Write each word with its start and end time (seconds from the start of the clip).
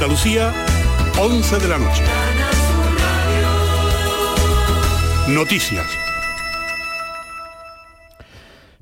Andalucía, 0.00 0.54
11 1.18 1.58
de 1.58 1.66
la 1.66 1.76
noche. 1.76 2.04
Noticias. 5.26 6.07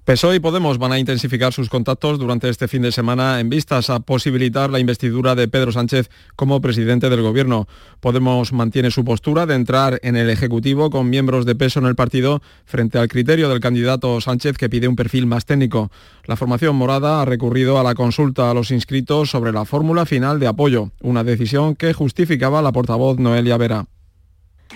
PSOE 0.06 0.36
y 0.36 0.38
Podemos 0.38 0.78
van 0.78 0.92
a 0.92 1.00
intensificar 1.00 1.52
sus 1.52 1.68
contactos 1.68 2.20
durante 2.20 2.48
este 2.48 2.68
fin 2.68 2.80
de 2.80 2.92
semana 2.92 3.40
en 3.40 3.48
vistas 3.48 3.90
a 3.90 3.98
posibilitar 3.98 4.70
la 4.70 4.78
investidura 4.78 5.34
de 5.34 5.48
Pedro 5.48 5.72
Sánchez 5.72 6.10
como 6.36 6.60
presidente 6.60 7.10
del 7.10 7.22
Gobierno. 7.22 7.66
Podemos 7.98 8.52
mantiene 8.52 8.92
su 8.92 9.04
postura 9.04 9.46
de 9.46 9.56
entrar 9.56 9.98
en 10.04 10.14
el 10.14 10.30
Ejecutivo 10.30 10.90
con 10.90 11.10
miembros 11.10 11.44
de 11.44 11.56
peso 11.56 11.80
en 11.80 11.86
el 11.86 11.96
partido 11.96 12.40
frente 12.66 13.00
al 13.00 13.08
criterio 13.08 13.48
del 13.48 13.58
candidato 13.58 14.20
Sánchez 14.20 14.56
que 14.56 14.68
pide 14.68 14.86
un 14.86 14.94
perfil 14.94 15.26
más 15.26 15.44
técnico. 15.44 15.90
La 16.26 16.36
formación 16.36 16.76
morada 16.76 17.20
ha 17.20 17.24
recurrido 17.24 17.80
a 17.80 17.82
la 17.82 17.96
consulta 17.96 18.48
a 18.48 18.54
los 18.54 18.70
inscritos 18.70 19.30
sobre 19.30 19.50
la 19.50 19.64
fórmula 19.64 20.06
final 20.06 20.38
de 20.38 20.46
apoyo, 20.46 20.92
una 21.02 21.24
decisión 21.24 21.74
que 21.74 21.92
justificaba 21.92 22.62
la 22.62 22.70
portavoz 22.70 23.18
Noelia 23.18 23.56
Vera. 23.56 23.86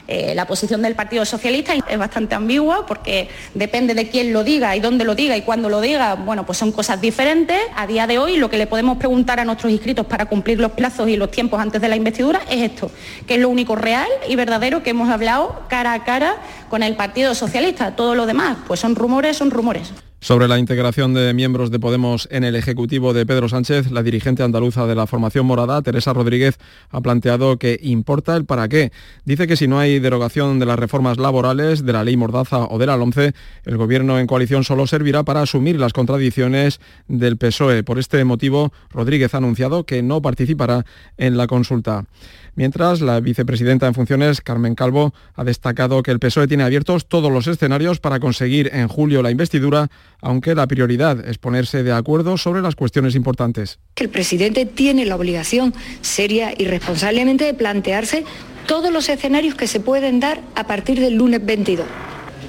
Eh, 0.06 0.34
la 0.34 0.44
posición 0.44 0.82
del 0.82 0.96
Partido 0.96 1.24
Socialista 1.24 1.72
es 1.74 1.98
bastante 1.98 2.34
ambigua 2.34 2.84
porque 2.84 3.28
depende 3.54 3.94
de 3.94 4.08
quién 4.08 4.32
lo 4.32 4.42
diga 4.42 4.74
y 4.74 4.80
dónde 4.80 5.04
lo 5.04 5.14
diga 5.14 5.36
y 5.36 5.42
cuándo 5.42 5.68
lo 5.68 5.80
diga, 5.80 6.14
bueno, 6.14 6.44
pues 6.44 6.58
son 6.58 6.72
cosas 6.72 7.00
diferentes. 7.00 7.60
A 7.76 7.86
día 7.86 8.08
de 8.08 8.18
hoy 8.18 8.36
lo 8.36 8.50
que 8.50 8.58
le 8.58 8.66
podemos 8.66 8.98
preguntar 8.98 9.38
a 9.38 9.44
nuestros 9.44 9.70
inscritos 9.70 10.06
para 10.06 10.26
cumplir 10.26 10.58
los 10.58 10.72
plazos 10.72 11.08
y 11.08 11.16
los 11.16 11.30
tiempos 11.30 11.60
antes 11.60 11.80
de 11.80 11.88
la 11.88 11.94
investidura 11.94 12.40
es 12.50 12.60
esto, 12.60 12.90
que 13.26 13.34
es 13.34 13.40
lo 13.40 13.48
único 13.48 13.76
real 13.76 14.08
y 14.28 14.34
verdadero 14.34 14.82
que 14.82 14.90
hemos 14.90 15.08
hablado 15.10 15.62
cara 15.68 15.92
a 15.92 16.02
cara 16.02 16.38
con 16.68 16.82
el 16.82 16.96
Partido 16.96 17.34
Socialista. 17.36 17.94
Todo 17.94 18.16
lo 18.16 18.26
demás, 18.26 18.58
pues 18.66 18.80
son 18.80 18.96
rumores, 18.96 19.36
son 19.36 19.52
rumores. 19.52 19.92
Sobre 20.22 20.48
la 20.48 20.58
integración 20.58 21.14
de 21.14 21.32
miembros 21.32 21.70
de 21.70 21.80
Podemos 21.80 22.28
en 22.30 22.44
el 22.44 22.54
Ejecutivo 22.54 23.14
de 23.14 23.24
Pedro 23.24 23.48
Sánchez, 23.48 23.90
la 23.90 24.02
dirigente 24.02 24.42
andaluza 24.42 24.86
de 24.86 24.94
la 24.94 25.06
formación 25.06 25.46
morada, 25.46 25.80
Teresa 25.80 26.12
Rodríguez, 26.12 26.58
ha 26.90 27.00
planteado 27.00 27.56
que 27.56 27.80
importa 27.80 28.36
el 28.36 28.44
para 28.44 28.68
qué. 28.68 28.92
Dice 29.24 29.46
que 29.46 29.56
si 29.56 29.66
no 29.66 29.78
hay 29.78 29.98
derogación 29.98 30.58
de 30.58 30.66
las 30.66 30.78
reformas 30.78 31.16
laborales, 31.16 31.86
de 31.86 31.94
la 31.94 32.04
ley 32.04 32.18
Mordaza 32.18 32.66
o 32.66 32.78
de 32.78 32.84
la 32.84 32.98
LOMCE, 32.98 33.32
el 33.64 33.76
Gobierno 33.78 34.18
en 34.18 34.26
coalición 34.26 34.62
solo 34.62 34.86
servirá 34.86 35.22
para 35.22 35.40
asumir 35.40 35.80
las 35.80 35.94
contradicciones 35.94 36.80
del 37.08 37.38
PSOE. 37.38 37.82
Por 37.82 37.98
este 37.98 38.22
motivo, 38.24 38.74
Rodríguez 38.90 39.32
ha 39.32 39.38
anunciado 39.38 39.84
que 39.84 40.02
no 40.02 40.20
participará 40.20 40.84
en 41.16 41.38
la 41.38 41.46
consulta. 41.46 42.04
Mientras, 42.60 43.00
la 43.00 43.20
vicepresidenta 43.20 43.86
en 43.86 43.94
funciones, 43.94 44.42
Carmen 44.42 44.74
Calvo, 44.74 45.14
ha 45.34 45.44
destacado 45.44 46.02
que 46.02 46.10
el 46.10 46.18
PSOE 46.18 46.46
tiene 46.46 46.62
abiertos 46.62 47.06
todos 47.06 47.32
los 47.32 47.46
escenarios 47.46 48.00
para 48.00 48.20
conseguir 48.20 48.68
en 48.74 48.86
julio 48.86 49.22
la 49.22 49.30
investidura, 49.30 49.88
aunque 50.20 50.54
la 50.54 50.66
prioridad 50.66 51.26
es 51.26 51.38
ponerse 51.38 51.82
de 51.82 51.92
acuerdo 51.92 52.36
sobre 52.36 52.60
las 52.60 52.76
cuestiones 52.76 53.14
importantes. 53.14 53.78
El 53.96 54.10
presidente 54.10 54.66
tiene 54.66 55.06
la 55.06 55.16
obligación 55.16 55.72
seria 56.02 56.52
y 56.54 56.66
responsablemente 56.66 57.46
de 57.46 57.54
plantearse 57.54 58.26
todos 58.66 58.92
los 58.92 59.08
escenarios 59.08 59.54
que 59.54 59.66
se 59.66 59.80
pueden 59.80 60.20
dar 60.20 60.42
a 60.54 60.66
partir 60.66 61.00
del 61.00 61.14
lunes 61.14 61.42
22. 61.42 61.86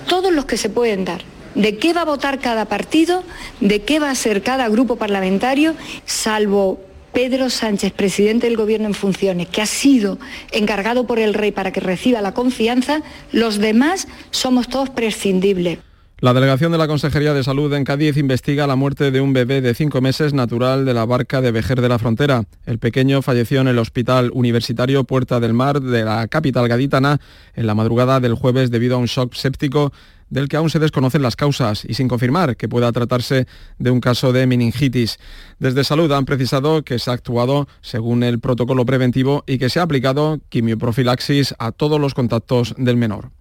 Todos 0.09 0.34
los 0.34 0.44
que 0.44 0.58
se 0.58 0.70
pueden 0.70 1.06
dar 1.06 1.22
de 1.56 1.78
qué 1.78 1.94
va 1.94 2.02
a 2.02 2.06
votar 2.06 2.39
cada 2.39 2.66
partido, 2.66 3.23
de 3.62 3.84
qué 3.84 4.00
va 4.00 4.09
a 4.09 4.16
ser 4.16 4.44
cada 4.44 4.67
grupo 4.67 4.98
parlamentario, 4.98 5.73
salvo 6.06 6.82
Pedro 7.14 7.50
Sánchez, 7.50 7.94
presidente 7.94 8.48
del 8.48 8.58
Gobierno 8.58 8.88
en 8.88 8.94
funciones, 8.94 9.48
que 9.48 9.62
ha 9.62 9.66
sido 9.66 10.17
encargado 10.52 11.06
por 11.06 11.20
el 11.20 11.34
rey 11.34 11.52
para 11.52 11.72
que 11.72 11.80
reciba 11.80 12.22
la 12.22 12.34
confianza, 12.34 13.02
los 13.31 13.59
demás 13.59 14.08
somos 14.31 14.67
todos 14.67 14.90
prescindibles. 14.90 15.80
La 16.22 16.36
delegación 16.36 16.72
de 16.72 16.77
la 16.77 16.88
Consejería 16.88 17.33
de 17.33 17.44
Salud 17.44 17.73
en 17.73 17.83
Cádiz 17.83 18.16
investiga 18.16 18.67
la 18.67 18.75
muerte 18.75 19.09
de 19.09 19.22
un 19.22 19.33
bebé 19.33 19.59
de 19.59 19.73
cinco 19.73 20.02
meses 20.02 20.36
natural 20.36 20.86
de 20.86 20.94
la 20.94 21.03
barca 21.03 21.41
de 21.41 21.52
Vejer 21.52 21.81
de 21.81 21.89
la 21.89 21.97
Frontera. 21.97 22.44
El 22.67 22.77
pequeño 22.77 23.23
falleció 23.23 23.59
en 23.59 23.67
el 23.67 23.80
Hospital 23.80 24.30
Universitario 24.31 25.03
Puerta 25.03 25.39
del 25.39 25.55
Mar 25.55 25.81
de 25.81 26.03
la 26.05 26.27
capital 26.27 26.67
gaditana 26.67 27.19
en 27.55 27.66
la 27.66 27.73
madrugada 27.73 28.19
del 28.19 28.36
jueves 28.36 28.69
debido 28.69 28.97
a 28.97 28.99
un 28.99 29.08
shock 29.08 29.33
séptico 29.33 29.94
del 30.30 30.47
que 30.47 30.58
aún 30.58 30.69
se 30.69 30.77
desconocen 30.77 31.23
las 31.23 31.36
causas 31.36 31.86
y 31.86 31.95
sin 31.95 32.08
confirmar 32.08 32.55
que 32.55 32.70
pueda 32.70 32.92
tratarse 32.92 33.48
de 33.80 33.89
un 33.89 33.99
caso 33.99 34.31
de 34.31 34.45
meningitis. 34.45 35.17
Desde 35.58 35.83
Salud 35.83 36.11
han 36.11 36.26
precisado 36.26 36.83
que 36.83 36.99
se 36.99 37.10
ha 37.10 37.14
actuado 37.14 37.67
según 37.81 38.21
el 38.21 38.39
protocolo 38.39 38.86
preventivo 38.86 39.43
y 39.48 39.58
que 39.58 39.71
se 39.71 39.80
ha 39.80 39.83
aplicado 39.83 40.39
quimioprofilaxis 40.49 41.55
a 41.58 41.71
todos 41.71 41.99
los 41.99 42.14
contactos 42.14 42.76
del 42.77 42.98
menor. 42.98 43.31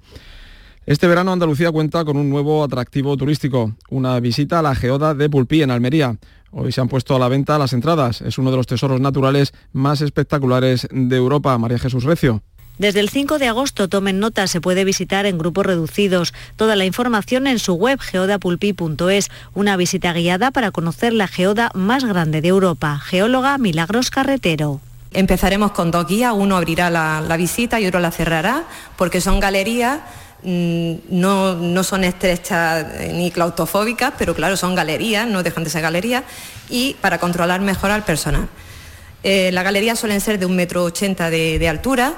Este 0.87 1.07
verano 1.07 1.33
Andalucía 1.33 1.71
cuenta 1.71 2.05
con 2.05 2.17
un 2.17 2.31
nuevo 2.31 2.65
atractivo 2.65 3.17
turístico, 3.17 3.75
una 3.91 4.19
visita 4.19 4.59
a 4.59 4.63
la 4.63 4.75
geoda 4.75 5.15
de 5.15 5.29
Pulpí 5.29 5.63
en 5.63 5.71
Almería. 5.71 6.17
Hoy 6.53 6.73
se 6.73 6.81
han 6.81 6.89
puesto 6.89 7.15
a 7.15 7.19
la 7.19 7.29
venta 7.29 7.59
las 7.59 7.75
entradas. 7.75 8.23
Es 8.23 8.39
uno 8.39 8.51
de 8.51 8.57
los 8.57 8.67
tesoros 8.67 9.01
naturales 9.01 9.53
más 9.73 10.01
espectaculares 10.01 10.89
de 10.91 11.17
Europa. 11.17 11.57
María 11.59 11.79
Jesús 11.79 12.05
Recio. 12.05 12.43
Desde 12.79 13.01
el 13.01 13.11
5 13.11 13.39
de 13.39 13.47
agosto, 13.47 13.89
tomen 13.89 14.19
nota, 14.21 14.47
se 14.47 14.63
puede 14.63 14.85
visitar 14.85 15.27
en 15.27 15.37
grupos 15.37 15.67
reducidos. 15.67 16.33
Toda 16.57 16.77
la 16.77 16.87
información 16.87 17.47
en 17.47 17.59
su 17.59 17.75
web 17.75 18.01
geodapulpi.es, 18.01 19.29
una 19.53 19.77
visita 19.77 20.15
guiada 20.15 20.51
para 20.51 20.71
conocer 20.71 21.13
la 21.13 21.29
geoda 21.29 21.71
más 21.75 22.07
grande 22.07 22.41
de 22.41 22.49
Europa. 22.49 22.99
Geóloga 22.99 23.59
Milagros 23.59 24.11
Carretero. 24.11 24.81
Empezaremos 25.13 25.73
con 25.73 25.91
dos 25.91 26.07
guías, 26.07 26.33
uno 26.35 26.57
abrirá 26.57 26.89
la, 26.89 27.21
la 27.21 27.37
visita 27.37 27.81
y 27.81 27.87
otro 27.87 28.01
la 28.01 28.13
cerrará, 28.13 28.65
porque 28.97 29.21
son 29.21 29.41
galerías 29.41 30.01
no, 30.43 31.55
no, 31.55 31.85
son 31.85 32.05
estrechas 32.05 32.87
ni 33.13 33.31
claustrofóbicas, 33.31 34.13
pero 34.19 34.35
claro, 34.35 34.57
son 34.57 34.75
galerías, 34.75 35.27
no 35.27 35.43
dejan 35.43 35.65
de 35.65 35.71
ser 35.71 35.83
galerías, 35.83 36.25
y 36.69 36.95
para 37.01 37.19
controlar 37.19 37.61
mejor 37.61 37.91
al 37.91 38.05
personal. 38.05 38.49
Eh, 39.23 39.51
las 39.53 39.65
galerías 39.65 39.99
suelen 39.99 40.21
ser 40.21 40.39
de 40.39 40.47
un 40.47 40.57
metro 40.57 40.85
ochenta 40.85 41.31
de, 41.31 41.59
de 41.59 41.69
altura, 41.69 42.15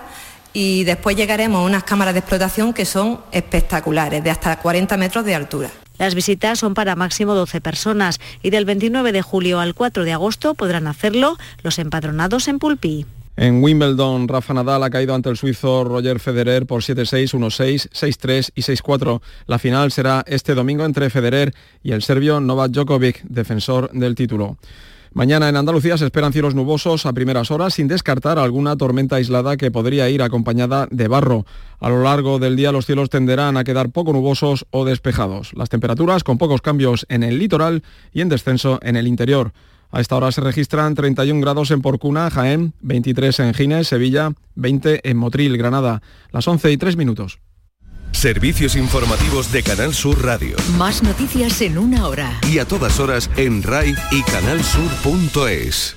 y 0.52 0.84
después 0.84 1.16
llegaremos 1.16 1.60
a 1.60 1.64
unas 1.64 1.84
cámaras 1.84 2.14
de 2.14 2.20
explotación 2.20 2.72
que 2.72 2.84
son 2.84 3.20
espectaculares, 3.32 4.22
de 4.22 4.30
hasta 4.30 4.56
40 4.56 4.96
metros 4.96 5.24
de 5.24 5.34
altura. 5.34 5.70
Las 5.98 6.14
visitas 6.14 6.58
son 6.58 6.74
para 6.74 6.96
máximo 6.96 7.34
12 7.34 7.60
personas 7.60 8.18
y 8.42 8.50
del 8.50 8.64
29 8.64 9.12
de 9.12 9.22
julio 9.22 9.60
al 9.60 9.74
4 9.74 10.04
de 10.04 10.12
agosto 10.12 10.54
podrán 10.54 10.86
hacerlo 10.86 11.36
los 11.62 11.78
empadronados 11.78 12.48
en 12.48 12.58
Pulpí. 12.58 13.06
En 13.34 13.62
Wimbledon, 13.62 14.28
Rafa 14.28 14.52
Nadal 14.52 14.82
ha 14.82 14.90
caído 14.90 15.14
ante 15.14 15.30
el 15.30 15.38
suizo 15.38 15.84
Roger 15.84 16.20
Federer 16.20 16.66
por 16.66 16.82
7-6, 16.82 17.32
1-6, 17.32 17.88
6-3 17.90 18.50
y 18.54 18.60
6-4. 18.60 19.22
La 19.46 19.58
final 19.58 19.90
será 19.90 20.22
este 20.26 20.54
domingo 20.54 20.84
entre 20.84 21.08
Federer 21.08 21.54
y 21.82 21.92
el 21.92 22.02
serbio 22.02 22.40
Novak 22.40 22.72
Djokovic, 22.72 23.22
defensor 23.22 23.90
del 23.92 24.14
título. 24.14 24.58
Mañana 25.14 25.48
en 25.48 25.56
Andalucía 25.56 25.98
se 25.98 26.06
esperan 26.06 26.32
cielos 26.32 26.54
nubosos 26.54 27.04
a 27.04 27.12
primeras 27.12 27.50
horas 27.50 27.74
sin 27.74 27.88
descartar 27.88 28.38
alguna 28.38 28.76
tormenta 28.76 29.16
aislada 29.16 29.58
que 29.58 29.70
podría 29.70 30.08
ir 30.08 30.22
acompañada 30.22 30.86
de 30.90 31.08
barro. 31.08 31.44
A 31.80 31.88
lo 31.90 32.02
largo 32.02 32.38
del 32.38 32.56
día 32.56 32.72
los 32.72 32.86
cielos 32.86 33.10
tenderán 33.10 33.56
a 33.58 33.64
quedar 33.64 33.90
poco 33.90 34.12
nubosos 34.12 34.66
o 34.70 34.86
despejados. 34.86 35.52
Las 35.54 35.68
temperaturas 35.68 36.24
con 36.24 36.38
pocos 36.38 36.62
cambios 36.62 37.04
en 37.10 37.22
el 37.22 37.38
litoral 37.38 37.82
y 38.12 38.22
en 38.22 38.30
descenso 38.30 38.78
en 38.82 38.96
el 38.96 39.06
interior. 39.06 39.52
A 39.92 40.00
esta 40.00 40.16
hora 40.16 40.32
se 40.32 40.40
registran 40.40 40.94
31 40.94 41.40
grados 41.42 41.70
en 41.70 41.82
Porcuna, 41.82 42.30
Jaén, 42.30 42.72
23 42.80 43.40
en 43.40 43.54
Gines, 43.54 43.88
Sevilla, 43.88 44.32
20 44.54 45.08
en 45.08 45.16
Motril, 45.18 45.58
Granada. 45.58 46.02
Las 46.30 46.48
11 46.48 46.72
y 46.72 46.78
3 46.78 46.96
minutos. 46.96 47.38
Servicios 48.12 48.74
informativos 48.76 49.52
de 49.52 49.62
Canal 49.62 49.92
Sur 49.94 50.24
Radio. 50.24 50.56
Más 50.78 51.02
noticias 51.02 51.60
en 51.60 51.76
una 51.76 52.08
hora. 52.08 52.40
Y 52.50 52.58
a 52.58 52.64
todas 52.64 53.00
horas 53.00 53.30
en 53.36 53.62
RAI 53.62 53.94
y 54.10 54.22
canalsur.es. 54.22 55.96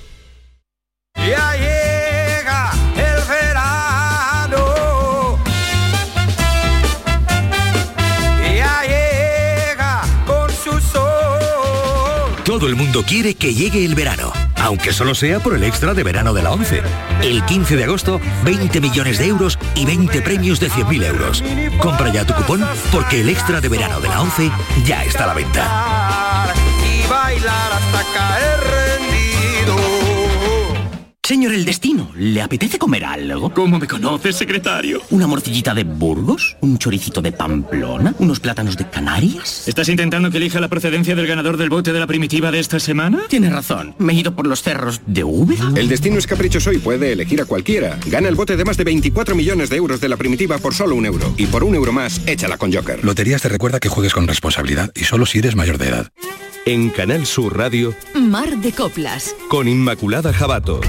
Todo 12.66 12.72
el 12.72 12.82
mundo 12.82 13.04
quiere 13.04 13.36
que 13.36 13.54
llegue 13.54 13.84
el 13.84 13.94
verano, 13.94 14.32
aunque 14.56 14.92
solo 14.92 15.14
sea 15.14 15.38
por 15.38 15.54
el 15.54 15.62
extra 15.62 15.94
de 15.94 16.02
verano 16.02 16.34
de 16.34 16.42
la 16.42 16.50
11. 16.50 16.82
El 17.22 17.44
15 17.44 17.76
de 17.76 17.84
agosto, 17.84 18.20
20 18.42 18.80
millones 18.80 19.18
de 19.18 19.28
euros 19.28 19.56
y 19.76 19.86
20 19.86 20.20
premios 20.22 20.58
de 20.58 20.68
100.000 20.68 21.04
euros. 21.04 21.44
Compra 21.78 22.12
ya 22.12 22.26
tu 22.26 22.34
cupón 22.34 22.66
porque 22.90 23.20
el 23.20 23.28
extra 23.28 23.60
de 23.60 23.68
verano 23.68 24.00
de 24.00 24.08
la 24.08 24.20
11 24.20 24.50
ya 24.84 25.04
está 25.04 25.22
a 25.22 25.26
la 25.28 25.34
venta. 25.34 26.52
Señor 31.26 31.54
El 31.54 31.64
Destino, 31.64 32.12
¿le 32.14 32.40
apetece 32.40 32.78
comer 32.78 33.04
algo? 33.04 33.52
¿Cómo 33.52 33.80
me 33.80 33.88
conoces, 33.88 34.36
secretario? 34.36 35.02
¿Una 35.10 35.26
morcillita 35.26 35.74
de 35.74 35.82
Burgos? 35.82 36.56
¿Un 36.60 36.78
choricito 36.78 37.20
de 37.20 37.32
Pamplona? 37.32 38.14
¿Unos 38.20 38.38
plátanos 38.38 38.76
de 38.76 38.88
Canarias? 38.88 39.66
¿Estás 39.66 39.88
intentando 39.88 40.30
que 40.30 40.36
elija 40.36 40.60
la 40.60 40.68
procedencia 40.68 41.16
del 41.16 41.26
ganador 41.26 41.56
del 41.56 41.68
bote 41.68 41.92
de 41.92 41.98
la 41.98 42.06
primitiva 42.06 42.52
de 42.52 42.60
esta 42.60 42.78
semana? 42.78 43.24
Tienes 43.28 43.52
razón, 43.52 43.96
me 43.98 44.12
he 44.12 44.16
ido 44.16 44.36
por 44.36 44.46
los 44.46 44.62
cerros 44.62 45.00
de 45.04 45.24
Úbeda. 45.24 45.72
El 45.74 45.88
destino 45.88 46.16
es 46.16 46.28
caprichoso 46.28 46.70
y 46.70 46.78
puede 46.78 47.10
elegir 47.10 47.40
a 47.40 47.44
cualquiera. 47.44 47.98
Gana 48.06 48.28
el 48.28 48.36
bote 48.36 48.56
de 48.56 48.64
más 48.64 48.76
de 48.76 48.84
24 48.84 49.34
millones 49.34 49.68
de 49.68 49.78
euros 49.78 50.00
de 50.00 50.08
la 50.08 50.16
primitiva 50.16 50.58
por 50.58 50.74
solo 50.74 50.94
un 50.94 51.06
euro. 51.06 51.34
Y 51.36 51.46
por 51.46 51.64
un 51.64 51.74
euro 51.74 51.92
más, 51.92 52.20
échala 52.28 52.56
con 52.56 52.72
Joker. 52.72 53.04
Loterías 53.04 53.42
te 53.42 53.48
recuerda 53.48 53.80
que 53.80 53.88
juegues 53.88 54.14
con 54.14 54.28
responsabilidad 54.28 54.92
y 54.94 55.02
solo 55.02 55.26
si 55.26 55.40
eres 55.40 55.56
mayor 55.56 55.78
de 55.78 55.88
edad. 55.88 56.12
En 56.66 56.90
Canal 56.90 57.26
Sur 57.26 57.56
Radio, 57.56 57.96
Mar 58.14 58.58
de 58.58 58.70
Coplas. 58.70 59.34
con 59.48 59.66
Inmaculada 59.66 60.32
Jabato. 60.32 60.80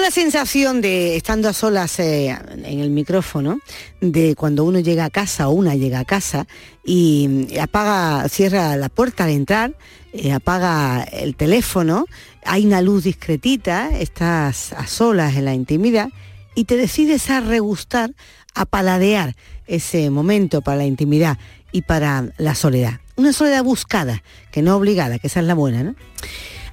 La 0.00 0.10
sensación 0.10 0.82
de, 0.82 1.16
estando 1.16 1.48
a 1.48 1.54
solas 1.54 1.98
eh, 1.98 2.28
en 2.28 2.80
el 2.80 2.90
micrófono, 2.90 3.60
de 4.02 4.34
cuando 4.34 4.64
uno 4.64 4.80
llega 4.80 5.06
a 5.06 5.10
casa 5.10 5.48
o 5.48 5.52
una 5.52 5.76
llega 5.76 6.00
a 6.00 6.04
casa 6.04 6.46
y 6.84 7.56
apaga, 7.58 8.28
cierra 8.28 8.76
la 8.76 8.90
puerta 8.90 9.24
al 9.24 9.30
entrar, 9.30 9.74
eh, 10.12 10.32
apaga 10.32 11.04
el 11.04 11.36
teléfono, 11.36 12.04
hay 12.44 12.66
una 12.66 12.82
luz 12.82 13.04
discretita, 13.04 13.98
estás 13.98 14.74
a 14.74 14.86
solas 14.86 15.36
en 15.36 15.46
la 15.46 15.54
intimidad 15.54 16.10
y 16.54 16.64
te 16.64 16.76
decides 16.76 17.30
a 17.30 17.40
regustar, 17.40 18.12
a 18.54 18.66
paladear 18.66 19.34
ese 19.66 20.10
momento 20.10 20.60
para 20.60 20.76
la 20.76 20.84
intimidad 20.84 21.38
y 21.72 21.80
para 21.80 22.28
la 22.36 22.54
soledad. 22.54 23.00
Una 23.16 23.32
soledad 23.32 23.64
buscada, 23.64 24.22
que 24.50 24.60
no 24.60 24.76
obligada, 24.76 25.18
que 25.18 25.28
esa 25.28 25.40
es 25.40 25.46
la 25.46 25.54
buena, 25.54 25.82
¿no? 25.82 25.94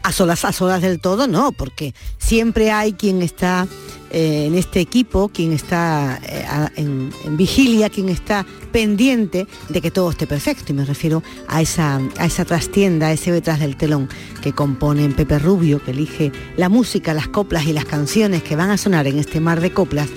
A 0.03 0.11
solas, 0.11 0.45
a 0.45 0.51
solas 0.51 0.81
del 0.81 0.99
todo, 0.99 1.27
no, 1.27 1.51
porque 1.51 1.93
siempre 2.17 2.71
hay 2.71 2.93
quien 2.93 3.21
está 3.21 3.67
eh, 4.13 4.45
en 4.47 4.55
este 4.55 4.81
equipo, 4.81 5.29
quien 5.29 5.53
está 5.53 6.19
eh, 6.23 6.45
en, 6.75 7.11
vigilia, 7.37 7.89
quien 7.89 8.09
está 8.09 8.45
pendiente 8.73 9.47
de 9.69 9.81
que 9.81 9.89
todo 9.89 10.09
esté 10.09 10.27
perfecto. 10.27 10.73
Y 10.73 10.75
me 10.75 10.83
refiero 10.83 11.23
a 11.47 11.61
esa, 11.61 12.01
a 12.17 12.25
esa 12.25 12.43
trastienda, 12.43 13.07
a 13.07 13.13
ese 13.13 13.31
detrás 13.31 13.61
del 13.61 13.77
telón 13.77 14.09
que 14.41 14.51
componen 14.51 15.13
Pepe 15.13 15.39
Rubio, 15.39 15.81
que 15.81 15.91
elige 15.91 16.33
la 16.57 16.67
música, 16.67 17.13
las 17.13 17.29
coplas 17.29 17.65
y 17.67 17.73
las 17.73 17.85
canciones 17.85 18.43
que 18.43 18.57
van 18.57 18.69
a 18.69 18.77
sonar 18.77 19.07
en 19.07 19.17
este 19.17 19.39
mar 19.39 19.61
de 19.61 19.71
coplas. 19.71 20.09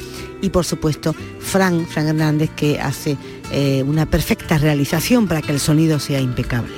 Y 0.43 0.51
por 0.51 0.65
supuesto, 0.65 1.15
Fran, 1.39 1.87
Fran 1.87 2.09
Hernández, 2.09 2.51
que 2.57 2.81
hace 2.81 3.17
eh, 3.53 3.85
una 3.85 4.07
perfecta 4.07 4.59
realización 4.59 5.29
para 5.29 5.41
que 5.41 5.53
el 5.53 5.61
sonido 5.61 6.01
sea 6.01 6.21
impecable. 6.21 6.75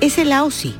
Es 0.00 0.18
el 0.18 0.32
AOSI 0.32 0.74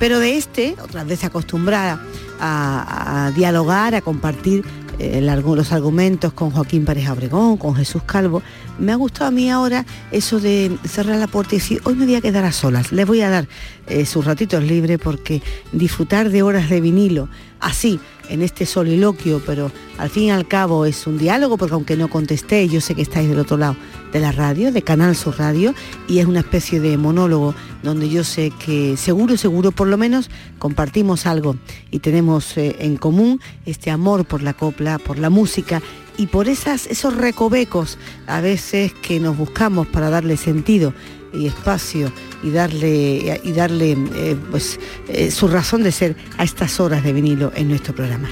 pero 0.00 0.18
de 0.18 0.38
este, 0.38 0.74
otras 0.82 1.06
veces 1.06 1.26
acostumbrada 1.26 2.00
a, 2.40 3.30
dialogar, 3.36 3.94
a 3.94 4.00
compartir 4.00 4.64
eh, 4.98 5.20
los 5.20 5.72
argumentos 5.72 6.32
con 6.32 6.50
Joaquín 6.50 6.86
Pérez 6.86 7.06
Abregón, 7.06 7.58
con 7.58 7.76
Jesús 7.76 8.02
Calvo, 8.04 8.42
me 8.78 8.92
ha 8.92 8.96
gustado 8.96 9.28
a 9.28 9.30
mí 9.30 9.50
ahora 9.50 9.84
eso 10.10 10.40
de 10.40 10.76
cerrar 10.88 11.18
la 11.18 11.26
puerta 11.26 11.54
y 11.54 11.58
decir, 11.58 11.82
hoy 11.84 11.94
me 11.94 12.06
voy 12.06 12.14
a 12.14 12.22
quedar 12.22 12.44
a 12.44 12.52
solas, 12.52 12.92
les 12.92 13.06
voy 13.06 13.20
a 13.20 13.28
dar 13.28 13.46
eh, 13.88 14.06
sus 14.06 14.24
ratitos 14.24 14.64
libres 14.64 14.98
porque 14.98 15.42
disfrutar 15.70 16.30
de 16.30 16.42
horas 16.42 16.70
de 16.70 16.80
vinilo 16.80 17.28
así, 17.60 18.00
en 18.30 18.42
este 18.42 18.64
soliloquio, 18.64 19.42
pero 19.44 19.70
al 19.98 20.08
fin 20.08 20.24
y 20.24 20.30
al 20.30 20.48
cabo 20.48 20.86
es 20.86 21.06
un 21.06 21.18
diálogo, 21.18 21.58
porque 21.58 21.74
aunque 21.74 21.96
no 21.96 22.08
contesté, 22.08 22.68
yo 22.68 22.80
sé 22.80 22.94
que 22.94 23.02
estáis 23.02 23.28
del 23.28 23.38
otro 23.38 23.56
lado 23.56 23.76
de 24.12 24.20
la 24.20 24.32
radio, 24.32 24.72
de 24.72 24.82
Canal 24.82 25.14
Sur 25.14 25.38
Radio, 25.38 25.74
y 26.08 26.18
es 26.18 26.26
una 26.26 26.40
especie 26.40 26.80
de 26.80 26.96
monólogo 26.96 27.54
donde 27.82 28.08
yo 28.08 28.24
sé 28.24 28.52
que 28.64 28.96
seguro, 28.96 29.36
seguro, 29.36 29.72
por 29.72 29.88
lo 29.88 29.98
menos 29.98 30.30
compartimos 30.58 31.26
algo 31.26 31.56
y 31.90 31.98
tenemos 31.98 32.56
eh, 32.56 32.76
en 32.80 32.96
común 32.96 33.40
este 33.66 33.90
amor 33.90 34.24
por 34.24 34.42
la 34.42 34.54
copla, 34.54 34.98
por 34.98 35.18
la 35.18 35.30
música 35.30 35.82
y 36.16 36.26
por 36.26 36.48
esos 36.48 37.16
recovecos 37.16 37.98
a 38.26 38.40
veces 38.40 38.92
que 38.92 39.20
nos 39.20 39.36
buscamos 39.36 39.86
para 39.86 40.10
darle 40.10 40.36
sentido 40.36 40.92
y 41.32 41.46
espacio 41.46 42.12
y 42.42 42.50
darle, 42.50 43.40
y 43.42 43.52
darle 43.52 43.92
eh, 44.14 44.36
pues, 44.50 44.78
eh, 45.08 45.30
su 45.30 45.48
razón 45.48 45.82
de 45.82 45.92
ser 45.92 46.16
a 46.38 46.44
estas 46.44 46.80
horas 46.80 47.04
de 47.04 47.12
vinilo 47.12 47.52
en 47.54 47.68
nuestro 47.68 47.94
programa. 47.94 48.28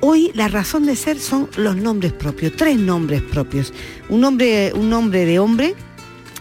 Hoy 0.00 0.32
la 0.34 0.48
razón 0.48 0.86
de 0.86 0.96
ser 0.96 1.18
son 1.20 1.48
los 1.56 1.76
nombres 1.76 2.12
propios, 2.12 2.52
tres 2.56 2.76
nombres 2.76 3.22
propios. 3.22 3.72
Un 4.08 4.20
nombre, 4.20 4.72
un 4.74 4.90
nombre 4.90 5.24
de 5.24 5.38
hombre, 5.38 5.76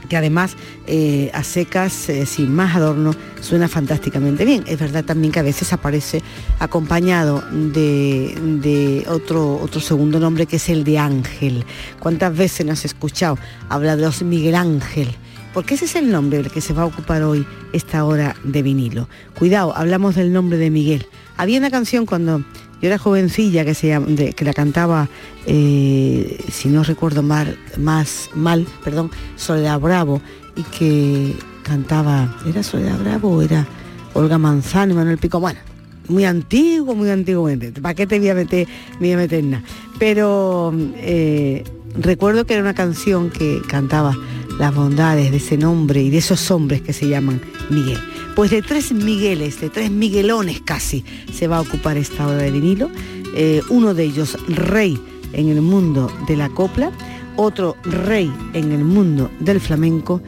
que 0.09 0.17
además 0.17 0.55
eh, 0.87 1.29
a 1.33 1.43
secas, 1.43 1.93
sin 2.25 2.53
más 2.53 2.75
adorno, 2.75 3.13
suena 3.39 3.67
fantásticamente 3.67 4.45
bien. 4.45 4.63
Es 4.65 4.79
verdad 4.79 5.05
también 5.05 5.31
que 5.31 5.39
a 5.39 5.43
veces 5.43 5.71
aparece 5.73 6.23
acompañado 6.57 7.43
de, 7.51 8.35
de, 8.61 9.05
otro, 9.07 9.59
otro 9.61 9.79
segundo 9.79 10.19
nombre 10.19 10.47
que 10.47 10.55
es 10.55 10.67
el 10.67 10.83
de 10.83 10.97
Ángel. 10.97 11.63
¿Cuántas 11.99 12.35
veces 12.35 12.65
nos 12.65 12.79
has 12.79 12.85
escuchado 12.85 13.37
hablar 13.69 13.97
de 13.97 14.05
los 14.05 14.23
Miguel 14.23 14.55
Ángel? 14.55 15.15
Porque 15.53 15.75
ese 15.75 15.85
es 15.85 15.95
el 15.95 16.11
nombre 16.11 16.37
del 16.37 16.51
que 16.51 16.61
se 16.61 16.73
va 16.73 16.83
a 16.83 16.85
ocupar 16.85 17.23
hoy 17.23 17.45
esta 17.73 18.03
hora 18.05 18.35
de 18.43 18.61
vinilo. 18.61 19.07
Cuidado, 19.37 19.75
hablamos 19.75 20.15
del 20.15 20.31
nombre 20.33 20.57
de 20.57 20.69
Miguel. 20.69 21.07
Había 21.37 21.59
una 21.59 21.69
canción 21.69 22.05
cuando 22.05 22.39
yo 22.81 22.87
era 22.87 22.97
jovencilla 22.97 23.63
que, 23.63 23.73
se 23.73 24.33
que 24.35 24.45
la 24.45 24.53
cantaba, 24.53 25.07
eh, 25.45 26.43
si 26.51 26.69
no 26.69 26.83
recuerdo 26.83 27.21
mal, 27.21 27.57
más 27.77 28.29
mal, 28.33 28.65
perdón, 28.83 29.11
Soledad 29.35 29.79
Bravo, 29.79 30.21
y 30.55 30.63
que 30.63 31.35
cantaba, 31.63 32.35
¿era 32.47 32.63
Soledad 32.63 32.99
Bravo 32.99 33.37
o 33.37 33.41
era 33.41 33.67
Olga 34.13 34.37
Manzano 34.37 34.95
Manuel 34.95 35.19
Pico? 35.19 35.39
Bueno, 35.39 35.59
muy 36.07 36.25
antiguo, 36.25 36.95
muy 36.95 37.09
antiguo. 37.09 37.49
¿Para 37.81 37.93
qué 37.93 38.07
te 38.07 38.19
voy 38.19 38.29
a 38.29 38.35
meter, 38.35 38.67
me 38.99 39.07
voy 39.07 39.11
a 39.11 39.17
meter 39.17 39.43
nada? 39.43 39.63
Pero 39.99 40.73
eh, 40.95 41.63
recuerdo 41.95 42.45
que 42.45 42.53
era 42.53 42.63
una 42.63 42.73
canción 42.73 43.29
que 43.29 43.61
cantaba 43.67 44.15
las 44.59 44.73
bondades 44.73 45.31
de 45.31 45.37
ese 45.37 45.57
nombre 45.57 46.01
y 46.01 46.09
de 46.09 46.17
esos 46.17 46.51
hombres 46.51 46.81
que 46.81 46.93
se 46.93 47.07
llaman 47.07 47.41
Miguel. 47.69 47.97
Pues 48.35 48.51
de 48.51 48.61
tres 48.61 48.91
Migueles, 48.91 49.59
de 49.59 49.69
tres 49.69 49.91
Miguelones 49.91 50.61
casi, 50.61 51.03
se 51.33 51.47
va 51.47 51.57
a 51.57 51.61
ocupar 51.61 51.97
esta 51.97 52.27
hora 52.27 52.43
de 52.43 52.51
vinilo. 52.51 52.89
Eh, 53.35 53.61
uno 53.69 53.93
de 53.93 54.03
ellos 54.03 54.37
rey 54.47 54.99
en 55.33 55.49
el 55.49 55.61
mundo 55.61 56.11
de 56.27 56.37
la 56.37 56.49
copla, 56.49 56.91
otro 57.35 57.75
rey 57.83 58.31
en 58.53 58.71
el 58.71 58.83
mundo 58.83 59.31
del 59.39 59.59
flamenco 59.59 60.21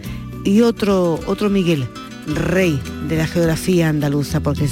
y 0.44 0.62
otro, 0.62 1.20
otro 1.28 1.50
Miguel, 1.50 1.88
rey 2.28 2.80
de 3.08 3.18
la 3.18 3.28
geografía 3.28 3.90
andaluza, 3.90 4.40
porque 4.42 4.68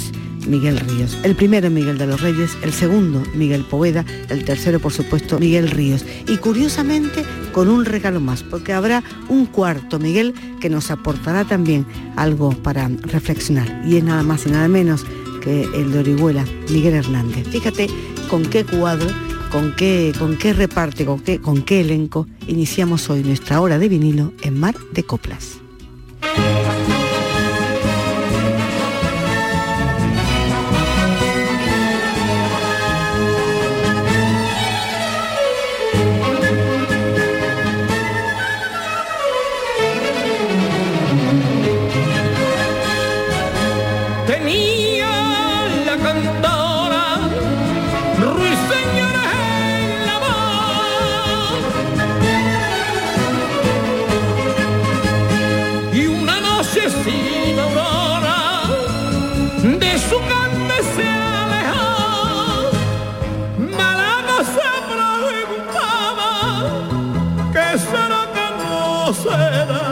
Miguel 0.46 0.78
Ríos. 0.80 1.16
El 1.22 1.34
primero 1.34 1.70
Miguel 1.70 1.98
de 1.98 2.06
los 2.06 2.20
Reyes, 2.20 2.56
el 2.62 2.72
segundo 2.72 3.22
Miguel 3.34 3.64
Poveda, 3.64 4.04
el 4.28 4.44
tercero 4.44 4.80
por 4.80 4.92
supuesto 4.92 5.38
Miguel 5.38 5.70
Ríos. 5.70 6.04
Y 6.26 6.36
curiosamente 6.36 7.24
con 7.52 7.68
un 7.68 7.84
regalo 7.84 8.20
más, 8.20 8.42
porque 8.42 8.72
habrá 8.72 9.02
un 9.28 9.46
cuarto 9.46 9.98
Miguel 9.98 10.34
que 10.60 10.68
nos 10.68 10.90
aportará 10.90 11.44
también 11.44 11.86
algo 12.16 12.50
para 12.50 12.88
reflexionar. 12.88 13.82
Y 13.86 13.96
es 13.96 14.04
nada 14.04 14.22
más 14.22 14.46
y 14.46 14.50
nada 14.50 14.68
menos 14.68 15.04
que 15.42 15.62
el 15.74 15.92
de 15.92 15.98
Orihuela, 15.98 16.44
Miguel 16.70 16.94
Hernández. 16.94 17.48
Fíjate 17.48 17.88
con 18.28 18.44
qué 18.44 18.64
cuadro, 18.64 19.08
con 19.50 19.74
qué, 19.76 20.12
con 20.18 20.36
qué 20.36 20.52
reparte, 20.52 21.04
con 21.04 21.20
qué, 21.20 21.40
con 21.40 21.62
qué 21.62 21.80
elenco 21.80 22.26
iniciamos 22.46 23.10
hoy 23.10 23.22
nuestra 23.22 23.60
hora 23.60 23.78
de 23.78 23.88
vinilo 23.88 24.32
en 24.42 24.58
Mar 24.58 24.74
de 24.92 25.02
Coplas. 25.02 25.61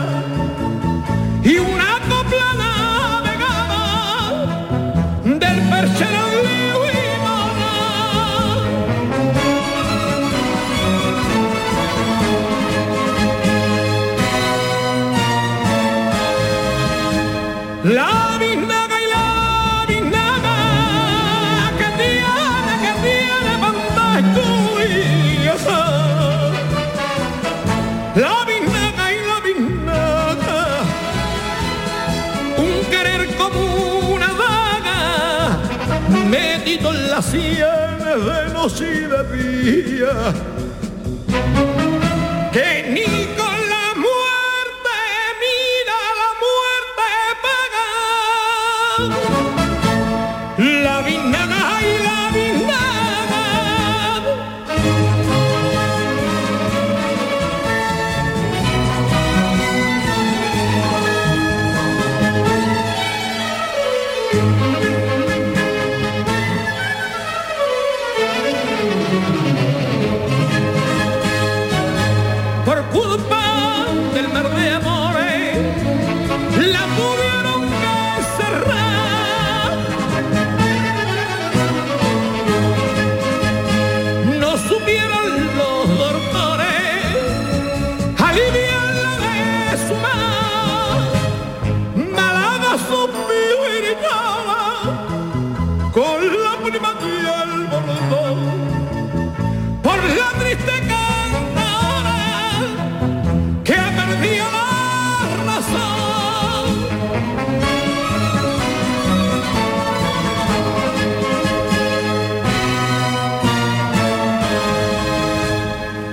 love. 0.07 0.40
De 37.23 38.53
noche 38.55 38.85
y 38.95 39.07
de 39.07 39.83
día, 39.83 40.33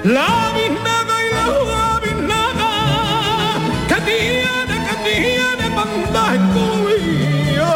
La 0.08 0.54
biznaga 0.56 1.16
y 1.22 1.30
la 1.36 2.00
biznaga 2.00 2.72
que 3.90 3.98
tiene, 4.10 4.76
que 4.88 4.96
tiene 5.04 5.66
banda 5.76 6.24
en 6.34 6.44
Colombia. 6.54 7.74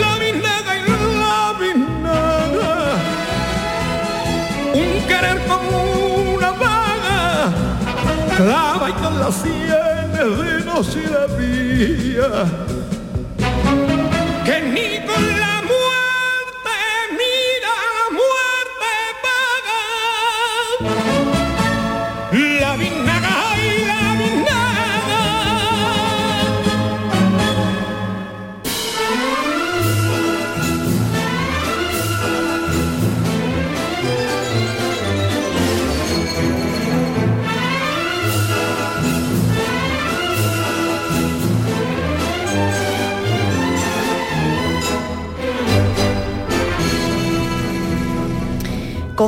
La 0.00 0.12
biznaga 0.18 0.72
y 0.74 0.82
la 1.22 1.38
biznaga, 1.60 2.72
un 4.74 4.90
querer 5.06 5.38
como 5.46 5.70
una 6.34 6.50
vaga, 6.50 7.52
clava 8.36 8.90
y 8.90 8.92
con 8.94 9.14
las 9.20 9.34
sienes 9.36 10.30
de 10.42 10.64
noche 10.64 11.00
la 11.08 11.26
vía. 11.36 12.30
Que 14.44 14.60
ni 14.60 14.99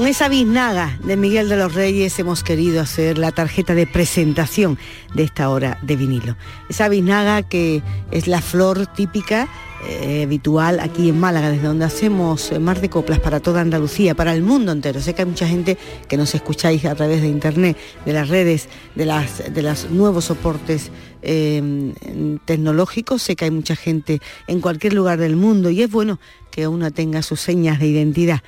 Con 0.03 0.09
esa 0.09 0.29
biznaga 0.29 0.99
de 1.05 1.17
Miguel 1.17 1.49
de 1.49 1.57
los 1.57 1.75
Reyes 1.75 2.19
hemos 2.19 2.43
querido 2.43 2.81
hacer 2.81 3.19
la 3.19 3.31
tarjeta 3.31 3.73
de 3.73 3.87
presentación 3.87 4.77
de 5.15 5.23
esta 5.23 5.49
hora 5.49 5.79
de 5.81 5.95
vinilo. 5.95 6.37
Esa 6.69 6.89
biznaga 6.89 7.45
que 7.45 7.85
es 8.11 8.27
la 8.27 8.43
flor 8.43 8.89
típica 8.89 9.47
eh, 9.89 10.25
habitual 10.25 10.81
aquí 10.81 11.09
en 11.09 11.21
Málaga, 11.21 11.51
desde 11.51 11.69
donde 11.69 11.85
hacemos 11.85 12.51
eh, 12.51 12.59
mar 12.59 12.81
de 12.81 12.91
coplas 12.91 13.21
para 13.21 13.39
toda 13.39 13.61
Andalucía, 13.61 14.17
para 14.17 14.35
el 14.35 14.43
mundo 14.43 14.73
entero. 14.73 15.01
Sé 15.01 15.15
que 15.15 15.23
hay 15.23 15.29
mucha 15.29 15.47
gente 15.47 15.79
que 16.09 16.17
nos 16.17 16.35
escucháis 16.35 16.85
a 16.85 16.97
través 16.97 17.23
de 17.23 17.29
internet, 17.29 17.77
de 18.05 18.13
las 18.13 18.29
redes, 18.29 18.69
de, 18.97 19.07
los 19.63 19.89
nuevos 19.89 20.25
soportes 20.25 20.91
eh, 21.23 21.93
tecnológicos. 22.45 23.23
Sé 23.23 23.37
que 23.37 23.45
hay 23.45 23.53
mucha 23.53 23.77
gente 23.77 24.21
en 24.49 24.61
cualquier 24.61 24.95
lugar 24.95 25.21
del 25.21 25.37
mundo 25.37 25.71
y 25.71 25.81
es 25.81 25.91
bueno 25.91 26.19
que 26.51 26.67
uno 26.67 26.91
tenga 26.91 27.23
sus 27.23 27.41
señas 27.41 27.79
de 27.79 27.87
identidad. 27.87 28.43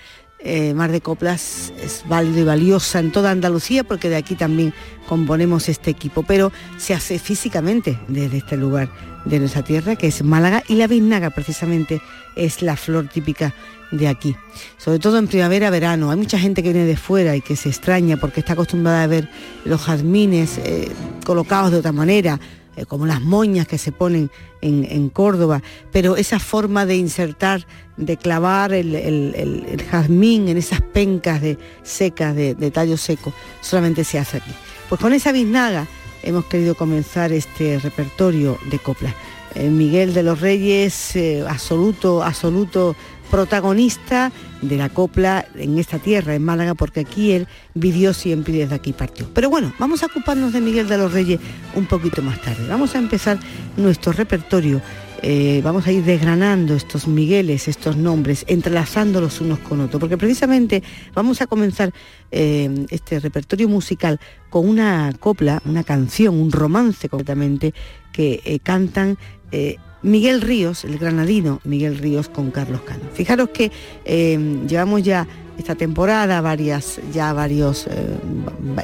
Eh, 0.46 0.74
Mar 0.74 0.92
de 0.92 1.00
Coplas 1.00 1.72
es 1.82 2.04
válido 2.06 2.40
y 2.40 2.44
valiosa 2.44 2.98
en 2.98 3.12
toda 3.12 3.30
Andalucía 3.30 3.82
porque 3.82 4.10
de 4.10 4.16
aquí 4.16 4.34
también 4.34 4.74
componemos 5.08 5.70
este 5.70 5.90
equipo, 5.90 6.22
pero 6.22 6.52
se 6.76 6.92
hace 6.92 7.18
físicamente 7.18 7.98
desde 8.08 8.36
este 8.36 8.58
lugar 8.58 8.90
de 9.24 9.38
nuestra 9.38 9.64
tierra, 9.64 9.96
que 9.96 10.08
es 10.08 10.22
Málaga, 10.22 10.62
y 10.68 10.74
la 10.74 10.86
biznaga 10.86 11.30
precisamente 11.30 12.02
es 12.36 12.60
la 12.60 12.76
flor 12.76 13.08
típica 13.08 13.54
de 13.90 14.06
aquí. 14.06 14.36
Sobre 14.76 14.98
todo 14.98 15.18
en 15.18 15.28
primavera, 15.28 15.70
verano. 15.70 16.10
Hay 16.10 16.16
mucha 16.18 16.38
gente 16.38 16.62
que 16.62 16.72
viene 16.72 16.86
de 16.86 16.96
fuera 16.96 17.34
y 17.36 17.40
que 17.40 17.56
se 17.56 17.70
extraña 17.70 18.18
porque 18.18 18.40
está 18.40 18.52
acostumbrada 18.52 19.02
a 19.02 19.06
ver 19.06 19.30
los 19.64 19.80
jazmines 19.80 20.58
eh, 20.58 20.90
colocados 21.24 21.70
de 21.70 21.78
otra 21.78 21.92
manera, 21.92 22.38
eh, 22.76 22.86
como 22.86 23.06
las 23.06 23.20
moñas 23.20 23.66
que 23.66 23.78
se 23.78 23.92
ponen 23.92 24.30
en, 24.60 25.10
Córdoba, 25.10 25.62
pero 25.92 26.16
esa 26.16 26.38
forma 26.38 26.86
de 26.86 26.96
insertar, 26.96 27.66
de 27.98 28.16
clavar 28.16 28.72
el 28.72 29.84
jazmín 29.90 30.48
en 30.48 30.56
esas 30.56 30.80
pencas 30.80 31.42
de, 31.42 31.58
secas 31.82 32.34
de, 32.34 32.54
de, 32.54 32.70
tallo 32.70 32.96
seco, 32.96 33.32
solamente 33.60 34.04
se 34.04 34.18
hace 34.18 34.38
aquí. 34.38 34.52
Pues 34.88 35.00
con 35.00 35.12
esa 35.12 35.32
biznaga 35.32 35.86
hemos 36.22 36.46
querido 36.46 36.74
comenzar 36.74 37.32
este 37.32 37.78
repertorio 37.78 38.58
de 38.70 38.78
coplas. 38.78 39.14
Eh, 39.54 39.68
Miguel 39.68 40.14
de 40.14 40.24
los 40.24 40.40
Reyes, 40.40 41.14
eh, 41.14 41.44
absoluto, 41.48 42.24
absoluto 42.24 42.96
protagonista 43.34 44.30
de 44.62 44.76
la 44.76 44.88
copla 44.90 45.44
en 45.56 45.76
esta 45.80 45.98
tierra, 45.98 46.36
en 46.36 46.44
Málaga, 46.44 46.74
porque 46.74 47.00
aquí 47.00 47.32
él 47.32 47.48
vivió 47.74 48.14
siempre 48.14 48.54
y 48.54 48.58
desde 48.58 48.76
aquí 48.76 48.92
partió. 48.92 49.28
Pero 49.34 49.50
bueno, 49.50 49.72
vamos 49.80 50.04
a 50.04 50.06
ocuparnos 50.06 50.52
de 50.52 50.60
Miguel 50.60 50.86
de 50.86 50.98
los 50.98 51.12
Reyes 51.12 51.40
un 51.74 51.86
poquito 51.86 52.22
más 52.22 52.40
tarde. 52.40 52.68
Vamos 52.68 52.94
a 52.94 52.98
empezar 52.98 53.40
nuestro 53.76 54.12
repertorio. 54.12 54.80
Eh, 55.20 55.62
vamos 55.64 55.84
a 55.88 55.90
ir 55.90 56.04
desgranando 56.04 56.76
estos 56.76 57.08
Migueles, 57.08 57.66
estos 57.66 57.96
nombres, 57.96 58.44
entrelazándolos 58.46 59.40
unos 59.40 59.58
con 59.58 59.80
otros, 59.80 59.98
porque 59.98 60.16
precisamente 60.16 60.84
vamos 61.12 61.40
a 61.40 61.48
comenzar 61.48 61.92
eh, 62.30 62.86
este 62.90 63.18
repertorio 63.18 63.68
musical 63.68 64.20
con 64.48 64.68
una 64.68 65.12
copla, 65.18 65.60
una 65.64 65.82
canción, 65.82 66.36
un 66.36 66.52
romance 66.52 67.08
completamente, 67.08 67.74
que 68.12 68.40
eh, 68.44 68.60
cantan 68.60 69.18
Miguel 70.04 70.42
Ríos, 70.42 70.84
el 70.84 70.98
granadino 70.98 71.60
Miguel 71.64 71.98
Ríos 71.98 72.28
con 72.28 72.50
Carlos 72.50 72.82
Cano. 72.82 73.04
Fijaros 73.14 73.48
que 73.48 73.72
eh, 74.04 74.62
llevamos 74.68 75.02
ya 75.02 75.26
esta 75.58 75.74
temporada 75.74 76.40
varias, 76.42 77.00
ya 77.12 77.32
varios, 77.32 77.86
eh, 77.86 78.18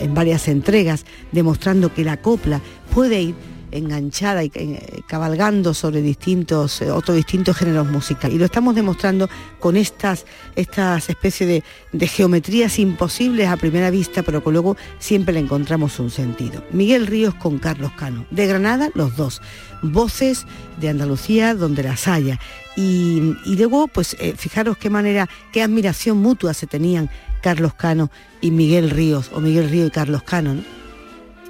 en 0.00 0.14
varias 0.14 0.48
entregas, 0.48 1.04
demostrando 1.30 1.92
que 1.92 2.04
la 2.04 2.16
copla 2.16 2.60
puede 2.94 3.20
ir 3.20 3.34
enganchada 3.70 4.44
y 4.44 4.50
eh, 4.54 5.02
cabalgando 5.06 5.74
sobre 5.74 6.02
distintos, 6.02 6.82
eh, 6.82 6.90
otros 6.90 7.16
distintos 7.16 7.56
géneros 7.56 7.88
musicales. 7.88 8.36
Y 8.36 8.38
lo 8.38 8.44
estamos 8.44 8.74
demostrando 8.74 9.28
con 9.58 9.76
estas, 9.76 10.26
estas 10.56 11.08
especies 11.08 11.48
de, 11.48 11.64
de, 11.92 12.06
geometrías 12.08 12.78
imposibles 12.78 13.48
a 13.48 13.56
primera 13.56 13.90
vista, 13.90 14.22
pero 14.22 14.42
que 14.42 14.50
luego 14.50 14.76
siempre 14.98 15.34
le 15.34 15.40
encontramos 15.40 15.98
un 15.98 16.10
sentido. 16.10 16.64
Miguel 16.72 17.06
Ríos 17.06 17.34
con 17.34 17.58
Carlos 17.58 17.92
Cano. 17.92 18.26
De 18.30 18.46
Granada, 18.46 18.90
los 18.94 19.16
dos. 19.16 19.40
Voces 19.82 20.46
de 20.78 20.88
Andalucía 20.88 21.54
donde 21.54 21.82
las 21.82 22.08
haya. 22.08 22.38
Y, 22.76 23.34
y 23.44 23.56
luego, 23.56 23.88
pues 23.88 24.16
eh, 24.20 24.34
fijaros 24.36 24.76
qué 24.76 24.90
manera, 24.90 25.28
qué 25.52 25.62
admiración 25.62 26.18
mutua 26.18 26.54
se 26.54 26.66
tenían 26.66 27.10
Carlos 27.42 27.74
Cano 27.74 28.10
y 28.40 28.50
Miguel 28.50 28.90
Ríos, 28.90 29.30
o 29.32 29.40
Miguel 29.40 29.70
Ríos 29.70 29.88
y 29.88 29.90
Carlos 29.90 30.22
Cano. 30.22 30.54
¿no? 30.54 30.62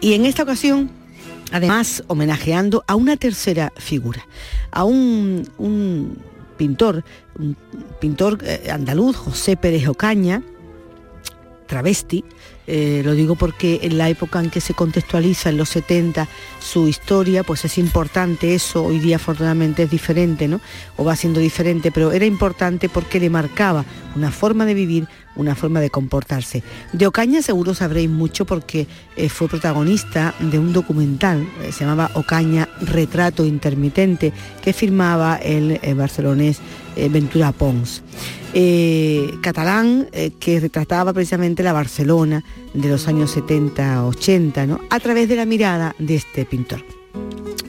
Y 0.00 0.14
en 0.14 0.24
esta 0.24 0.44
ocasión 0.44 0.90
además 1.50 2.04
homenajeando 2.06 2.84
a 2.86 2.94
una 2.94 3.16
tercera 3.16 3.72
figura, 3.76 4.26
a 4.70 4.84
un, 4.84 6.18
pintor, 6.56 7.04
un 7.38 7.56
pintor 8.00 8.38
eh, 8.44 8.70
andaluz, 8.70 9.16
José 9.16 9.56
Pérez 9.56 9.88
Ocaña, 9.88 10.42
travesti, 11.66 12.24
eh, 12.72 13.02
lo 13.04 13.14
digo 13.14 13.34
porque 13.34 13.80
en 13.82 13.98
la 13.98 14.08
época 14.08 14.38
en 14.38 14.48
que 14.48 14.60
se 14.60 14.74
contextualiza, 14.74 15.48
en 15.48 15.56
los 15.56 15.70
70, 15.70 16.28
su 16.60 16.86
historia, 16.86 17.42
pues 17.42 17.64
es 17.64 17.78
importante 17.78 18.54
eso, 18.54 18.84
hoy 18.84 19.00
día 19.00 19.16
afortunadamente 19.16 19.82
es 19.82 19.90
diferente, 19.90 20.46
¿no? 20.46 20.60
O 20.96 21.04
va 21.04 21.16
siendo 21.16 21.40
diferente, 21.40 21.90
pero 21.90 22.12
era 22.12 22.26
importante 22.26 22.88
porque 22.88 23.18
le 23.18 23.28
marcaba 23.28 23.84
una 24.14 24.30
forma 24.30 24.66
de 24.66 24.74
vivir, 24.74 25.08
una 25.34 25.56
forma 25.56 25.80
de 25.80 25.90
comportarse. 25.90 26.62
De 26.92 27.08
Ocaña 27.08 27.42
seguro 27.42 27.74
sabréis 27.74 28.08
mucho 28.08 28.44
porque 28.44 28.86
eh, 29.16 29.28
fue 29.28 29.48
protagonista 29.48 30.36
de 30.38 30.60
un 30.60 30.72
documental, 30.72 31.48
eh, 31.62 31.72
se 31.72 31.80
llamaba 31.80 32.12
Ocaña 32.14 32.68
Retrato 32.82 33.44
Intermitente, 33.46 34.32
que 34.62 34.72
firmaba 34.72 35.34
el 35.38 35.80
eh, 37.00 37.08
Ventura 37.08 37.52
Pons. 37.52 38.02
Eh, 38.52 39.34
catalán 39.42 40.08
eh, 40.12 40.32
que 40.38 40.58
retrataba 40.58 41.12
precisamente 41.12 41.62
la 41.62 41.72
Barcelona 41.72 42.42
de 42.74 42.88
los 42.88 43.06
años 43.06 43.36
70-80, 43.36 44.66
¿no? 44.66 44.80
a 44.90 45.00
través 45.00 45.28
de 45.28 45.36
la 45.36 45.44
mirada 45.44 45.94
de 45.98 46.16
este 46.16 46.44
pintor. 46.44 46.99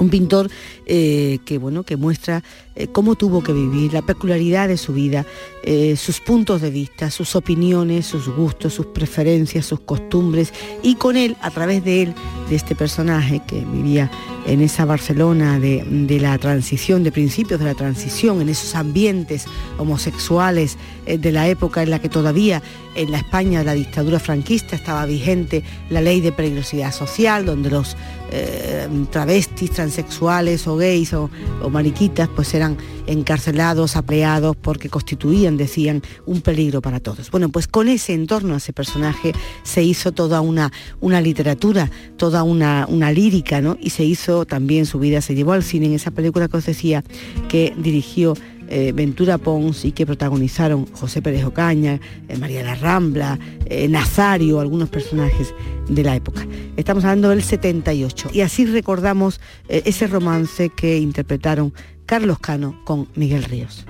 Un 0.02 0.10
pintor 0.10 0.50
eh, 0.88 1.38
que, 1.46 1.60
bueno, 1.60 1.84
que 1.84 1.96
muestra 1.96 2.44
eh, 2.76 2.88
cómo 2.88 3.16
tuvo 3.16 3.44
que 3.44 3.54
vivir, 3.54 3.94
la 3.94 4.02
peculiaridad 4.02 4.68
de 4.68 4.78
su 4.78 4.94
vida, 4.94 5.28
eh, 5.64 5.96
sus 5.96 6.20
puntos 6.20 6.60
de 6.60 6.72
vista, 6.72 7.12
sus 7.12 7.36
opiniones, 7.36 8.08
sus 8.08 8.28
gustos, 8.28 8.74
sus 8.74 8.88
preferencias, 8.88 9.68
sus 9.68 9.82
costumbres 9.82 10.54
y 10.82 10.96
con 10.96 11.18
él, 11.18 11.38
a 11.42 11.52
través 11.52 11.84
de 11.86 12.02
él, 12.02 12.14
de 12.50 12.56
este 12.56 12.74
personaje 12.74 13.44
que 13.46 13.64
vivía 13.64 14.10
en 14.48 14.62
esa 14.62 14.86
Barcelona 14.86 15.60
de, 15.60 15.84
de 15.86 16.20
la 16.20 16.36
transición, 16.40 17.04
de 17.04 17.12
principios 17.12 17.60
de 17.60 17.68
la 17.68 17.76
transición, 17.76 18.42
en 18.42 18.50
esos 18.50 18.74
ambientes 18.74 19.46
homosexuales 19.78 20.78
de 21.06 21.32
la 21.32 21.48
época 21.48 21.84
en 21.84 21.92
la 21.92 22.00
que 22.00 22.10
todavía 22.10 22.64
en 22.96 23.12
la 23.12 23.18
España 23.18 23.60
de 23.60 23.66
la 23.66 23.74
dictadura 23.74 24.20
franquista 24.20 24.76
estaba 24.76 25.06
vigente 25.06 25.64
la 25.90 26.02
ley 26.02 26.22
de 26.22 26.32
peligrosidad 26.32 26.92
social, 26.92 27.46
donde 27.46 27.70
los 27.70 27.96
eh, 28.32 28.88
travestis, 29.10 29.72
transexuales 29.72 30.68
o 30.68 30.78
gays 30.78 31.14
o, 31.14 31.30
o 31.62 31.70
mariquitas, 31.70 32.30
pues 32.30 32.54
eran 32.54 32.78
encarcelados, 33.08 33.96
apleados, 33.96 34.56
porque 34.56 34.90
constituían, 34.90 35.58
decían, 35.58 36.02
un 36.26 36.42
peligro 36.42 36.82
para 36.82 37.00
todos. 37.00 37.30
Bueno, 37.32 37.50
pues 37.50 37.68
con 37.68 37.88
ese 37.88 38.14
entorno, 38.14 38.56
ese 38.56 38.74
personaje, 38.74 39.34
se 39.64 39.84
hizo 39.84 40.12
toda 40.12 40.42
una, 40.42 40.72
una 41.00 41.22
literatura, 41.22 41.92
toda 42.18 42.44
una, 42.44 42.86
una 42.88 43.12
lírica, 43.12 43.62
¿no? 43.62 43.78
Y 43.82 43.90
se 43.90 44.04
hizo 44.04 44.46
también 44.46 44.86
su 44.86 45.00
vida, 45.00 45.22
se 45.22 45.36
llevó 45.36 45.54
al 45.54 45.64
cine 45.64 45.88
en 45.88 45.94
esa 45.94 46.12
película 46.12 46.48
que 46.48 46.58
os 46.58 46.66
decía 46.66 47.04
que 47.50 47.74
dirigió 47.78 48.34
eh, 48.72 48.94
Ventura 48.94 49.38
Pons 49.38 49.84
y 49.84 49.92
que 49.92 50.06
protagonizaron 50.06 50.88
José 50.94 51.22
Pérez 51.22 51.44
Ocaña, 51.44 52.00
eh, 52.30 52.38
María 52.38 52.64
la 52.64 52.76
Rambla, 52.76 53.38
eh, 53.66 53.88
Nazario, 53.90 54.60
algunos 54.62 54.90
personajes 54.90 55.54
de 55.90 56.04
la 56.04 56.16
época. 56.16 56.48
Estamos 56.78 57.04
hablando 57.04 57.30
del 57.30 57.44
78 57.44 58.30
y 58.34 58.42
así 58.42 58.66
recordamos 58.66 59.42
eh, 59.68 59.84
ese 59.86 60.08
romance 60.08 60.70
que 60.70 60.98
interpretaron 60.98 61.74
Carlos 62.06 62.40
Cano 62.40 62.80
con 62.86 63.10
Miguel 63.16 63.44
Ríos. 63.44 63.86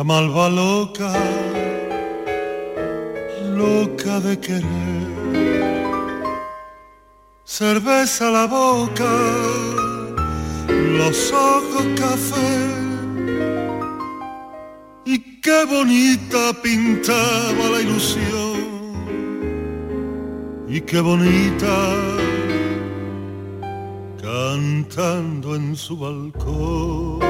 Era 0.00 0.06
malva 0.06 0.48
loca, 0.48 1.12
loca 3.54 4.18
de 4.20 4.34
querer. 4.40 5.08
Cerveza 7.44 8.30
la 8.30 8.46
boca, 8.46 9.12
los 10.68 11.30
ojos 11.32 11.84
café. 11.96 12.56
Y 15.04 15.18
qué 15.42 15.66
bonita 15.66 16.54
pintaba 16.62 17.64
la 17.72 17.80
ilusión. 17.82 18.56
Y 20.66 20.80
qué 20.80 21.00
bonita 21.00 21.76
cantando 24.22 25.56
en 25.56 25.76
su 25.76 25.98
balcón. 25.98 27.29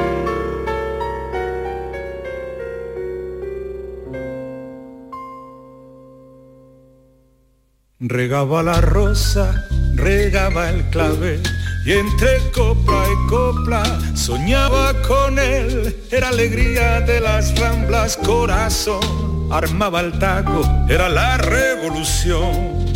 Regaba 8.03 8.63
la 8.63 8.81
rosa, 8.81 9.69
regaba 9.95 10.71
el 10.71 10.89
clavel 10.89 11.43
y 11.85 11.93
entre 11.93 12.39
copla 12.51 13.05
y 13.05 13.29
copla 13.29 13.83
soñaba 14.15 14.95
con 15.03 15.39
él. 15.39 15.95
Era 16.11 16.29
alegría 16.29 17.03
de 17.03 17.21
las 17.21 17.55
ramblas, 17.61 18.17
corazón, 18.17 19.49
armaba 19.53 20.01
el 20.01 20.19
taco, 20.19 20.63
era 20.89 21.11
la 21.11 21.37
revolución. 21.37 22.87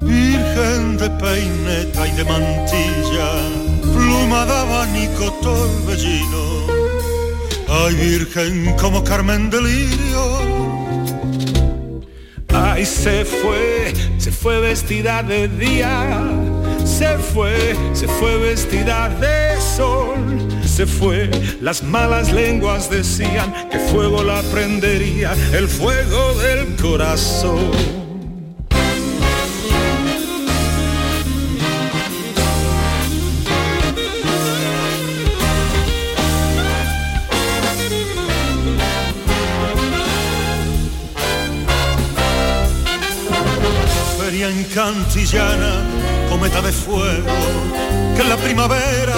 Virgen 0.00 0.96
de 0.96 1.08
peineta 1.08 2.08
y 2.08 2.10
de 2.16 2.24
mantilla, 2.24 3.30
pluma 3.82 4.44
de 4.46 4.52
abanico 4.52 5.32
torbellino. 5.42 6.66
Ay, 7.68 7.94
virgen 7.94 8.74
como 8.78 9.04
Carmen 9.04 9.48
de 9.48 9.62
Lirio 9.62 10.61
Ay, 12.54 12.84
se 12.84 13.24
fue, 13.24 13.92
se 14.18 14.30
fue 14.30 14.60
vestida 14.60 15.22
de 15.22 15.48
día, 15.48 16.22
se 16.84 17.16
fue, 17.18 17.74
se 17.94 18.06
fue 18.06 18.36
vestida 18.36 19.08
de 19.08 19.58
sol, 19.60 20.48
se 20.64 20.86
fue, 20.86 21.30
las 21.60 21.82
malas 21.82 22.30
lenguas 22.30 22.90
decían 22.90 23.70
que 23.70 23.78
fuego 23.78 24.22
la 24.22 24.42
prendería, 24.52 25.34
el 25.54 25.66
fuego 25.66 26.34
del 26.34 26.76
corazón. 26.76 28.01
Cantillana, 44.74 45.84
cometa 46.30 46.62
de 46.62 46.72
fuego, 46.72 47.26
que 48.16 48.22
en 48.22 48.28
la 48.28 48.36
primavera 48.38 49.12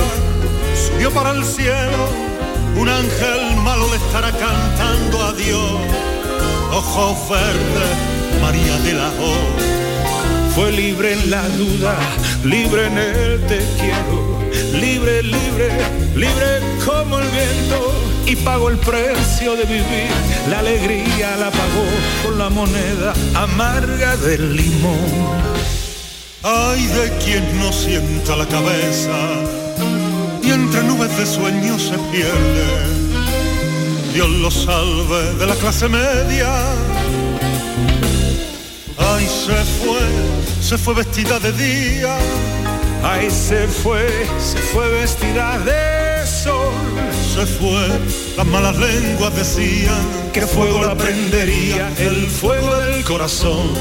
subió 0.74 1.12
para 1.12 1.30
el 1.30 1.44
cielo, 1.44 2.08
un 2.76 2.88
ángel 2.88 3.56
malo 3.62 3.88
le 3.88 3.96
estará 3.96 4.32
cantando 4.32 5.22
a 5.22 5.32
Dios, 5.32 5.70
ojos 6.72 7.28
verdes, 7.30 8.42
María 8.42 8.76
de 8.80 8.92
la 8.94 9.08
O. 9.08 10.54
Fue 10.56 10.72
libre 10.72 11.12
en 11.12 11.30
la 11.30 11.48
duda, 11.50 11.96
libre 12.42 12.86
en 12.86 12.98
el 12.98 13.46
te 13.46 13.58
quiero, 13.78 14.40
libre, 14.72 15.22
libre, 15.22 15.68
libre 16.16 16.60
como 16.84 17.20
el. 17.20 17.34
Y 18.26 18.37
pagó 18.37 18.70
el 18.70 18.78
precio 18.78 19.54
de 19.54 19.64
vivir, 19.64 20.08
la 20.48 20.60
alegría 20.60 21.37
la 21.37 21.50
pagó 21.50 21.87
con 22.22 22.38
la 22.38 22.48
moneda 22.48 23.12
amarga 23.34 24.16
del 24.16 24.56
limón. 24.56 25.54
Ay 26.42 26.87
de 26.87 27.10
quien 27.24 27.58
no 27.58 27.72
sienta 27.72 28.37
la 28.37 28.46
cabeza 28.46 29.12
y 30.42 30.50
entre 30.50 30.82
nubes 30.82 31.16
de 31.16 31.26
sueños 31.26 31.82
se 31.82 31.98
pierde. 32.12 33.04
Dios 34.12 34.28
lo 34.28 34.50
salve 34.50 35.34
de 35.34 35.46
la 35.46 35.54
clase 35.56 35.88
media. 35.88 36.48
Ay, 38.98 39.26
se 39.26 39.54
fue, 39.82 40.00
se 40.60 40.78
fue 40.78 40.94
vestida 40.94 41.40
de 41.40 41.52
día. 41.52 42.16
Ay, 43.02 43.30
se 43.30 43.66
fue, 43.66 44.06
se 44.38 44.58
fue 44.58 44.88
vestida 44.90 45.58
de. 45.58 45.93
Se 47.35 47.44
fue, 47.47 47.88
las 48.37 48.47
malas 48.47 48.77
lenguas 48.77 49.35
decían 49.35 50.31
que 50.33 50.42
fuego 50.42 50.85
la 50.85 50.94
prendería, 50.94 51.92
el 51.99 52.29
fuego 52.29 52.77
del 52.77 53.03
corazón. 53.03 53.75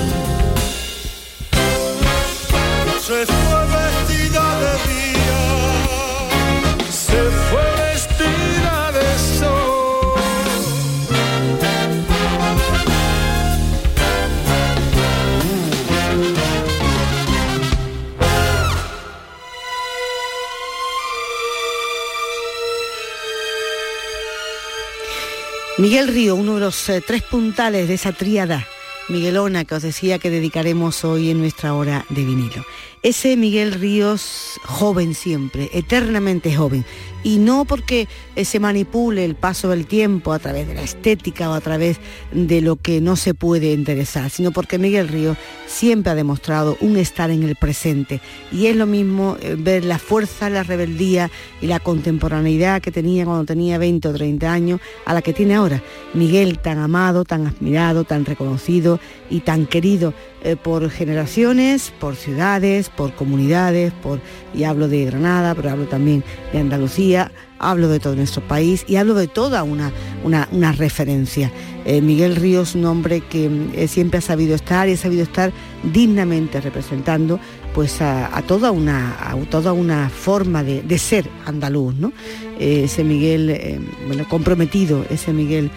Miguel 25.84 26.08
Río, 26.08 26.38
uno 26.38 26.54
de 26.56 26.62
los 26.62 26.88
eh, 26.88 27.04
tres 27.06 27.24
puntales 27.24 27.90
de 27.90 27.96
esa 27.96 28.14
tríada 28.14 28.66
Miguelona 29.10 29.66
que 29.66 29.76
os 29.76 29.82
decía 29.82 30.18
que 30.18 30.30
dedicaremos 30.30 31.04
hoy 31.04 31.30
en 31.30 31.40
nuestra 31.40 31.74
hora 31.74 32.06
de 32.08 32.24
vinilo. 32.24 32.64
Ese 33.02 33.36
Miguel 33.36 33.74
Ríos 33.74 34.62
joven 34.64 35.14
siempre, 35.14 35.70
eternamente 35.74 36.56
joven. 36.56 36.86
Y 37.24 37.38
no 37.38 37.66
porque 37.66 38.08
eh, 38.36 38.46
se 38.46 38.60
manipule 38.60 39.26
el 39.26 39.36
paso 39.36 39.70
del 39.70 39.86
tiempo 39.86 40.34
a 40.34 40.40
través 40.40 40.68
de 40.68 40.76
la 40.76 40.84
estética 40.84 41.50
o 41.50 41.54
a 41.54 41.62
través 41.62 42.00
de 42.32 42.62
lo 42.62 42.76
que 42.76 43.02
no 43.02 43.16
se 43.16 43.34
puede 43.34 43.74
interesar, 43.74 44.30
sino 44.30 44.52
porque 44.52 44.78
Miguel 44.78 45.08
Ríos 45.08 45.38
siempre 45.68 46.12
ha 46.12 46.16
demostrado 46.16 46.78
un 46.82 46.98
estar 46.98 47.32
en 47.32 47.44
el 47.44 47.56
presente. 47.56 48.22
Y 48.52 48.68
es 48.68 48.76
lo 48.76 48.86
mismo 48.86 49.38
eh, 49.42 49.56
ver 49.58 49.86
la 49.86 50.00
fuerza, 50.00 50.50
la 50.50 50.64
rebeldía 50.64 51.32
y 51.62 51.68
la 51.68 51.80
contemporaneidad 51.80 52.82
que 52.82 52.92
tenía 52.92 53.26
cuando 53.26 53.46
tenía 53.46 53.78
20 53.78 54.08
o 54.08 54.14
30 54.14 54.52
años 54.52 54.80
a 55.06 55.14
la 55.14 55.22
que 55.22 55.34
tiene 55.34 55.56
ahora. 55.56 55.82
Miguel 56.14 56.60
tan 56.60 56.80
amado, 56.80 57.24
tan 57.24 57.48
admirado, 57.48 58.04
tan 58.04 58.26
reconocido 58.26 59.00
y 59.30 59.42
tan 59.42 59.66
querido 59.66 60.14
eh, 60.46 60.58
por 60.58 60.90
generaciones, 60.90 61.94
por 62.00 62.18
ciudades, 62.18 62.90
por 62.90 63.14
comunidades, 63.14 63.94
por, 63.94 64.20
y 64.54 64.66
hablo 64.66 64.90
de 64.90 65.06
Granada, 65.06 65.56
pero 65.56 65.70
hablo 65.70 65.86
también 65.86 66.22
de 66.52 66.60
Andalucía, 66.60 67.13
hablo 67.60 67.88
de 67.88 68.00
todo 68.00 68.16
nuestro 68.16 68.42
país 68.48 68.86
y 68.88 68.98
hablo 68.98 69.14
de 69.14 69.28
toda 69.28 69.64
una, 69.64 69.92
una, 70.24 70.48
una 70.52 70.72
referencia. 70.72 71.52
Eh, 71.86 72.02
Miguel 72.02 72.36
Ríos, 72.36 72.76
un 72.76 72.86
hombre 72.86 73.22
que 73.22 73.50
eh, 73.74 73.88
siempre 73.88 74.20
ha 74.20 74.22
sabido 74.22 74.56
estar 74.56 74.88
y 74.88 74.94
ha 74.94 74.98
sabido 74.98 75.24
estar 75.24 75.52
dignamente 75.92 76.62
representando 76.62 77.40
pues 77.74 78.02
a, 78.02 78.42
toda, 78.48 78.72
una, 78.72 79.16
a 79.20 79.36
toda 79.50 79.74
una 79.74 80.10
forma 80.10 80.64
de, 80.64 80.84
de 80.84 80.98
ser 81.00 81.28
andaluz, 81.46 81.96
¿no? 81.96 82.14
Eh, 82.60 82.84
ese 82.84 83.04
Miguel, 83.04 83.82
bueno, 84.06 84.28
comprometido, 84.30 85.06
ese 85.10 85.34
Miguel 85.34 85.72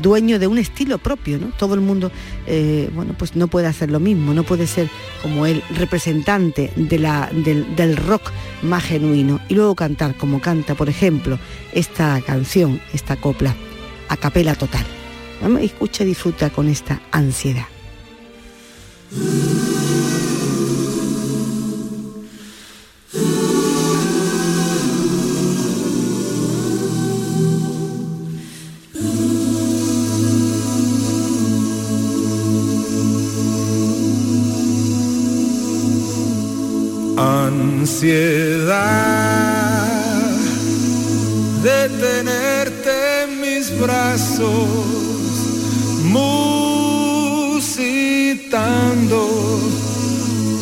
dueño 0.00 0.38
de 0.38 0.46
un 0.46 0.58
estilo 0.58 0.98
propio, 0.98 1.38
¿no? 1.38 1.48
Todo 1.58 1.74
el 1.74 1.80
mundo, 1.80 2.10
eh, 2.46 2.90
bueno, 2.94 3.14
pues 3.16 3.36
no 3.36 3.48
puede 3.48 3.66
hacer 3.66 3.90
lo 3.90 4.00
mismo, 4.00 4.34
no 4.34 4.42
puede 4.42 4.66
ser 4.66 4.88
como 5.22 5.46
él 5.46 5.62
representante 5.76 6.72
del, 6.76 7.06
del 7.76 7.96
rock 7.96 8.30
más 8.62 8.84
genuino 8.84 9.40
y 9.48 9.54
luego 9.54 9.74
cantar 9.74 10.16
como 10.16 10.40
canta, 10.40 10.74
por 10.74 10.88
ejemplo, 10.88 11.38
esta 11.72 12.20
canción, 12.20 12.80
esta 12.92 13.16
copla, 13.16 13.54
a 14.08 14.16
capela 14.16 14.54
total. 14.54 14.84
Escucha 15.60 16.04
y 16.04 16.08
disfruta 16.08 16.50
con 16.50 16.68
esta 16.68 17.00
ansiedad. 17.12 17.66
Ansiedad 37.96 38.76
de 41.62 41.88
tenerte 41.88 43.22
en 43.22 43.40
mis 43.40 43.70
brazos, 43.80 44.68
musitando 46.04 46.40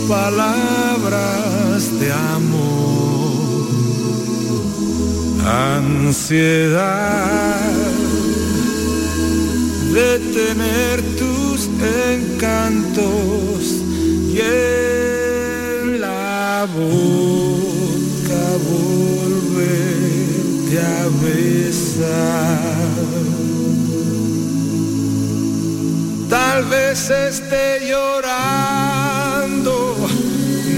palabras 0.08 1.80
de 1.98 2.12
amor, 2.12 3.66
ansiedad 5.44 6.84
de 9.92 10.18
tener 10.38 11.02
tus 11.18 11.68
encantos 12.12 13.34
boca 16.66 18.58
volverte 18.70 20.78
a 20.78 21.08
besar. 21.22 22.88
Tal 26.28 26.64
vez 26.64 27.10
esté 27.10 27.80
llorando 27.86 29.74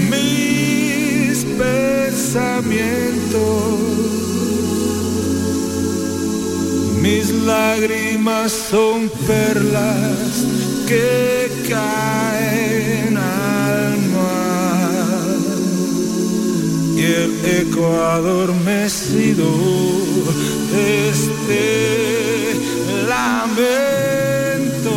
mis 0.09 1.45
pensamientos. 1.57 3.79
Mis 7.01 7.29
lágrimas 7.45 8.51
son 8.51 9.09
perlas 9.25 10.45
que 10.87 11.49
caen 11.69 12.76
y 16.97 17.03
el 17.03 17.31
eco 17.45 17.85
adormecido 18.01 19.45
de 20.71 21.09
este 21.09 22.55
lamento 23.07 24.95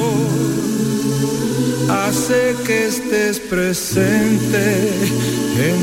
hace 1.91 2.57
que 2.67 2.87
estés 2.87 3.39
presente 3.39 4.65
en 5.69 5.79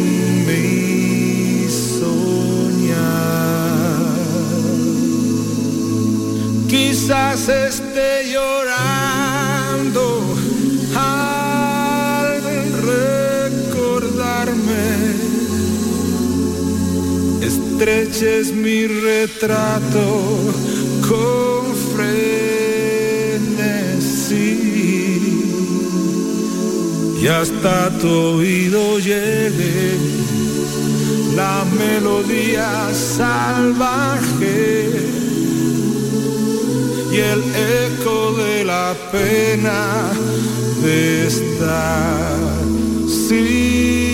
mi 0.48 1.70
soñar. 1.70 2.08
Quizás 6.68 7.48
esté 7.48 8.32
llorando 8.32 8.67
Estreches 17.80 18.52
mi 18.54 18.88
retrato 18.88 20.40
con 21.08 21.76
frenesí. 21.94 22.18
Y 27.22 27.28
hasta 27.28 27.96
tu 28.00 28.10
oído 28.10 28.98
llegue 28.98 29.96
la 31.36 31.64
melodía 31.78 32.90
salvaje 32.96 34.90
y 37.12 37.16
el 37.16 37.44
eco 37.94 38.34
de 38.34 38.64
la 38.64 38.96
pena 39.12 40.12
de 40.82 41.28
estar 41.28 42.66
sin 43.08 44.07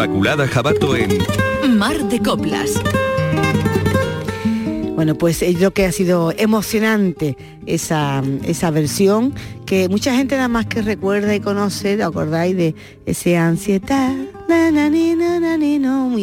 Inmaculada 0.00 0.48
Jabato 0.48 0.96
en 0.96 1.18
Mar 1.76 1.98
de 2.08 2.20
Coplas. 2.20 2.80
Bueno, 4.94 5.14
pues 5.14 5.40
yo 5.40 5.54
creo 5.58 5.70
que 5.72 5.84
ha 5.84 5.92
sido 5.92 6.32
emocionante 6.38 7.36
esa, 7.66 8.22
esa 8.44 8.70
versión 8.70 9.34
que 9.66 9.90
mucha 9.90 10.16
gente 10.16 10.36
nada 10.36 10.48
más 10.48 10.64
que 10.64 10.80
recuerda 10.80 11.34
y 11.34 11.40
conoce, 11.40 11.98
¿te 11.98 12.02
acordáis 12.02 12.56
de 12.56 12.74
ese 13.04 13.36
ansiedad? 13.36 14.14
Na, 14.50 14.70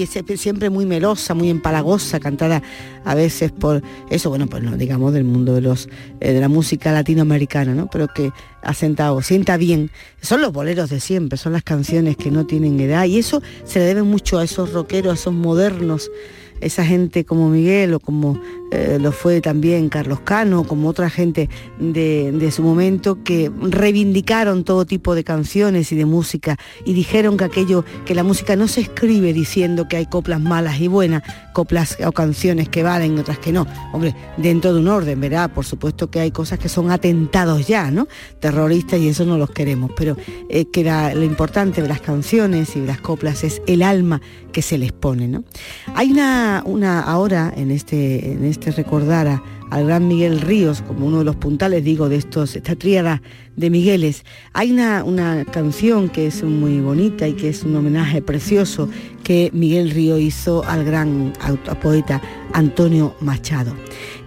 ese- 0.04 0.38
siempre 0.38 0.70
muy 0.70 0.86
melosa, 0.86 1.34
muy 1.34 1.50
empalagosa, 1.50 2.20
cantada 2.20 2.62
a 3.06 3.16
veces 3.16 3.54
por 3.54 3.82
eso, 4.10 4.30
bueno, 4.30 4.48
pues 4.48 4.62
no 4.64 4.76
digamos 4.76 5.14
del 5.14 5.24
mundo 5.24 5.54
de 5.54 5.62
los 5.62 5.88
eh, 6.20 6.34
de 6.34 6.42
la 6.42 6.50
música 6.50 6.92
latinoamericana, 6.92 7.74
¿no? 7.74 7.88
Pero 7.90 8.08
que 8.10 8.32
ha 8.62 8.74
sentado, 8.74 9.22
sienta 9.22 9.56
bien. 9.56 9.92
Son 10.22 10.42
los 10.42 10.52
boleros 10.52 10.90
de 10.90 11.00
siempre, 11.00 11.38
son 11.38 11.54
las 11.54 11.64
canciones 11.64 12.18
que 12.18 12.30
no 12.32 12.46
tienen 12.46 12.78
edad 12.80 13.06
y 13.06 13.18
eso 13.18 13.42
se 13.64 13.80
le 13.80 13.86
debe 13.86 14.04
mucho 14.04 14.40
a 14.40 14.44
esos 14.44 14.74
rockeros, 14.74 15.12
a 15.12 15.16
esos 15.16 15.34
modernos 15.34 16.12
esa 16.60 16.84
gente 16.84 17.24
como 17.24 17.50
Miguel 17.50 17.94
o 17.94 18.00
como 18.00 18.42
eh, 18.72 18.98
lo 19.00 19.12
fue 19.12 19.40
también 19.40 19.90
Carlos 19.90 20.20
Cano, 20.22 20.64
como 20.66 20.90
otra 20.90 21.10
gente 21.10 21.50
de, 21.80 22.52
su 22.52 22.64
momento 22.64 23.24
que 23.24 23.52
reivindicaron 23.62 24.64
todo 24.64 24.86
tipo 24.86 25.16
de 25.16 25.24
canciones 25.24 25.92
y 25.92 25.96
de 25.96 26.06
música 26.06 26.58
y 26.86 26.94
dijeron 26.94 27.38
que 27.38 27.46
aquello, 27.46 27.86
que 28.06 28.16
la 28.16 28.24
música 28.24 28.56
no 28.56 28.68
se 28.68 28.82
escribe 28.82 29.34
diciendo 29.34 29.88
que 29.88 29.98
hay 29.98 30.06
coplas 30.06 30.42
malas 30.42 30.80
y 30.80 30.88
buenas, 30.88 31.24
coplas 31.54 31.98
o 32.06 32.12
canciones 32.12 32.70
que 32.70 32.84
valen 32.84 33.18
y 33.18 33.20
otras 33.20 33.40
que 33.40 33.52
no. 33.52 33.68
Hombre, 33.94 34.16
dentro 34.38 34.74
de 34.74 34.80
un 34.80 34.88
orden, 34.88 35.20
¿verdad? 35.20 35.52
Por 35.52 35.66
supuesto 35.66 36.10
que 36.10 36.20
hay 36.20 36.32
cosas 36.32 36.60
que 36.60 36.70
son 36.70 36.92
atentados 36.92 37.68
ya, 37.68 37.92
¿no? 37.92 38.08
Terroristas 38.40 39.00
y 39.00 39.10
eso 39.10 39.26
no 39.26 39.38
los 39.38 39.52
queremos, 39.52 39.92
pero 39.96 40.18
eh, 40.50 40.66
que 40.72 40.84
lo 40.84 41.24
importante 41.24 41.82
de 41.82 41.88
las 41.88 42.02
canciones 42.02 42.76
y 42.76 42.82
de 42.82 42.88
las 42.88 43.02
coplas 43.02 43.44
es 43.44 43.62
el 43.68 43.82
alma 43.84 44.22
que 44.52 44.62
se 44.62 44.78
les 44.78 44.92
pone, 44.92 45.28
¿no? 45.28 45.44
Hay 45.94 46.12
una, 46.12 46.64
una 46.66 47.02
ahora 47.02 47.54
en 47.56 47.72
este 47.72 48.32
recordar 48.66 49.28
a- 49.28 49.44
al 49.70 49.86
gran 49.86 50.08
Miguel 50.08 50.40
Ríos 50.40 50.82
como 50.82 51.06
uno 51.08 51.20
de 51.20 51.26
los 51.26 51.36
puntales, 51.36 51.84
digo, 51.84 52.08
de 52.08 52.16
estos, 52.16 52.56
esta 52.56 52.76
tríada 52.76 53.22
de 53.58 53.70
Migueles. 53.70 54.24
Hay 54.54 54.72
una, 54.72 55.04
una 55.04 55.44
canción 55.46 56.08
que 56.10 56.28
es 56.28 56.42
muy 56.44 56.80
bonita 56.80 57.28
y 57.28 57.34
que 57.34 57.50
es 57.50 57.64
un 57.64 57.76
homenaje 57.76 58.22
precioso 58.22 58.88
que 59.24 59.50
Miguel 59.54 59.92
Ríos 59.92 60.22
hizo 60.22 60.64
al 60.64 60.86
gran 60.86 61.34
poeta 61.82 62.22
Antonio 62.54 63.14
Machado. 63.20 63.74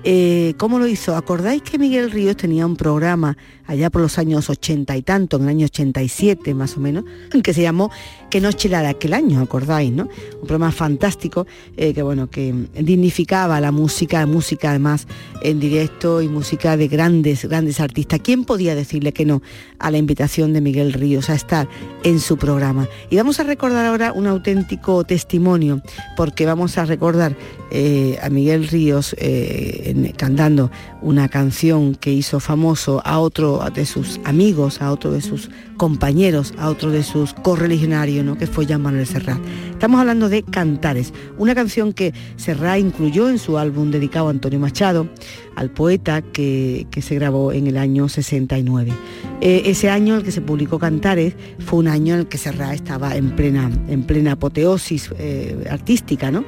Eh, 0.04 0.54
¿Cómo 0.58 0.78
lo 0.78 0.86
hizo? 0.86 1.16
¿Acordáis 1.16 1.62
que 1.62 1.78
Miguel 1.78 2.10
Ríos 2.10 2.36
tenía 2.36 2.66
un 2.66 2.76
programa 2.76 3.36
allá 3.66 3.90
por 3.90 4.02
los 4.02 4.18
años 4.18 4.50
80 4.50 4.96
y 4.96 5.02
tanto, 5.02 5.36
en 5.36 5.44
el 5.44 5.48
año 5.48 5.64
87 5.66 6.54
más 6.54 6.76
o 6.76 6.80
menos, 6.80 7.04
que 7.42 7.54
se 7.54 7.62
llamó 7.62 7.90
Que 8.30 8.40
noche 8.40 8.68
la 8.68 8.82
de 8.82 8.88
aquel 8.88 9.14
año, 9.14 9.40
acordáis, 9.40 9.92
¿no? 9.92 10.08
Un 10.40 10.46
programa 10.46 10.72
fantástico 10.72 11.46
eh, 11.76 11.92
que 11.94 12.02
bueno, 12.02 12.30
que 12.30 12.54
dignificaba 12.74 13.60
la 13.60 13.72
música, 13.72 14.24
música 14.26 14.70
además 14.70 15.06
en 15.42 15.60
directo 15.60 16.22
y 16.22 16.28
música 16.28 16.76
de 16.76 16.88
grandes, 16.88 17.44
grandes 17.44 17.80
artistas. 17.80 18.20
¿Quién 18.22 18.44
podía 18.44 18.74
decirle 18.74 19.12
que 19.12 19.24
no 19.24 19.42
a 19.78 19.90
la 19.90 19.98
invitación 19.98 20.52
de 20.52 20.60
Miguel 20.60 20.92
Ríos 20.92 21.30
a 21.30 21.34
estar 21.34 21.68
en 22.04 22.20
su 22.20 22.36
programa? 22.36 22.88
Y 23.10 23.16
vamos 23.16 23.40
a 23.40 23.44
recordar 23.44 23.86
ahora 23.86 24.12
un 24.12 24.26
auténtico 24.26 25.04
testimonio, 25.04 25.82
porque 26.16 26.46
vamos 26.46 26.78
a 26.78 26.84
recordar 26.84 27.36
eh, 27.70 28.18
a 28.22 28.28
Miguel 28.30 28.68
Ríos 28.68 29.14
eh, 29.18 30.12
cantando 30.16 30.70
una 31.02 31.28
canción 31.28 31.94
que 31.94 32.12
hizo 32.12 32.40
famoso 32.40 33.00
a 33.04 33.18
otro 33.18 33.62
de 33.74 33.86
sus 33.86 34.20
amigos, 34.24 34.80
a 34.82 34.92
otro 34.92 35.12
de 35.12 35.20
sus 35.20 35.50
compañeros, 35.76 36.52
a 36.58 36.68
otro 36.68 36.90
de 36.90 37.02
sus 37.02 37.32
correligionarios, 37.32 38.24
¿no? 38.24 38.36
que 38.36 38.46
fue 38.46 38.66
Jean 38.66 38.82
Manuel 38.82 39.06
Serrat. 39.06 39.40
Estamos 39.70 40.00
hablando 40.00 40.28
de 40.28 40.42
Cantares, 40.42 41.12
una 41.38 41.54
canción 41.54 41.92
que 41.92 42.12
Serrat 42.36 42.78
incluyó 42.78 43.30
en 43.30 43.38
su 43.38 43.58
álbum 43.58 43.90
dedicado 43.90 44.28
a 44.28 44.30
Antonio 44.30 44.58
Machado, 44.58 45.08
al 45.56 45.70
poeta 45.70 46.22
que, 46.22 46.86
se 47.00 47.14
grabó 47.14 47.52
en 47.52 47.66
el 47.66 47.78
año 47.78 48.08
69. 48.08 48.92
Eh, 49.40 49.62
ese 49.66 49.88
año 49.88 50.14
en 50.14 50.20
el 50.20 50.24
que 50.24 50.32
se 50.32 50.42
publicó 50.42 50.78
Cantares 50.78 51.34
fue 51.60 51.78
un 51.78 51.88
año 51.88 52.14
en 52.14 52.20
el 52.20 52.26
que 52.28 52.36
Serrat 52.36 52.74
estaba 52.74 53.16
en 53.16 53.34
plena, 53.36 53.70
en 53.88 54.02
plena 54.02 54.32
apoteosis 54.32 55.10
eh, 55.18 55.66
artística, 55.70 56.30
¿no? 56.30 56.44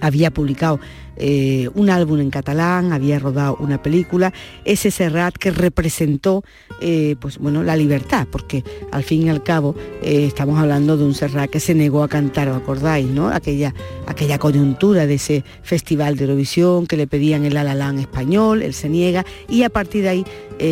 había 0.00 0.30
publicado 0.30 0.80
eh, 1.22 1.68
un 1.74 1.90
álbum 1.90 2.18
en 2.18 2.30
catalán, 2.30 2.94
había 2.94 3.18
rodado 3.18 3.58
una 3.60 3.82
película, 3.82 4.32
ese 4.64 4.90
Serrat 4.90 5.36
que 5.36 5.50
representó 5.50 6.42
eh, 6.80 7.14
pues, 7.20 7.36
bueno, 7.36 7.62
la 7.62 7.76
libertad, 7.76 8.26
porque 8.32 8.64
al 8.90 9.04
fin 9.04 9.26
y 9.26 9.28
al 9.28 9.42
cabo 9.42 9.74
eh, 10.02 10.24
estamos 10.26 10.58
hablando 10.58 10.96
de 10.96 11.04
un 11.04 11.12
Serrat 11.12 11.50
que 11.50 11.60
se 11.60 11.74
negó 11.74 12.02
a 12.02 12.08
cantar, 12.08 12.48
¿os 12.48 12.56
acordáis? 12.56 13.06
¿no? 13.06 13.28
Aquella, 13.28 13.74
aquella 14.06 14.38
coyuntura 14.38 15.06
de 15.06 15.14
ese 15.14 15.44
festival 15.62 16.16
de 16.16 16.24
Eurovisión 16.24 16.86
que 16.86 16.96
le 16.96 17.06
pedían 17.06 17.44
el 17.44 17.58
alalán 17.58 17.98
español, 17.98 18.62
él 18.62 18.72
se 18.72 18.88
niega, 18.88 19.26
y 19.46 19.64
a 19.64 19.68
partir 19.68 20.04
de 20.04 20.08
ahí, 20.08 20.24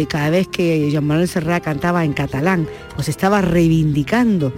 cada 0.09 0.29
vez 0.31 0.49
que 0.49 0.91
Jean 0.91 1.05
Manuel 1.05 1.29
Serrat 1.29 1.65
cantaba 1.65 2.05
en 2.05 2.13
catalán, 2.13 2.67
pues 2.95 3.09
estaba 3.09 3.41
reivindicando 3.41 4.53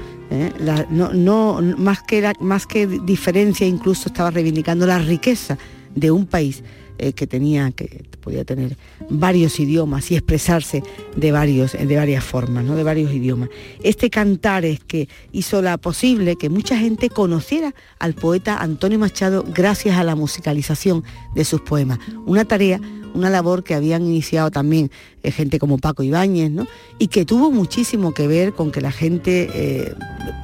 no, 0.90 1.60
más, 1.76 2.02
que 2.02 2.32
más 2.40 2.66
que 2.66 2.86
diferencia 2.86 3.64
incluso 3.64 4.08
estaba 4.08 4.30
reivindicando 4.30 4.86
la 4.86 4.98
riqueza 4.98 5.56
de 5.94 6.10
un 6.10 6.26
país 6.26 6.62
eh, 6.98 7.14
que 7.14 7.26
tenía, 7.26 7.70
que 7.72 8.04
podía 8.20 8.44
tener 8.44 8.76
varios 9.08 9.58
idiomas 9.58 10.10
y 10.10 10.16
expresarse 10.16 10.82
de, 11.16 11.32
varios, 11.32 11.72
de 11.72 11.96
varias 11.96 12.22
formas, 12.22 12.62
¿no? 12.62 12.76
de 12.76 12.82
varios 12.82 13.10
idiomas. 13.12 13.48
Este 13.82 14.10
cantar 14.10 14.66
es 14.66 14.80
que 14.80 15.08
hizo 15.32 15.62
la 15.62 15.78
posible 15.78 16.36
que 16.36 16.50
mucha 16.50 16.76
gente 16.76 17.08
conociera 17.08 17.74
al 17.98 18.12
poeta 18.12 18.58
Antonio 18.58 18.98
Machado 18.98 19.46
gracias 19.48 19.96
a 19.96 20.04
la 20.04 20.14
musicalización 20.14 21.02
de 21.34 21.46
sus 21.46 21.62
poemas. 21.62 21.98
Una 22.26 22.44
tarea 22.44 22.80
una 23.14 23.30
labor 23.30 23.64
que 23.64 23.74
habían 23.74 24.02
iniciado 24.02 24.50
también 24.50 24.90
eh, 25.22 25.30
gente 25.30 25.58
como 25.58 25.78
Paco 25.78 26.02
Ibáñez, 26.02 26.50
¿no? 26.50 26.66
y 26.98 27.08
que 27.08 27.24
tuvo 27.24 27.50
muchísimo 27.50 28.12
que 28.12 28.26
ver 28.26 28.52
con 28.52 28.70
que 28.70 28.80
la 28.80 28.92
gente 28.92 29.50
eh, 29.52 29.94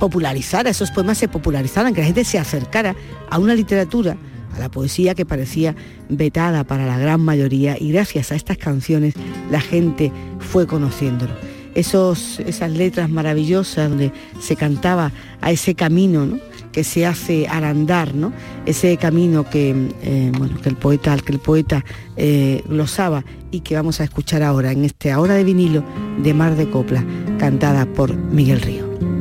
popularizara, 0.01 0.71
esos 0.71 0.91
poemas 0.91 1.19
se 1.19 1.29
popularizaran, 1.29 1.95
que 1.95 2.01
la 2.01 2.07
gente 2.07 2.25
se 2.25 2.39
acercara 2.39 2.97
a 3.29 3.39
una 3.39 3.55
literatura 3.55 4.17
la 4.59 4.71
poesía 4.71 5.15
que 5.15 5.27
parecía 5.27 5.75
vetada 6.09 6.65
para 6.65 6.87
la 6.87 6.99
gran 6.99 7.21
mayoría 7.21 7.77
y 7.79 7.93
gracias 7.93 8.33
a 8.33 8.37
estas 8.37 8.59
canciones 8.59 9.15
la 9.51 9.61
gente 9.61 10.13
fue 10.39 10.67
conociéndolo. 10.67 11.33
Esos, 11.75 12.41
esas 12.41 12.71
letras 12.71 13.11
maravillosas 13.11 13.91
donde 13.91 14.11
se 14.41 14.57
cantaba 14.57 15.13
a 15.43 15.51
ese 15.51 15.75
camino 15.75 16.39
que 16.73 16.85
se 16.85 17.07
hace 17.07 17.47
al 17.49 17.65
andar, 17.65 18.15
¿no? 18.15 18.33
ese 18.67 18.97
camino 18.99 19.49
que, 19.49 19.75
eh, 20.03 20.33
bueno, 20.37 20.61
que 20.61 20.69
el 20.69 20.77
poeta, 20.77 21.17
que 21.17 21.33
el 21.33 21.39
poeta 21.39 21.85
eh, 22.17 22.63
glosaba 22.69 23.25
y 23.51 23.61
que 23.61 23.75
vamos 23.77 24.01
a 24.01 24.05
escuchar 24.05 24.43
ahora 24.43 24.73
en 24.73 24.85
este 24.85 25.11
Ahora 25.11 25.35
de 25.35 25.45
vinilo 25.45 25.83
de 26.23 26.35
Mar 26.35 26.55
de 26.55 26.69
Copla, 26.69 27.05
cantada 27.39 27.87
por 27.87 28.15
Miguel 28.15 28.61
Río. 28.61 29.16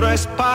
otro 0.00 0.14
espacio. 0.14 0.49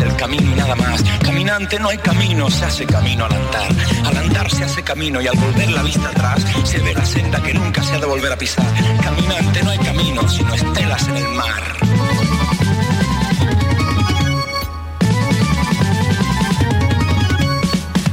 El 0.00 0.16
camino 0.16 0.50
y 0.50 0.54
nada 0.54 0.74
más. 0.74 1.02
Caminante 1.22 1.78
no 1.78 1.88
hay 1.88 1.98
camino, 1.98 2.50
se 2.50 2.64
hace 2.64 2.86
camino 2.86 3.24
al 3.26 3.32
andar. 3.32 3.68
Al 4.04 4.16
andar 4.16 4.50
se 4.50 4.64
hace 4.64 4.82
camino 4.82 5.20
y 5.20 5.26
al 5.28 5.36
volver 5.36 5.70
la 5.70 5.82
vista 5.82 6.08
atrás 6.08 6.44
se 6.64 6.78
ve 6.80 6.94
la 6.94 7.04
senda 7.04 7.40
que 7.42 7.54
nunca 7.54 7.82
se 7.82 7.94
ha 7.94 7.98
de 7.98 8.06
volver 8.06 8.32
a 8.32 8.36
pisar. 8.36 8.66
Caminante 9.02 9.62
no 9.62 9.70
hay 9.70 9.78
camino, 9.78 10.28
sino 10.28 10.54
estelas 10.54 11.08
en 11.08 11.16
el 11.16 11.28
mar. 11.28 11.62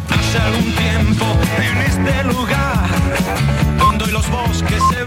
Hace 0.10 0.38
algún 0.38 0.76
tiempo 0.76 1.26
en 1.58 1.78
este 1.78 2.24
lugar, 2.26 2.90
donde 3.78 4.08
los 4.08 4.30
bosques 4.30 4.82
se 4.92 5.04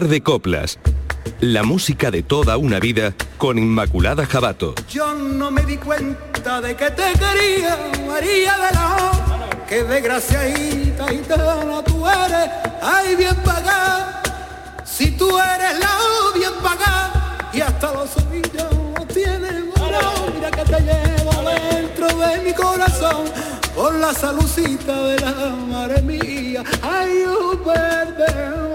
Mar 0.00 0.08
de 0.08 0.22
Coplas. 0.22 0.78
La 1.40 1.62
música 1.62 2.10
de 2.10 2.22
toda 2.22 2.56
una 2.56 2.80
vida 2.80 3.12
con 3.36 3.58
Inmaculada 3.58 4.24
Jabato. 4.24 4.74
Yo 4.88 5.14
no 5.14 5.50
me 5.50 5.62
di 5.66 5.76
cuenta 5.76 6.62
de 6.62 6.74
que 6.74 6.90
te 6.90 7.12
quería, 7.12 7.76
María 8.08 8.54
de 8.54 8.74
la 8.74 9.66
que 9.68 9.84
desgraciadita 9.84 11.06
gitana 11.06 11.84
tú 11.84 12.08
eres, 12.08 12.50
ay 12.80 13.14
bien 13.14 13.36
pagada, 13.44 14.22
si 14.86 15.10
tú 15.10 15.38
eres 15.38 15.78
la 15.78 15.98
bien 16.34 16.54
pagada, 16.62 17.50
y 17.52 17.60
hasta 17.60 17.92
los 17.92 18.16
ovillos 18.16 19.06
tienen 19.12 19.70
oro, 19.78 20.32
mira 20.34 20.50
que 20.50 20.64
te 20.64 20.80
llevo 20.80 21.32
dentro 21.50 22.06
de 22.06 22.38
mi 22.42 22.54
corazón, 22.54 23.26
por 23.74 23.94
la 23.96 24.14
salucita 24.14 24.98
de 25.08 25.20
la 25.20 25.54
madre 25.70 26.00
mía, 26.00 26.64
ay 26.82 27.24
un 27.26 27.62
verde, 27.62 28.69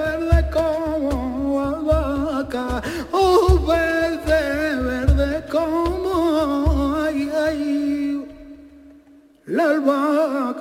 la. 9.47 10.55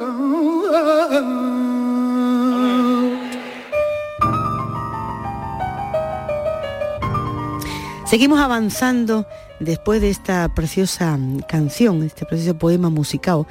Seguimos 8.06 8.38
avanzando 8.38 9.26
después 9.58 10.00
de 10.00 10.10
esta 10.10 10.54
preciosa 10.54 11.18
canción, 11.48 12.02
este 12.02 12.26
precioso 12.26 12.56
poema 12.56 12.90
musical. 12.90 13.46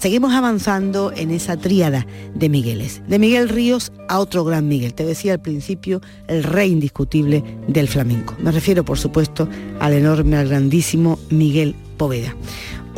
Seguimos 0.00 0.32
avanzando 0.32 1.12
en 1.14 1.30
esa 1.30 1.56
tríada 1.56 2.06
de 2.34 2.48
Migueles. 2.48 3.02
De 3.06 3.18
Miguel 3.18 3.48
Ríos 3.48 3.92
a 4.08 4.18
otro 4.18 4.44
gran 4.44 4.66
Miguel. 4.66 4.94
Te 4.94 5.04
decía 5.04 5.34
al 5.34 5.40
principio, 5.40 6.00
el 6.26 6.42
rey 6.42 6.72
indiscutible 6.72 7.44
del 7.68 7.86
flamenco. 7.86 8.34
Me 8.38 8.50
refiero, 8.50 8.84
por 8.84 8.98
supuesto, 8.98 9.48
al 9.78 9.92
enorme, 9.92 10.36
al 10.36 10.48
grandísimo 10.48 11.18
Miguel 11.30 11.76
Poveda. 11.96 12.34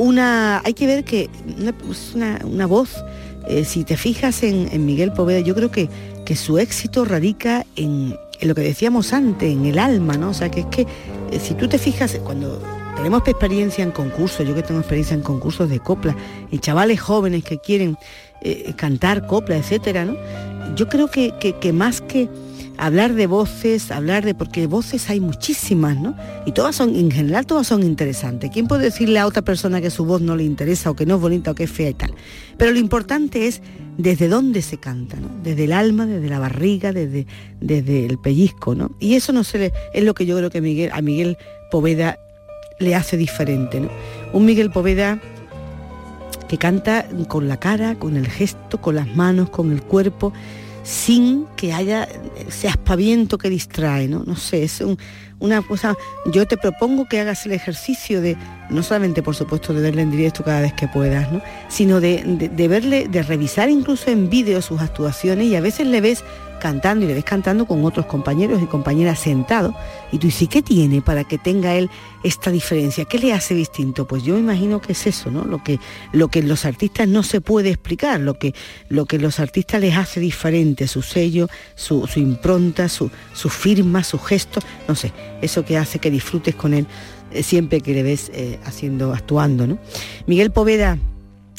Una, 0.01 0.63
hay 0.65 0.73
que 0.73 0.87
ver 0.87 1.05
que 1.05 1.29
una, 1.59 1.77
pues 1.77 2.15
una, 2.15 2.67
voz, 2.67 3.05
eh, 3.47 3.67
si 3.67 3.85
te 3.85 3.99
fijas 3.99 4.43
en, 4.43 4.87
Miguel 4.87 5.13
Poveda, 5.13 5.41
yo 5.41 5.55
creo 5.55 5.71
que, 5.71 5.91
que 6.25 6.37
su 6.37 6.59
éxito 6.59 7.05
radica 7.05 7.67
en, 7.77 8.17
en 8.41 8.49
lo 8.49 8.55
que 8.55 8.63
decíamos 8.63 9.13
antes, 9.13 9.53
en 9.53 9.67
el 9.67 9.79
alma, 9.79 10.17
¿no? 10.17 10.31
O 10.31 10.35
sea, 10.35 10.51
que 10.51 10.61
es 10.61 10.67
que 10.69 10.87
eh, 11.31 11.39
si 11.39 11.53
tú 11.53 11.69
te 11.69 11.77
fijas, 11.77 12.19
cuando 12.25 12.63
tenemos 12.97 13.29
experiencia 13.29 13.85
en 13.85 13.91
concursos, 13.91 14.49
yo 14.49 14.55
que 14.55 14.63
tengo 14.63 14.81
experiencia 14.81 15.13
en 15.13 15.21
concursos 15.21 15.69
de 15.69 15.81
copla, 15.81 16.17
y 16.51 16.61
chavales 16.61 16.99
jóvenes 16.99 17.45
que 17.45 17.59
quieren 17.59 17.99
eh, 18.41 18.73
cantar 18.77 19.27
copla, 19.27 19.59
etcétera, 19.59 20.07
¿no? 20.07 20.17
Yo 20.77 20.89
creo 20.89 21.11
que, 21.11 21.35
que 21.61 21.73
más 21.75 22.01
que 22.01 22.31
hablar 22.81 23.13
de 23.13 23.27
voces, 23.27 23.91
hablar 23.91 24.25
de, 24.25 24.35
porque 24.35 24.67
voces 24.67 25.11
hay 25.11 25.21
muchísimas, 25.21 25.99
¿no? 25.99 26.17
Y 26.47 26.53
todas 26.53 26.75
son, 26.75 26.97
en 26.97 27.11
general, 27.11 27.45
todas 27.45 27.67
son 27.67 27.83
interesantes. 27.83 28.51
¿Quién 28.51 28.67
puede 28.67 28.85
decirle 28.85 29.19
a 29.19 29.27
otra 29.27 29.43
persona 29.43 29.83
que 29.83 29.91
su 29.91 30.07
voz 30.07 30.23
no 30.23 30.35
le 30.35 30.45
interesa 30.45 30.91
o 30.91 30.97
que 30.97 31.05
no 31.05 31.17
es 31.17 31.21
bonita 31.21 31.51
o 31.51 31.55
que 31.55 31.65
es 31.65 31.71
fea 31.71 31.91
y 31.91 31.95
tal? 31.95 32.15
Pero 32.57 32.73
lo 32.73 32.79
importante 32.79 33.47
es 33.47 33.61
desde 33.99 34.29
dónde 34.29 34.63
se 34.63 34.79
canta, 34.79 35.17
¿no? 35.17 35.29
Desde 35.43 35.65
el 35.65 35.73
alma, 35.73 36.07
desde 36.07 36.31
la 36.31 36.39
barriga, 36.39 36.91
desde, 36.93 37.27
desde 37.61 38.07
el 38.07 38.19
pellizco, 38.19 38.75
¿no? 38.75 38.93
Y 38.99 39.15
eso 39.15 39.35
no 39.35 39.45
se 39.45 39.59
le, 39.59 39.73
es 39.93 40.03
lo 40.03 40.15
que 40.15 40.25
yo 40.25 40.37
creo 40.39 40.49
que 40.49 40.63
Miguel, 40.63 40.91
a 40.95 41.03
Miguel 41.03 41.37
Poveda 41.71 42.19
le 42.79 42.95
hace 42.95 43.19
diferente, 43.19 43.79
¿no? 43.79 43.91
Un 44.33 44.47
Miguel 44.47 44.71
Poveda 44.71 45.21
que 46.49 46.57
canta 46.57 47.07
con 47.29 47.47
la 47.47 47.59
cara, 47.59 47.97
con 47.97 48.17
el 48.17 48.27
gesto, 48.27 48.81
con 48.81 48.97
las 48.97 49.15
manos, 49.15 49.51
con 49.51 49.71
el 49.71 49.83
cuerpo, 49.83 50.33
sin 50.83 51.47
que 51.57 51.73
haya 51.73 52.09
ese 52.49 52.69
aspaviento 52.69 53.39
que 53.39 53.51
distrae, 53.51 54.09
¿no? 54.09 54.25
No 54.25 54.37
sé, 54.37 54.65
es 54.65 54.81
un, 54.81 54.99
una 55.41 55.63
cosa, 55.63 55.97
yo 56.27 56.47
te 56.47 56.57
propongo 56.57 57.07
que 57.07 57.19
hagas 57.19 57.47
el 57.47 57.53
ejercicio 57.53 58.21
de, 58.21 58.37
no 58.69 58.83
solamente 58.83 59.23
por 59.23 59.35
supuesto 59.35 59.73
de 59.73 59.81
verle 59.81 60.03
en 60.03 60.11
directo 60.11 60.45
cada 60.45 60.61
vez 60.61 60.75
que 60.75 60.87
puedas, 60.87 61.33
¿no? 61.33 61.41
sino 61.69 62.01
de, 62.01 62.23
de, 62.25 62.49
de 62.49 62.69
verle, 62.69 63.09
de 63.09 63.23
revisar 63.23 63.71
incluso 63.71 64.11
en 64.11 64.29
vídeo 64.31 64.61
sus 64.63 64.81
actuaciones 64.81 65.47
y 65.47 65.57
a 65.57 65.61
veces 65.61 65.87
le 65.87 66.01
ves 66.01 66.25
cantando 66.61 67.05
y 67.05 67.09
le 67.09 67.15
ves 67.15 67.25
cantando 67.25 67.67
con 67.67 67.85
otros 67.85 68.07
compañeros 68.07 68.63
y 68.63 68.67
compañeras 68.67 69.19
sentados 69.19 69.75
y 70.13 70.19
tú 70.19 70.29
dices, 70.29 70.49
¿qué 70.49 70.63
tiene 70.63 71.03
para 71.03 71.25
que 71.25 71.39
tenga 71.39 71.75
él 71.75 71.91
esta 72.23 72.53
diferencia? 72.53 73.05
¿Qué 73.07 73.19
le 73.19 73.33
hace 73.33 73.55
distinto? 73.55 74.07
Pues 74.07 74.23
yo 74.23 74.39
imagino 74.39 74.81
que 74.81 74.93
es 74.93 75.07
eso, 75.09 75.33
¿no? 75.33 75.45
Lo 75.45 75.65
que, 75.65 75.81
lo 76.13 76.29
que 76.29 76.43
los 76.43 76.65
artistas 76.65 77.09
no 77.09 77.25
se 77.25 77.41
puede 77.41 77.71
explicar, 77.71 78.21
lo 78.21 78.39
que, 78.39 78.55
lo 78.89 79.07
que 79.07 79.19
los 79.19 79.41
artistas 79.41 79.81
les 79.81 79.97
hace 79.97 80.21
diferente, 80.21 80.87
su 80.87 81.03
sello, 81.03 81.49
su, 81.75 82.07
su 82.07 82.21
impronta, 82.21 82.89
su, 82.89 83.11
su 83.33 83.49
firma, 83.49 84.05
su 84.05 84.21
gesto, 84.21 84.61
no 84.87 84.95
sé, 84.95 85.13
eso 85.43 85.65
que 85.65 85.77
hace 85.77 85.99
que 85.99 86.11
disfrutes 86.11 86.55
con 86.55 86.75
él 86.75 86.87
eh, 87.33 87.43
siempre 87.43 87.81
que 87.81 87.95
le 87.95 88.03
ves 88.03 88.31
eh, 88.35 88.59
haciendo, 88.65 89.15
actuando, 89.15 89.67
¿no? 89.67 89.79
Miguel 90.27 90.51
Poveda, 90.51 90.99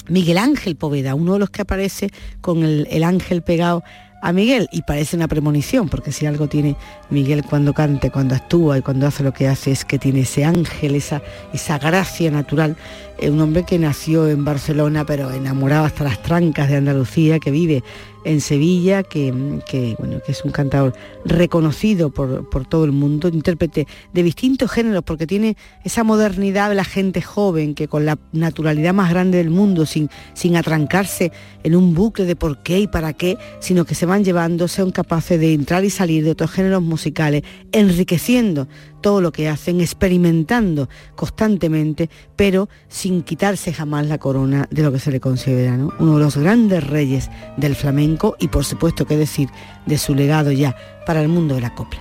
Miguel 0.10 0.38
Ángel 0.38 0.76
Poveda, 0.76 1.16
uno 1.16 1.34
de 1.34 1.40
los 1.40 1.50
que 1.50 1.62
aparece 1.62 2.12
con 2.42 2.64
el, 2.64 2.88
el 2.92 3.04
ángel 3.04 3.42
pegado 3.42 3.84
a 4.22 4.32
Miguel 4.32 4.70
y 4.72 4.84
parece 4.84 5.16
una 5.16 5.28
premonición, 5.28 5.90
porque 5.90 6.12
si 6.12 6.26
algo 6.26 6.48
tiene 6.48 6.76
Miguel 7.10 7.44
cuando 7.44 7.74
cante, 7.74 8.12
cuando 8.12 8.36
actúa 8.36 8.78
y 8.78 8.82
cuando 8.82 9.08
hace 9.08 9.24
lo 9.24 9.34
que 9.34 9.48
hace 9.48 9.72
es 9.72 9.84
que 9.84 10.00
tiene 10.00 10.22
ese 10.22 10.46
ángel, 10.46 10.96
esa, 10.96 11.22
esa 11.54 11.80
gracia 11.80 12.30
natural. 12.32 12.78
Es 13.22 13.30
un 13.30 13.40
hombre 13.40 13.64
que 13.64 13.78
nació 13.78 14.28
en 14.28 14.44
Barcelona, 14.44 15.06
pero 15.06 15.30
enamorado 15.30 15.86
hasta 15.86 16.04
las 16.04 16.24
trancas 16.24 16.68
de 16.70 16.78
Andalucía, 16.78 17.38
que 17.38 17.52
vive 17.52 17.84
en 18.24 18.42
Sevilla, 18.42 19.04
que, 19.04 19.34
que, 19.68 19.96
bueno, 19.98 20.20
que 20.26 20.32
es 20.32 20.44
un 20.44 20.52
cantador 20.52 20.94
reconocido 21.26 22.10
por, 22.12 22.50
por, 22.50 22.68
todo 22.68 22.86
el 22.86 22.92
mundo, 22.92 23.28
intérprete 23.28 23.88
de 24.14 24.24
distintos 24.24 24.72
géneros, 24.72 25.04
porque 25.04 25.28
tiene 25.28 25.58
esa 25.84 26.04
modernidad 26.04 26.70
de 26.70 26.76
la 26.76 26.84
gente 26.84 27.22
joven, 27.22 27.74
que 27.74 27.88
con 27.88 28.06
la 28.06 28.18
naturalidad 28.32 28.94
más 28.94 29.10
grande 29.10 29.38
del 29.40 29.50
mundo, 29.50 29.86
sin, 29.86 30.10
sin 30.34 30.56
atrancarse 30.56 31.32
en 31.64 31.76
un 31.76 31.94
bucle 31.94 32.26
de 32.26 32.36
por 32.36 32.62
qué 32.64 32.80
y 32.80 32.88
para 32.88 33.14
qué, 33.14 33.38
sino 33.60 33.86
que 33.86 33.96
se 33.96 34.06
van 34.06 34.24
llevando, 34.24 34.68
son 34.68 34.92
capaces 34.92 35.40
de 35.40 35.54
entrar 35.54 35.84
y 35.84 35.90
salir 35.90 36.24
de 36.24 36.32
otros 36.32 36.52
géneros 36.52 36.82
musicales, 36.82 37.44
enriqueciendo 37.72 38.68
todo 39.02 39.20
lo 39.20 39.32
que 39.32 39.50
hacen, 39.50 39.82
experimentando 39.82 40.88
constantemente, 41.16 42.10
pero 42.36 42.70
sin 42.88 43.11
quitarse 43.20 43.74
jamás 43.74 44.08
la 44.08 44.18
corona 44.18 44.68
de 44.72 44.84
lo 44.84 44.92
que 44.92 45.00
se 45.00 45.12
le 45.12 45.20
considera 45.20 45.76
¿no? 45.76 45.92
uno 46.00 46.18
de 46.18 46.24
los 46.24 46.38
grandes 46.38 46.88
reyes 46.88 47.30
del 47.58 47.76
flamenco 47.76 48.38
y 48.40 48.48
por 48.48 48.64
supuesto 48.64 49.06
que 49.06 49.18
decir 49.18 49.50
de 49.86 49.98
su 49.98 50.16
legado 50.16 50.52
ya 50.52 50.76
para 51.06 51.22
el 51.22 51.28
mundo 51.28 51.56
de 51.56 51.62
la 51.62 51.76
copla. 51.76 52.00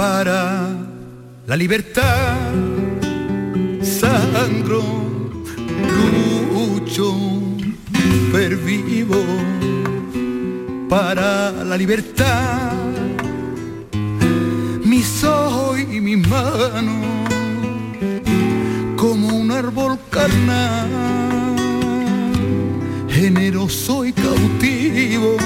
Para 0.00 0.70
la 1.46 1.56
libertad. 1.56 2.38
Sangro 3.82 4.82
lucho 6.54 7.06
pervivo 8.32 9.22
para 10.88 11.52
la 11.52 11.76
libertad. 11.76 12.72
Mis 14.82 15.22
ojos 15.22 15.78
y 15.78 16.00
mis 16.00 16.26
manos 16.26 17.04
como 18.96 19.36
un 19.36 19.50
árbol 19.50 19.98
carnal. 20.08 20.88
Generoso 23.10 24.06
y 24.06 24.14
cautivo 24.14 25.36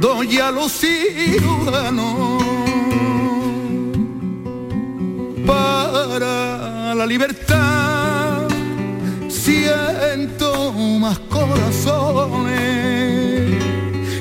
doy 0.00 0.38
a 0.38 0.52
los 0.52 0.70
ciudadanos 0.70 2.43
para 5.46 6.94
la 6.94 7.06
libertad. 7.06 8.48
Siento 9.28 10.72
más 10.72 11.18
corazones 11.28 12.54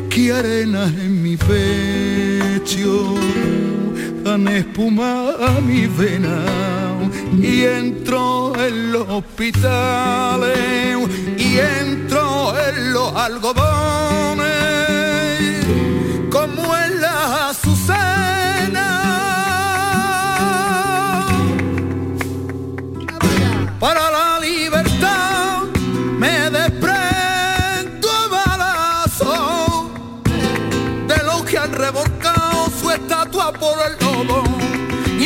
que 0.09 0.33
arena 0.33 0.85
en 0.85 1.21
mi 1.23 1.37
pecho, 1.37 3.15
dan 4.23 4.47
espuma 4.47 5.31
a 5.39 5.61
mi 5.61 5.87
vena 5.87 6.39
y 7.41 7.63
entro 7.63 8.53
en 8.55 8.91
los 8.91 9.09
hospitales 9.09 10.57
y 11.37 11.57
entro 11.57 12.53
en 12.67 12.93
los 12.93 13.15
algodones 13.15 14.52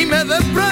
me 0.08 0.22
the 0.22 0.67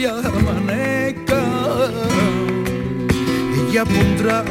vacía 0.00 0.18
amanezca, 0.28 1.42
ella 3.68 3.84
pondrá 3.84 4.42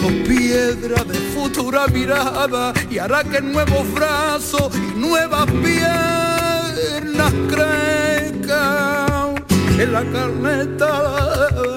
dos 0.00 0.12
piedras 0.26 1.08
de 1.08 1.14
futura 1.34 1.86
mirada 1.88 2.72
y 2.90 2.98
hará 2.98 3.24
que 3.24 3.40
nuevos 3.40 3.90
brazos 3.92 4.70
y 4.74 4.98
nuevas 4.98 5.46
piernas 5.50 7.32
crezcan 7.48 9.44
en 9.78 9.92
la 9.92 10.04
carneta. 10.12 11.67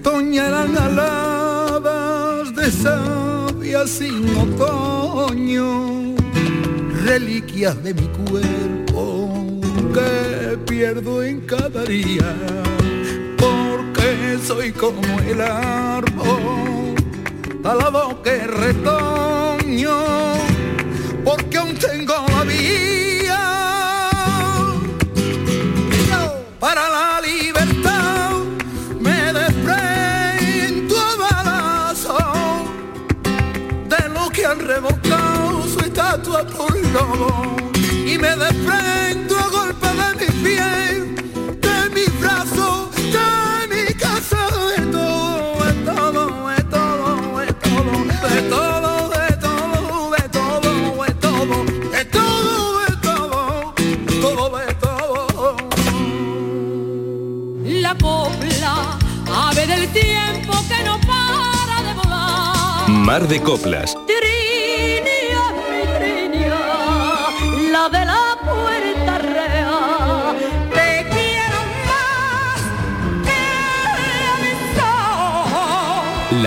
Retoñarán 0.00 0.76
aladas 0.78 2.54
de 2.54 2.70
sabia 2.70 3.86
sin 3.86 4.24
otoño, 4.34 6.14
reliquias 7.04 7.82
de 7.82 7.92
mi 7.92 8.08
cuerpo 8.08 9.60
que 9.92 10.56
pierdo 10.66 11.22
en 11.22 11.40
cada 11.42 11.84
día, 11.84 12.34
porque 13.36 14.38
soy 14.42 14.72
como 14.72 15.02
el 15.28 15.42
árbol 15.42 16.94
talado 17.62 18.22
que 18.22 18.38
retoño, 18.46 19.98
estatua 36.00 36.44
por 36.46 36.74
lobo 36.94 37.56
y 38.06 38.16
me 38.16 38.34
desprendo 38.36 39.38
a 39.38 39.48
golpe 39.48 39.86
de 40.00 40.14
mis 40.18 40.34
pies, 40.42 40.96
de 41.60 41.76
mis 41.94 42.20
brazos, 42.20 42.90
de 42.94 43.28
mi 43.68 43.84
casa, 43.94 44.42
de 44.76 44.86
todo, 44.86 45.64
de 45.64 45.72
todo, 45.84 46.48
de 46.48 46.62
todo, 46.64 47.38
de 47.38 47.52
todo, 47.52 47.92
de 48.30 48.42
todo, 48.48 49.10
de 49.10 49.32
todo, 49.44 50.10
de 50.10 50.22
todo, 50.32 50.70
de 50.96 51.14
todo, 51.14 51.58
de 51.90 52.04
todo, 52.06 52.76
de 52.80 52.92
todo, 52.96 53.74
todo 54.22 54.56
de 54.56 54.74
todo. 54.74 55.56
La 57.64 57.94
copla, 57.94 58.74
ave 59.48 59.66
del 59.66 59.88
tiempo 59.92 60.52
que 60.66 60.82
no 60.82 60.98
para 61.06 61.76
de 61.86 61.92
volar. 61.94 62.88
Mar 62.88 63.28
de 63.28 63.40
Coplas. 63.42 63.94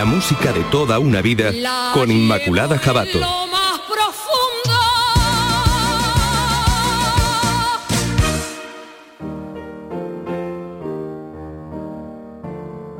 La 0.04 0.10
música 0.10 0.52
de 0.52 0.66
toda 0.66 1.00
una 1.00 1.22
vida 1.22 1.54
con 1.94 2.12
Inmaculada 2.12 2.78
Jabato. 2.78 3.20
Lo 3.20 3.48
más 3.48 3.80
profundo. 3.88 4.74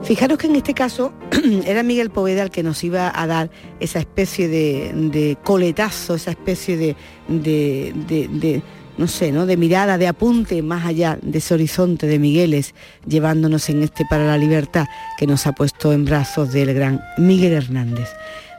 Fijaros 0.04 0.38
que 0.38 0.48
en 0.48 0.56
este 0.58 0.74
caso 0.74 1.14
era 1.66 1.82
Miguel 1.82 2.10
Poveda 2.10 2.44
el 2.44 2.52
que 2.52 2.62
nos 2.62 2.84
iba 2.84 3.12
a 3.14 3.26
dar 3.26 3.50
esa 3.80 4.00
especie 4.00 4.50
de, 4.50 4.92
de 4.94 5.38
coletazo, 5.44 6.16
esa 6.16 6.32
especie 6.32 6.76
de, 6.76 6.96
de- 7.30 7.94
de- 8.08 8.28
de, 8.28 8.62
no 8.98 9.08
sé, 9.08 9.32
¿no? 9.32 9.46
de 9.46 9.58
mirada, 9.58 9.98
de 9.98 10.08
apunte 10.08 10.62
más 10.62 10.86
allá 10.86 11.18
de 11.22 11.40
ese 11.40 11.54
horizonte 11.54 12.08
de 12.08 12.20
Migueles, 12.20 12.76
llevándonos 13.08 13.70
en 13.70 13.84
este 13.84 14.06
para 14.10 14.26
la 14.26 14.38
libertad 14.38 14.86
que 15.18 15.28
nos 15.28 15.48
ha 15.48 15.54
puesto 15.54 15.94
en 15.94 16.06
brazos 16.06 16.52
del 16.52 16.74
gran 16.74 17.02
Miguel 17.18 17.54
Hernández. 17.54 18.10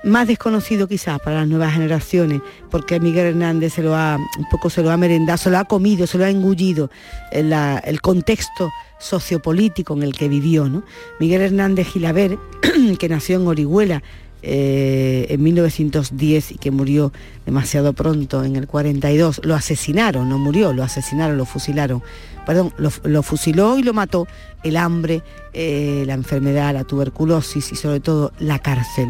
Más 0.02 0.28
desconocido 0.28 0.86
quizás 0.86 1.18
para 1.20 1.36
las 1.36 1.48
nuevas 1.48 1.72
generaciones, 1.72 2.42
porque 2.70 3.00
Miguel 3.00 3.28
Hernández 3.28 3.72
se 3.72 3.82
lo 3.82 3.96
ha, 3.96 4.16
un 4.16 4.48
poco 4.50 4.68
se 4.68 4.82
lo 4.82 4.90
ha 4.90 4.98
merendado, 4.98 5.38
se 5.38 5.48
lo 5.48 5.56
ha 5.56 5.64
comido, 5.64 6.06
se 6.06 6.18
lo 6.18 6.26
ha 6.26 6.30
engullido 6.30 6.90
el 7.30 8.00
contexto 8.02 8.70
sociopolítico 8.98 9.94
en 9.94 10.02
el 10.02 10.12
que 10.12 10.28
vivió. 10.28 10.68
¿no? 10.68 10.82
Miguel 11.20 11.40
Hernández 11.40 11.86
Gilaber, 11.88 12.38
que 12.98 13.08
nació 13.08 13.40
en 13.40 13.46
Orihuela 13.46 14.02
eh, 14.46 15.24
en 15.30 15.42
1910 15.42 16.52
y 16.52 16.54
que 16.56 16.70
murió 16.70 17.14
demasiado 17.46 17.94
pronto 17.94 18.44
en 18.44 18.56
el 18.56 18.66
42, 18.66 19.40
lo 19.42 19.54
asesinaron, 19.54 20.28
no 20.28 20.36
murió, 20.36 20.74
lo 20.74 20.82
asesinaron, 20.82 21.38
lo 21.38 21.46
fusilaron, 21.46 22.02
perdón, 22.44 22.74
lo, 22.76 23.22
fusiló 23.22 23.78
y 23.78 23.82
lo 23.82 23.94
mató 23.94 24.26
el 24.62 24.76
hambre, 24.76 25.22
eh, 25.54 26.04
la 26.06 26.12
enfermedad, 26.12 26.74
la 26.74 26.84
tuberculosis 26.84 27.72
y 27.72 27.76
sobre 27.76 28.00
todo 28.00 28.32
la 28.38 28.58
cárcel. 28.58 29.08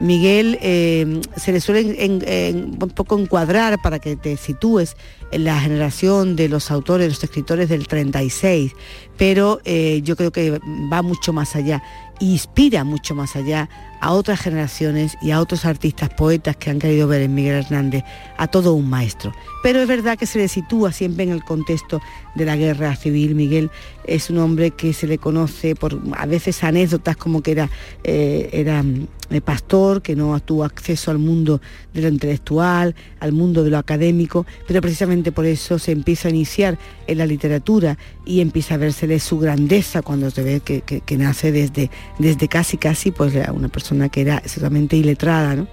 Miguel 0.00 0.58
eh, 0.60 1.22
se 1.34 1.52
le 1.52 1.60
suele 1.60 2.52
un 2.52 2.92
poco 2.94 3.18
encuadrar 3.18 3.80
para 3.80 4.00
que 4.00 4.16
te 4.16 4.36
sitúes 4.36 4.98
en 5.30 5.44
la 5.44 5.58
generación 5.60 6.36
de 6.36 6.50
los 6.50 6.70
autores, 6.70 7.08
los 7.08 7.24
escritores 7.24 7.70
del 7.70 7.86
36, 7.88 8.72
pero 9.16 9.62
yo 9.64 10.16
creo 10.16 10.30
que 10.30 10.60
va 10.92 11.00
mucho 11.00 11.32
más 11.32 11.56
allá, 11.56 11.82
inspira 12.20 12.84
mucho 12.84 13.14
más 13.14 13.34
allá 13.34 13.70
a 14.04 14.12
otras 14.12 14.38
generaciones 14.38 15.16
y 15.22 15.30
a 15.30 15.40
otros 15.40 15.64
artistas, 15.64 16.10
poetas 16.10 16.56
que 16.56 16.68
han 16.68 16.78
querido 16.78 17.08
ver 17.08 17.22
en 17.22 17.34
Miguel 17.34 17.64
Hernández 17.64 18.04
a 18.36 18.46
todo 18.46 18.74
un 18.74 18.90
maestro. 18.90 19.32
Pero 19.62 19.80
es 19.80 19.88
verdad 19.88 20.18
que 20.18 20.26
se 20.26 20.38
le 20.38 20.48
sitúa 20.48 20.92
siempre 20.92 21.24
en 21.24 21.30
el 21.30 21.42
contexto 21.42 22.02
de 22.34 22.44
la 22.44 22.54
guerra 22.54 22.94
civil. 22.96 23.34
Miguel 23.34 23.70
es 24.06 24.30
un 24.30 24.38
hombre 24.38 24.70
que 24.70 24.92
se 24.92 25.06
le 25.06 25.18
conoce 25.18 25.74
por 25.74 25.98
a 26.16 26.26
veces 26.26 26.62
anécdotas 26.64 27.16
como 27.16 27.42
que 27.42 27.52
era, 27.52 27.70
eh, 28.02 28.82
mm, 28.84 29.34
eh, 29.34 29.40
pastor, 29.40 30.02
que 30.02 30.14
no 30.14 30.38
tuvo 30.40 30.64
acceso 30.64 31.10
al 31.10 31.18
mundo 31.18 31.60
de 31.92 32.02
lo 32.02 32.08
intelectual, 32.08 32.94
al 33.20 33.32
mundo 33.32 33.64
de 33.64 33.70
lo 33.70 33.78
académico, 33.78 34.46
pero 34.66 34.80
precisamente 34.80 35.32
por 35.32 35.46
eso 35.46 35.78
se 35.78 35.92
empieza 35.92 36.28
a 36.28 36.30
iniciar 36.30 36.78
en 37.06 37.18
la 37.18 37.26
literatura 37.26 37.98
y 38.26 38.40
empieza 38.40 38.74
a 38.74 38.78
vérsele 38.78 39.18
su 39.20 39.38
grandeza 39.38 40.02
cuando 40.02 40.30
se 40.30 40.42
ve 40.42 40.60
que, 40.60 40.80
que- 40.82 41.16
nace 41.16 41.52
desde, 41.52 41.90
desde 42.18 42.48
casi 42.48 42.76
casi 42.76 43.12
pues 43.12 43.32
una 43.52 43.68
persona 43.68 44.08
que 44.08 44.22
era 44.22 44.38
absolutamente 44.38 44.96
iletrada. 44.96 45.66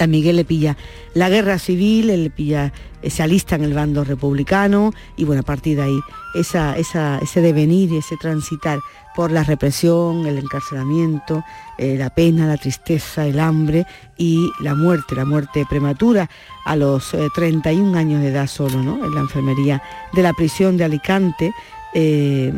A 0.00 0.06
Miguel 0.06 0.36
le 0.36 0.44
pilla 0.46 0.76
la 1.12 1.28
guerra 1.28 1.58
civil, 1.58 2.08
él 2.08 2.30
pilla, 2.30 2.72
eh, 3.02 3.10
se 3.10 3.22
alista 3.22 3.56
en 3.56 3.64
el 3.64 3.74
bando 3.74 4.02
republicano 4.02 4.92
y 5.16 5.24
bueno, 5.24 5.40
a 5.40 5.44
partir 5.44 5.76
de 5.76 5.82
ahí 5.82 6.00
esa, 6.34 6.76
ese 6.76 7.40
devenir, 7.40 7.92
ese 7.92 8.16
transitar 8.16 8.78
por 9.14 9.30
la 9.30 9.42
represión, 9.42 10.24
el 10.26 10.38
encarcelamiento, 10.38 11.44
eh, 11.76 11.96
la 11.98 12.10
pena, 12.10 12.46
la 12.46 12.56
tristeza, 12.56 13.26
el 13.26 13.40
hambre 13.40 13.86
y 14.16 14.50
la 14.60 14.74
muerte, 14.74 15.14
la 15.16 15.24
muerte 15.24 15.66
prematura 15.68 16.30
a 16.64 16.76
los 16.76 17.12
eh, 17.12 17.28
31 17.34 17.98
años 17.98 18.22
de 18.22 18.28
edad 18.28 18.46
solo, 18.46 18.82
¿no? 18.82 19.04
En 19.04 19.14
la 19.14 19.20
enfermería 19.20 19.82
de 20.12 20.22
la 20.22 20.32
prisión 20.32 20.76
de 20.76 20.84
Alicante, 20.84 21.52
eh, 21.94 22.52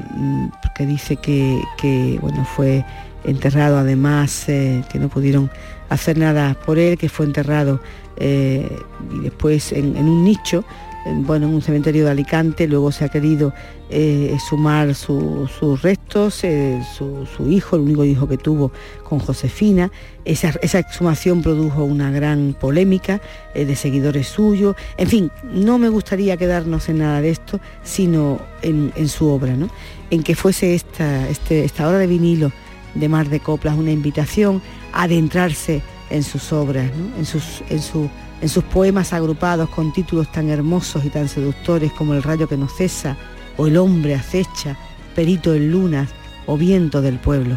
porque 0.62 0.87
dice 0.87 1.16
que, 1.16 2.18
bueno, 2.20 2.45
fue 2.45 2.85
enterrado 3.24 3.78
además, 3.78 4.49
eh, 4.49 4.83
que 4.91 4.99
no 4.99 5.09
pudieron 5.09 5.51
hacer 5.89 6.18
nada 6.18 6.55
por 6.55 6.78
él, 6.78 6.99
que 6.99 7.09
fue 7.09 7.26
enterrado 7.26 7.80
eh, 8.16 8.78
y 9.14 9.20
después 9.20 9.72
en, 9.72 9.97
un 9.97 10.24
nicho, 10.24 10.64
bueno, 11.05 11.48
en 11.48 11.55
un 11.55 11.62
cementerio 11.62 12.05
de 12.05 12.11
Alicante, 12.12 12.68
luego 12.68 12.92
se 12.92 13.05
ha 13.05 13.09
querido 13.09 13.53
eh, 13.90 14.36
sumar 14.48 14.94
su- 14.94 15.48
sus 15.59 15.82
restos, 15.82 16.44
eh, 16.44 16.80
su, 16.96 17.26
hijo, 17.48 17.76
el 17.76 17.82
único 17.82 18.05
hijo 18.05 18.28
que 18.28 18.38
tuvo 18.38 18.70
con 19.03 19.18
Josefina, 19.18 19.90
esa, 20.24 20.50
esa 20.62 20.78
exhumación 20.78 21.42
produjo 21.42 21.84
una 21.84 22.11
gran 22.11 22.55
polémica 22.59 23.20
eh, 23.55 23.64
de 23.64 23.74
seguidores 23.76 24.28
suyos, 24.28 24.76
en 24.96 25.09
fin, 25.09 25.30
no 25.53 25.78
me 25.78 25.88
gustaría 25.88 26.36
quedarnos 26.36 26.88
en 26.88 26.98
nada 26.98 27.20
de 27.20 27.30
esto, 27.30 27.59
sino 27.82 28.40
en, 28.62 28.92
su 29.09 29.28
obra, 29.28 29.55
¿no? 29.57 29.68
en 30.11 30.22
que 30.22 30.34
fuese 30.36 30.74
esta, 30.74 31.28
este- 31.28 31.64
esta 31.64 31.88
hora 31.88 31.98
de 31.98 32.07
vinilo 32.07 32.53
de 32.94 33.09
Mar 33.09 33.28
de 33.28 33.40
Coplas 33.40 33.76
una 33.76 33.90
invitación 33.90 34.62
a 34.92 35.05
adentrarse 35.05 35.82
en 36.11 36.22
sus 36.22 36.53
obras, 36.53 36.90
¿no? 36.96 37.16
en, 37.18 37.24
sus, 37.26 37.62
en, 37.70 37.80
su- 37.80 38.09
en 38.43 38.49
sus 38.49 38.64
poemas 38.64 39.14
agrupados 39.14 39.70
con 39.70 39.93
títulos 39.93 40.30
tan 40.30 40.51
hermosos 40.51 41.05
y 41.05 41.09
tan 41.09 41.28
seductores 41.28 41.93
como 41.93 42.12
El 42.12 42.22
rayo 42.22 42.49
que 42.49 42.59
no 42.59 42.68
cesa, 42.68 43.16
o 43.57 43.66
El 43.66 43.78
hombre 43.78 44.14
acecha, 44.14 44.76
Perito 45.14 45.55
en 45.55 45.70
lunas, 45.70 46.11
o 46.47 46.59
Viento 46.59 47.01
del 47.01 47.18
pueblo, 47.18 47.57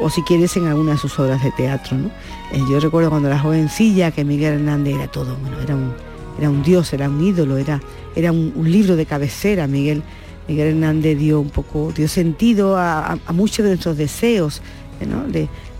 o 0.00 0.10
si 0.10 0.20
quieres 0.22 0.56
en 0.56 0.66
alguna 0.66 0.92
de 0.92 0.98
sus 0.98 1.18
obras 1.18 1.42
de 1.42 1.52
teatro. 1.52 1.96
¿no? 1.96 2.08
Eh, 2.52 2.60
yo 2.68 2.80
recuerdo 2.80 3.10
cuando 3.10 3.28
era 3.28 3.38
jovencilla 3.38 4.10
que 4.10 4.24
Miguel 4.24 4.54
Hernández 4.54 4.96
era 4.96 5.06
todo, 5.06 5.38
era 5.62 5.76
un, 5.76 5.94
era 6.38 6.50
un 6.50 6.62
dios, 6.62 6.92
era 6.92 7.08
un 7.08 7.24
ídolo, 7.24 7.56
era, 7.56 7.80
era 8.14 8.32
un, 8.32 8.52
un 8.54 8.70
libro 8.70 8.96
de 8.96 9.06
cabecera, 9.06 9.66
Miguel 9.66 10.02
Miguel 10.48 10.68
Hernández 10.68 11.18
dio 11.18 11.40
un 11.40 11.50
poco, 11.50 11.92
dio 11.94 12.08
sentido 12.08 12.76
a, 12.76 13.18
muchos 13.32 13.64
de 13.64 13.70
nuestros 13.70 13.96
deseos 13.96 14.60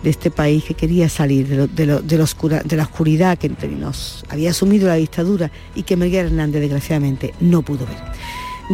de, 0.05 0.11
este 0.11 0.31
país 0.31 0.65
que 0.65 0.75
quería 0.75 1.09
salir 1.09 1.69
de, 1.69 1.87
la 1.87 2.83
oscuridad 2.83 3.39
que 3.39 3.49
nos 3.49 4.25
había 4.29 4.51
asumido 4.51 4.89
la 4.89 4.95
dictadura 4.95 5.51
y 5.75 5.83
que 5.83 5.97
Miguel 5.97 6.27
Hernández 6.27 6.61
desgraciadamente 6.61 7.35
no 7.41 7.63
pudo 7.63 7.87
ver. 7.87 7.97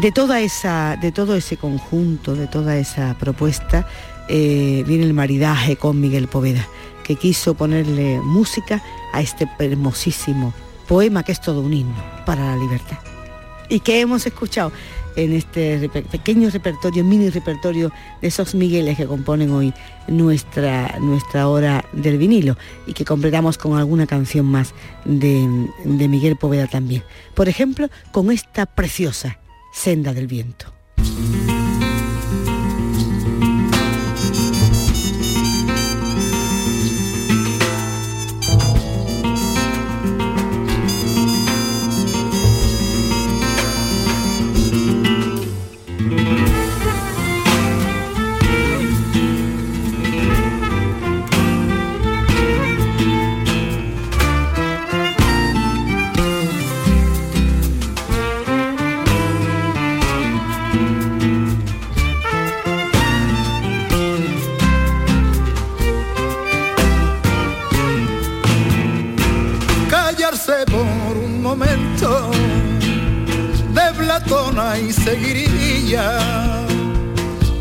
De, 0.02 0.12
toda 0.12 0.40
esa, 0.40 0.96
de 1.00 1.12
todo 1.12 1.34
ese 1.34 1.56
conjunto, 1.56 2.34
de 2.34 2.46
toda 2.46 2.76
esa 2.76 3.16
propuesta, 3.18 3.86
eh, 4.28 4.84
viene 4.86 5.04
el 5.04 5.14
maridaje 5.14 5.76
con 5.76 6.00
Miguel 6.00 6.28
Poveda, 6.28 6.66
que 7.02 7.16
quiso 7.16 7.54
ponerle 7.54 8.20
música 8.20 8.82
a 9.12 9.20
este 9.20 9.48
hermosísimo 9.58 10.52
poema 10.86 11.22
que 11.22 11.32
es 11.32 11.40
todo 11.40 11.60
un 11.60 11.72
himno 11.72 12.02
para 12.26 12.44
la 12.44 12.56
libertad. 12.56 12.98
Y 13.68 13.80
que 13.80 14.00
hemos 14.00 14.26
escuchado 14.26 14.72
en 15.16 15.32
este 15.32 15.88
pequeño 15.88 16.50
repertorio, 16.50 17.04
mini 17.04 17.30
repertorio 17.30 17.92
de 18.20 18.28
esos 18.28 18.54
Migueles 18.54 18.96
que 18.96 19.06
componen 19.06 19.50
hoy 19.50 19.72
nuestra, 20.08 20.96
nuestra 21.00 21.48
hora 21.48 21.84
del 21.92 22.18
vinilo 22.18 22.56
y 22.86 22.92
que 22.92 23.04
completamos 23.04 23.58
con 23.58 23.76
alguna 23.76 24.06
canción 24.06 24.46
más 24.46 24.74
de, 25.04 25.48
de 25.84 26.08
Miguel 26.08 26.36
Poveda 26.36 26.66
también. 26.66 27.02
Por 27.34 27.48
ejemplo, 27.48 27.88
con 28.12 28.30
esta 28.30 28.66
preciosa 28.66 29.38
Senda 29.72 30.12
del 30.12 30.26
Viento. 30.26 30.72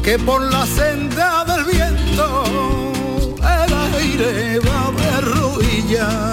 Que 0.09 0.17
por 0.17 0.41
la 0.41 0.65
senda 0.65 1.45
del 1.45 1.65
viento 1.65 2.91
el 3.37 3.73
aire 4.01 4.59
va 4.59 4.91
de 4.99 5.21
ruilla. 5.21 6.31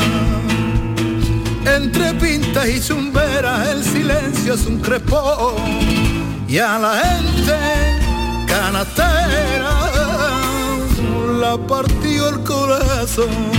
Entre 1.77 2.14
pintas 2.14 2.68
y 2.70 2.81
chumberas 2.81 3.68
el 3.68 3.85
silencio 3.85 4.55
es 4.55 4.64
un 4.64 4.81
crepón 4.81 5.57
y 6.49 6.57
a 6.57 6.79
la 6.79 6.95
gente 7.05 7.59
canatera 8.47 9.74
la 11.39 11.59
partió 11.59 12.31
el 12.31 12.41
corazón. 12.45 13.55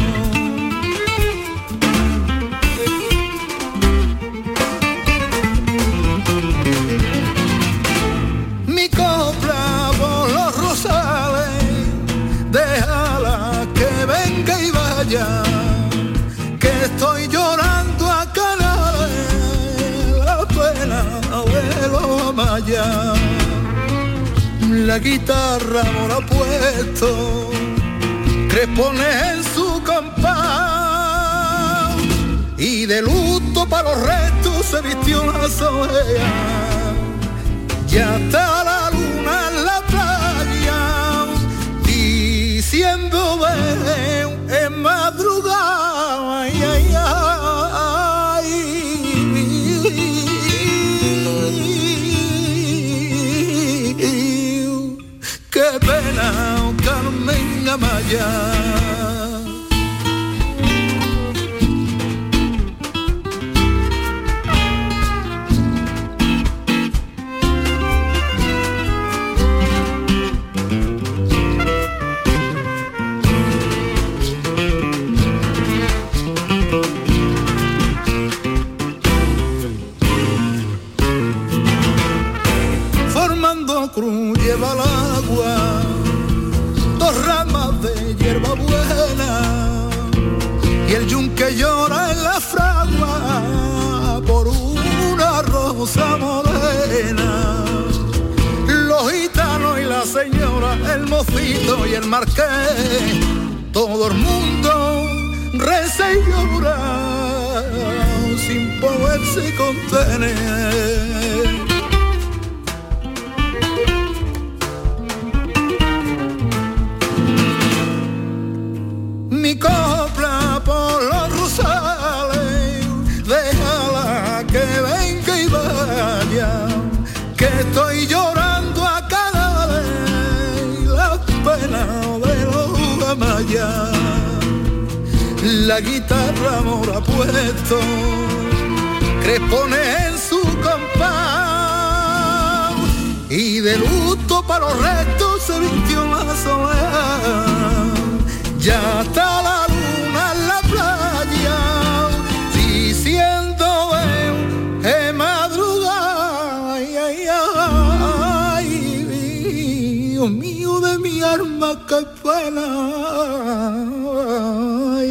Guitarra 25.00 25.84
me 25.84 26.14
ha 26.14 26.20
puesto, 26.26 27.52
crepones 28.50 29.16
en 29.32 29.44
su 29.44 29.84
compás 29.84 30.48
y 32.58 32.88
de 32.88 33.04
luto 33.04 33.70
para 33.70 33.92
los 33.92 34.02
restos 34.02 34.66
se 34.66 34.82
vistió 34.82 35.32
la 35.32 35.48
soledad. 35.50 36.96
Ya 37.88 38.18
está 38.18 38.64
la 38.64 38.90
luna 38.90 39.50
en 39.50 39.66
la 39.66 39.84
playa 39.88 41.28
diciendo 41.86 43.40
en 44.50 44.82
madrugada. 44.82 45.37
Carmen 57.68 58.87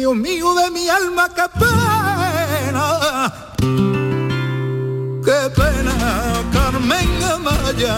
Dios 0.07 0.15
mío 0.15 0.55
de 0.55 0.71
mi 0.71 0.87
alma, 0.87 1.27
qué 1.35 1.41
pena, 1.59 3.33
qué 5.25 5.49
pena, 5.53 6.43
Carmen 6.53 7.23
Amaya. 7.23 7.97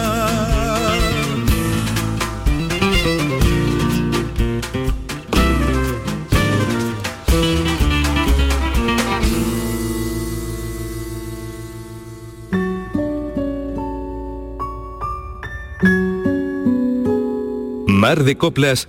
Mar 17.86 18.24
de 18.24 18.36
Coplas 18.36 18.88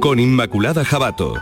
con 0.00 0.18
Inmaculada 0.18 0.82
Jabato. 0.82 1.34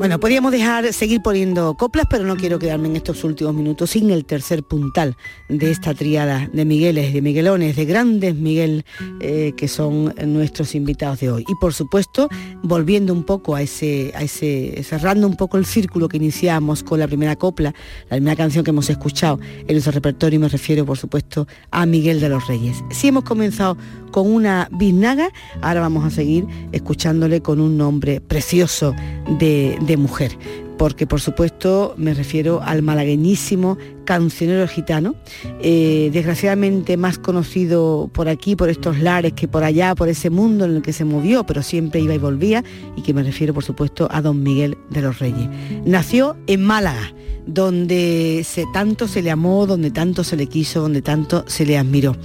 Bueno, 0.00 0.18
podríamos 0.18 0.50
dejar, 0.50 0.94
seguir 0.94 1.20
poniendo 1.20 1.74
coplas, 1.74 2.06
pero 2.08 2.24
no 2.24 2.34
quiero 2.34 2.58
quedarme 2.58 2.88
en 2.88 2.96
estos 2.96 3.22
últimos 3.22 3.54
minutos 3.54 3.90
sin 3.90 4.10
el 4.10 4.24
tercer 4.24 4.62
puntal 4.62 5.14
de 5.50 5.70
esta 5.70 5.92
triada 5.92 6.48
de 6.54 6.64
Migueles, 6.64 7.12
de 7.12 7.20
Miguelones, 7.20 7.76
de 7.76 7.84
grandes 7.84 8.34
Miguel, 8.34 8.86
eh, 9.20 9.52
que 9.58 9.68
son 9.68 10.14
nuestros 10.26 10.74
invitados 10.74 11.20
de 11.20 11.30
hoy. 11.30 11.44
Y 11.46 11.54
por 11.60 11.74
supuesto, 11.74 12.30
volviendo 12.62 13.12
un 13.12 13.24
poco 13.24 13.54
a 13.54 13.60
ese, 13.60 14.12
a 14.14 14.22
ese, 14.22 14.82
cerrando 14.84 15.26
un 15.26 15.36
poco 15.36 15.58
el 15.58 15.66
círculo 15.66 16.08
que 16.08 16.16
iniciamos 16.16 16.82
con 16.82 16.98
la 16.98 17.06
primera 17.06 17.36
copla, 17.36 17.74
la 18.08 18.16
primera 18.16 18.36
canción 18.36 18.64
que 18.64 18.70
hemos 18.70 18.88
escuchado 18.88 19.38
en 19.42 19.74
nuestro 19.74 19.92
repertorio, 19.92 20.38
y 20.38 20.40
me 20.40 20.48
refiero, 20.48 20.86
por 20.86 20.96
supuesto, 20.96 21.46
a 21.70 21.84
Miguel 21.84 22.20
de 22.20 22.30
los 22.30 22.48
Reyes. 22.48 22.78
Si 22.90 23.08
hemos 23.08 23.24
comenzado 23.24 23.76
con 24.10 24.32
una 24.32 24.68
biznaga, 24.72 25.30
ahora 25.62 25.80
vamos 25.80 26.04
a 26.04 26.10
seguir 26.10 26.46
escuchándole 26.72 27.40
con 27.40 27.60
un 27.60 27.76
nombre 27.76 28.20
precioso 28.20 28.94
de, 29.38 29.78
de 29.82 29.96
mujer 29.96 30.36
porque 30.80 31.06
por 31.06 31.20
supuesto 31.20 31.92
me 31.98 32.14
refiero 32.14 32.62
al 32.62 32.80
malagueñísimo 32.80 33.76
cancionero 34.06 34.66
gitano, 34.66 35.14
eh, 35.60 36.08
desgraciadamente 36.10 36.96
más 36.96 37.18
conocido 37.18 38.08
por 38.14 38.30
aquí, 38.30 38.56
por 38.56 38.70
estos 38.70 38.98
lares, 38.98 39.34
que 39.34 39.46
por 39.46 39.62
allá, 39.62 39.94
por 39.94 40.08
ese 40.08 40.30
mundo 40.30 40.64
en 40.64 40.76
el 40.76 40.80
que 40.80 40.94
se 40.94 41.04
movió, 41.04 41.44
pero 41.44 41.62
siempre 41.62 42.00
iba 42.00 42.14
y 42.14 42.18
volvía, 42.18 42.64
y 42.96 43.02
que 43.02 43.12
me 43.12 43.22
refiero 43.22 43.52
por 43.52 43.62
supuesto 43.62 44.08
a 44.10 44.22
don 44.22 44.42
Miguel 44.42 44.78
de 44.88 45.02
los 45.02 45.18
Reyes. 45.18 45.50
Nació 45.84 46.38
en 46.46 46.64
Málaga, 46.64 47.12
donde 47.46 48.46
tanto 48.72 49.06
se 49.06 49.20
le 49.20 49.30
amó, 49.30 49.66
donde 49.66 49.90
tanto 49.90 50.24
se 50.24 50.34
le 50.34 50.46
quiso, 50.46 50.80
donde 50.80 51.02
tanto 51.02 51.44
se 51.46 51.66
le 51.66 51.76
admiró 51.76 52.16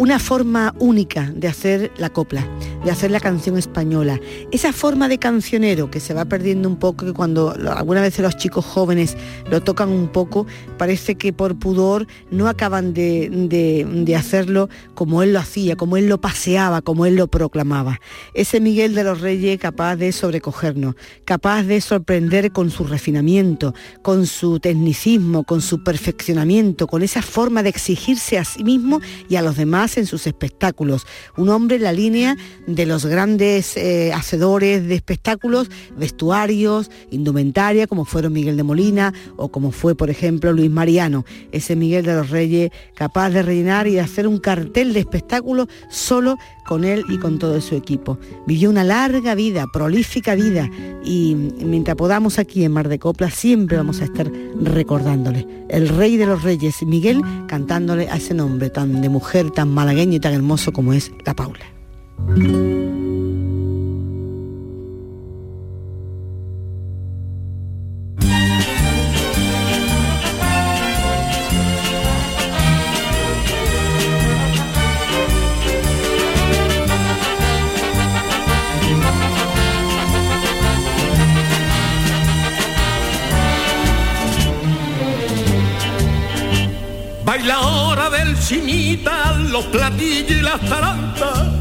una 0.00 0.18
forma 0.18 0.74
única 0.78 1.30
de 1.34 1.46
hacer 1.46 1.92
la 1.98 2.08
copla, 2.08 2.48
de 2.84 2.90
hacer 2.90 3.10
la 3.10 3.20
canción 3.20 3.58
española. 3.58 4.20
Esa 4.52 4.72
forma 4.72 5.08
de 5.08 5.18
cancionero 5.18 5.90
que 5.90 6.00
se 6.00 6.14
va 6.14 6.24
perdiendo 6.24 6.68
un 6.68 6.76
poco, 6.76 7.06
que 7.06 7.12
cuando 7.12 7.50
alguna 7.50 8.00
vez 8.00 8.18
los 8.18 8.36
chicos 8.36 8.64
jóvenes 8.64 9.16
lo 9.50 9.60
tocan 9.62 9.88
un 9.90 10.08
poco, 10.08 10.46
parece 10.78 11.16
que 11.16 11.32
por 11.32 11.58
pudor 11.58 12.06
no 12.30 12.48
acaban 12.48 12.94
de, 12.94 14.14
hacerlo 14.16 14.68
como 14.94 15.22
él 15.22 15.32
lo 15.32 15.38
hacía, 15.38 15.76
como 15.76 15.96
él 15.96 16.08
lo 16.08 16.20
paseaba, 16.20 16.82
como 16.82 17.06
él 17.06 17.16
lo 17.16 17.28
proclamaba. 17.28 18.00
Ese 18.34 18.60
Miguel 18.60 18.94
de 18.94 19.04
los 19.04 19.20
Reyes 19.20 19.58
capaz 19.58 19.96
de 19.96 20.12
sobrecogernos, 20.12 20.94
capaz 21.24 21.62
de 21.62 21.80
sorprender 21.80 22.52
con 22.52 22.70
su 22.70 22.84
refinamiento, 22.84 23.74
con 24.02 24.26
su 24.26 24.60
tecnicismo, 24.60 25.44
con 25.44 25.60
su 25.60 25.82
perfeccionamiento, 25.82 26.86
con 26.86 27.02
esa 27.02 27.22
forma 27.22 27.62
de 27.62 27.70
exigirse 27.70 28.38
a 28.38 28.44
sí 28.44 28.64
mismo 28.64 29.00
y 29.28 29.36
a 29.36 29.42
los 29.42 29.56
demás 29.56 29.96
en 29.96 30.06
sus 30.06 30.26
espectáculos. 30.26 31.06
Un 31.36 31.48
hombre 31.48 31.76
en 31.76 31.82
la 31.82 31.92
línea 31.92 32.36
de 32.74 32.86
los 32.86 33.06
grandes 33.06 33.76
eh, 33.76 34.12
hacedores 34.12 34.86
de 34.86 34.94
espectáculos, 34.94 35.70
vestuarios, 35.96 36.90
indumentaria, 37.10 37.86
como 37.86 38.04
fueron 38.04 38.32
Miguel 38.32 38.56
de 38.56 38.62
Molina 38.62 39.12
o 39.36 39.50
como 39.50 39.72
fue, 39.72 39.94
por 39.94 40.10
ejemplo, 40.10 40.52
Luis 40.52 40.70
Mariano, 40.70 41.24
ese 41.52 41.76
Miguel 41.76 42.04
de 42.04 42.14
los 42.14 42.30
Reyes 42.30 42.70
capaz 42.94 43.30
de 43.30 43.42
rellenar 43.42 43.86
y 43.86 43.92
de 43.92 44.00
hacer 44.00 44.26
un 44.26 44.38
cartel 44.38 44.92
de 44.92 45.00
espectáculos 45.00 45.68
solo 45.90 46.36
con 46.66 46.84
él 46.84 47.04
y 47.08 47.18
con 47.18 47.38
todo 47.38 47.60
su 47.60 47.74
equipo. 47.74 48.18
Vivió 48.46 48.70
una 48.70 48.84
larga 48.84 49.34
vida, 49.34 49.66
prolífica 49.72 50.34
vida 50.34 50.70
y 51.04 51.34
mientras 51.34 51.96
podamos 51.96 52.38
aquí 52.38 52.64
en 52.64 52.72
Mar 52.72 52.88
de 52.88 52.98
Copla 52.98 53.30
siempre 53.30 53.76
vamos 53.76 54.00
a 54.00 54.04
estar 54.04 54.30
recordándole. 54.60 55.46
El 55.68 55.88
rey 55.88 56.16
de 56.16 56.26
los 56.26 56.42
reyes, 56.42 56.82
Miguel, 56.82 57.22
cantándole 57.48 58.08
a 58.08 58.16
ese 58.16 58.34
nombre 58.34 58.70
tan 58.70 59.00
de 59.00 59.08
mujer, 59.08 59.50
tan 59.50 59.68
malagueño 59.68 60.16
y 60.16 60.20
tan 60.20 60.32
hermoso 60.32 60.72
como 60.72 60.92
es 60.92 61.10
la 61.24 61.34
Paula. 61.34 61.79
Baila 87.30 87.60
hora 87.60 88.10
del 88.10 88.36
chinita, 88.40 89.32
los 89.34 89.64
platillos 89.66 90.32
y 90.32 90.42
las 90.42 90.60
tarantas. 90.62 91.59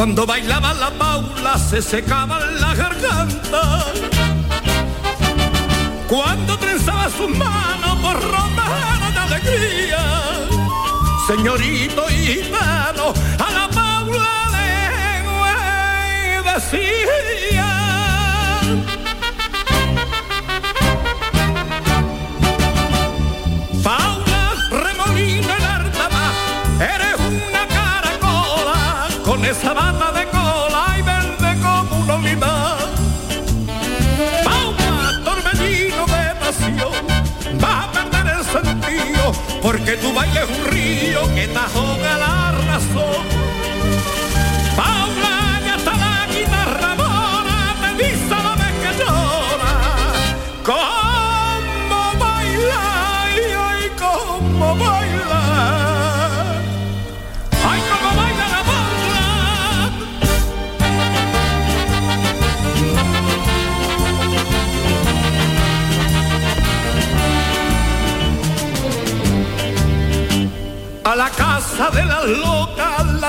Cuando 0.00 0.24
bailaba 0.24 0.72
la 0.72 0.90
paula 0.92 1.58
se 1.58 1.82
secaban 1.82 2.58
las 2.58 2.74
gargantas. 2.74 3.84
Cuando 6.08 6.58
trenzaba 6.58 7.10
sus 7.10 7.28
manos 7.36 7.98
por 8.00 8.14
romper 8.14 9.12
de 9.12 9.18
alegría. 9.18 9.98
Señorito 11.26 12.08
y 12.08 12.14
gitano, 12.14 13.12
a 13.46 13.50
la 13.52 13.68
paula 13.68 14.48
le 14.54 14.70
decía. 16.50 17.68
Paula 23.84 24.54
Remolino 24.70 25.54
el 25.54 25.64
Artaba, 25.64 26.32
eres 26.80 27.09
con 29.30 29.44
esa 29.44 29.72
bata 29.72 30.10
de 30.10 30.26
cola 30.26 30.96
y 30.98 31.02
verde 31.02 31.60
como 31.62 32.02
un 32.02 32.10
olivar. 32.10 32.78
Paula, 34.44 35.22
torbellino 35.24 36.04
de 36.06 36.34
pasión, 36.40 37.06
va 37.62 37.84
a 37.84 37.92
perder 37.92 38.26
el 38.38 38.44
sentido 38.44 39.32
porque 39.62 39.92
tu 39.98 40.12
baile 40.12 40.40
es 40.42 40.58
un 40.58 40.64
río 40.72 41.34
que 41.36 41.46
te 41.46 41.58
ahoga 41.58 42.18
la 42.18 42.39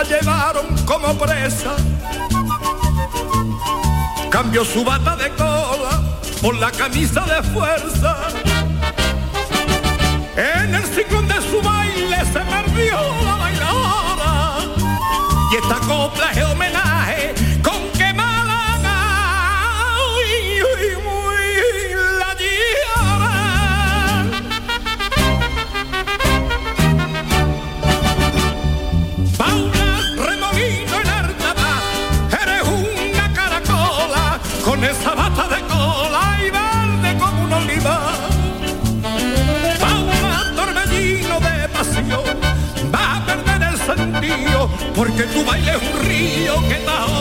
llevaron 0.04 0.66
como 0.86 1.14
presa. 1.18 1.76
Cambió 4.30 4.64
su 4.64 4.84
bata 4.84 5.16
de 5.16 5.30
cola 5.32 6.02
por 6.42 6.56
la 6.56 6.72
camisa 6.72 7.22
de 7.22 7.44
fuerza. 7.50 8.41
Porque 45.22 45.34
tu 45.34 45.46
baile 45.46 45.72
es 45.72 45.82
un 45.82 46.00
río 46.08 46.68
que 46.68 46.76
te 46.76 47.21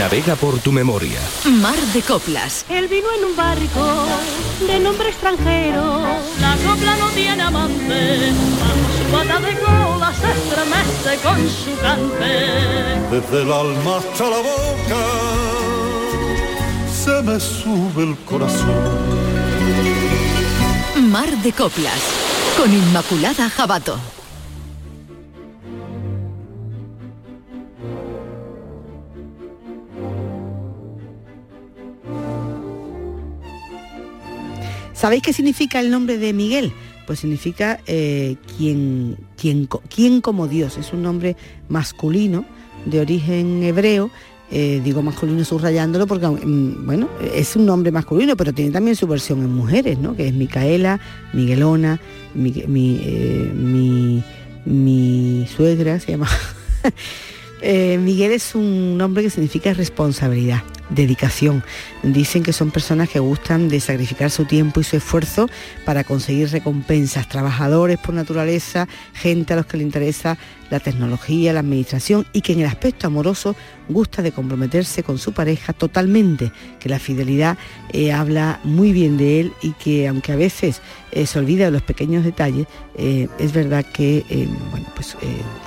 Navega 0.00 0.34
por 0.34 0.58
tu 0.60 0.72
memoria. 0.72 1.20
Mar 1.44 1.78
de 1.92 2.00
coplas. 2.00 2.64
Él 2.70 2.88
vino 2.88 3.06
en 3.18 3.22
un 3.22 3.36
barco 3.36 4.06
de 4.66 4.80
nombre 4.80 5.10
extranjero. 5.10 6.00
La 6.40 6.56
copla 6.66 6.96
no 6.96 7.10
tiene 7.10 7.42
amante. 7.42 8.32
Bajo 8.62 8.88
su 8.96 9.04
pata 9.12 9.40
de 9.40 9.58
cola 9.58 10.10
se 10.14 10.30
estremece 10.38 11.22
con 11.22 11.38
su 11.50 11.78
cante. 11.82 12.32
Desde 13.10 13.42
el 13.42 13.52
alma 13.52 13.98
hasta 13.98 14.24
la 14.30 14.38
boca 14.38 15.02
se 16.90 17.22
me 17.22 17.38
sube 17.38 18.02
el 18.04 18.16
corazón. 18.24 18.70
Mar 21.10 21.30
de 21.42 21.52
coplas. 21.52 22.00
Con 22.56 22.72
Inmaculada 22.72 23.50
Jabato. 23.50 23.98
¿Sabéis 35.00 35.22
qué 35.22 35.32
significa 35.32 35.80
el 35.80 35.90
nombre 35.90 36.18
de 36.18 36.32
Miguel? 36.32 36.72
Pues 37.06 37.20
significa 37.20 37.80
eh, 37.86 38.36
quien, 38.58 39.16
quien, 39.36 39.66
quien 39.92 40.20
como 40.20 40.46
Dios. 40.46 40.76
Es 40.76 40.92
un 40.92 41.02
nombre 41.02 41.36
masculino 41.68 42.44
de 42.84 43.00
origen 43.00 43.62
hebreo. 43.62 44.10
eh, 44.52 44.80
digo 44.84 45.00
masculino 45.00 45.44
subrayándolo 45.44 46.06
porque, 46.06 46.26
mm, 46.26 46.84
bueno, 46.84 47.08
es 47.34 47.54
un 47.56 47.64
nombre 47.66 47.90
masculino, 47.92 48.36
pero 48.36 48.52
tiene 48.52 48.72
también 48.72 48.96
su 48.96 49.06
versión 49.06 49.38
en 49.40 49.54
mujeres, 49.54 49.98
¿no? 49.98 50.16
Que 50.16 50.26
es 50.28 50.34
Micaela, 50.34 50.98
Miguelona, 51.32 52.00
mi, 52.34 52.52
mi, 52.66 53.00
eh, 53.02 53.52
mi- 53.54 54.22
mi 54.66 55.46
suegra 55.56 55.98
se 56.00 56.10
llama 56.12 56.28
Eh, 57.62 57.98
Miguel 57.98 58.32
es 58.32 58.54
un 58.54 58.96
nombre 58.96 59.22
que 59.22 59.28
significa 59.28 59.74
responsabilidad, 59.74 60.62
dedicación. 60.88 61.62
Dicen 62.02 62.42
que 62.42 62.54
son 62.54 62.70
personas 62.70 63.10
que 63.10 63.18
gustan 63.18 63.68
de 63.68 63.80
sacrificar 63.80 64.30
su 64.30 64.46
tiempo 64.46 64.80
y 64.80 64.84
su 64.84 64.96
esfuerzo 64.96 65.48
para 65.84 66.02
conseguir 66.02 66.50
recompensas, 66.50 67.28
trabajadores 67.28 67.98
por 67.98 68.14
naturaleza, 68.14 68.88
gente 69.12 69.52
a 69.52 69.56
los 69.56 69.66
que 69.66 69.76
le 69.76 69.82
interesa 69.82 70.38
la 70.70 70.80
tecnología, 70.80 71.52
la 71.52 71.60
administración 71.60 72.26
y 72.32 72.40
que 72.40 72.54
en 72.54 72.60
el 72.60 72.66
aspecto 72.66 73.08
amoroso 73.08 73.54
gusta 73.88 74.22
de 74.22 74.32
comprometerse 74.32 75.02
con 75.02 75.18
su 75.18 75.32
pareja 75.32 75.74
totalmente, 75.74 76.52
que 76.78 76.88
la 76.88 76.98
fidelidad 76.98 77.58
eh, 77.92 78.12
habla 78.12 78.60
muy 78.64 78.92
bien 78.92 79.18
de 79.18 79.40
él 79.40 79.52
y 79.60 79.72
que 79.72 80.08
aunque 80.08 80.32
a 80.32 80.36
veces 80.36 80.80
eh, 81.12 81.26
se 81.26 81.38
olvida 81.38 81.66
de 81.66 81.72
los 81.72 81.82
pequeños 81.82 82.24
detalles, 82.24 82.66
es 82.96 83.52
verdad 83.52 83.84
que 83.84 84.24
pues, 84.94 85.16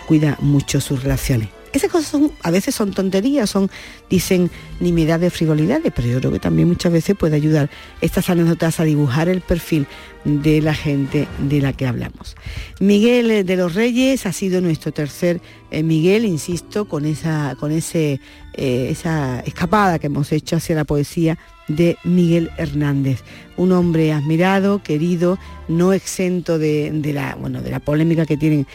cuida 0.07 0.37
mucho 0.39 0.79
sus 0.79 1.01
relaciones. 1.01 1.49
Esas 1.73 1.91
cosas 1.91 2.07
son, 2.07 2.31
a 2.43 2.51
veces 2.51 2.75
son 2.75 2.91
tonterías, 2.91 3.49
son, 3.49 3.69
dicen, 4.09 4.51
nimiedades, 4.79 5.33
frivolidades, 5.33 5.91
pero 5.95 6.07
yo 6.07 6.19
creo 6.19 6.31
que 6.31 6.39
también 6.39 6.67
muchas 6.67 6.91
veces 6.93 7.15
puede 7.17 7.35
ayudar. 7.35 7.69
Estas 7.99 8.29
anécdotas 8.29 8.79
a 8.79 8.83
dibujar 8.83 9.27
el 9.27 9.41
perfil 9.41 9.87
de 10.25 10.61
la 10.61 10.73
gente 10.73 11.27
de 11.39 11.61
la 11.61 11.73
que 11.73 11.85
hablamos. 11.85 12.35
Miguel 12.79 13.29
eh, 13.31 13.43
de 13.43 13.55
los 13.55 13.73
Reyes 13.73 14.25
ha 14.25 14.31
sido 14.31 14.61
nuestro 14.61 14.91
tercer 14.91 15.41
eh, 15.71 15.83
Miguel, 15.83 16.25
insisto, 16.25 16.85
con 16.85 17.05
esa, 17.05 17.55
con 17.59 17.71
ese, 17.71 18.19
eh, 18.53 18.87
esa 18.89 19.41
escapada 19.41 19.99
que 19.99 20.07
hemos 20.07 20.31
hecho 20.31 20.55
hacia 20.55 20.75
la 20.75 20.85
poesía 20.85 21.37
de 21.67 21.97
Miguel 22.03 22.51
Hernández, 22.57 23.23
un 23.55 23.71
hombre 23.71 24.11
admirado, 24.11 24.83
querido, 24.83 25.39
no 25.67 25.93
exento 25.93 26.59
de, 26.59 26.91
de 26.91 27.13
la, 27.13 27.35
bueno, 27.35 27.61
de 27.61 27.71
la 27.71 27.79
polémica 27.79 28.25
que 28.25 28.35
tienen 28.35 28.67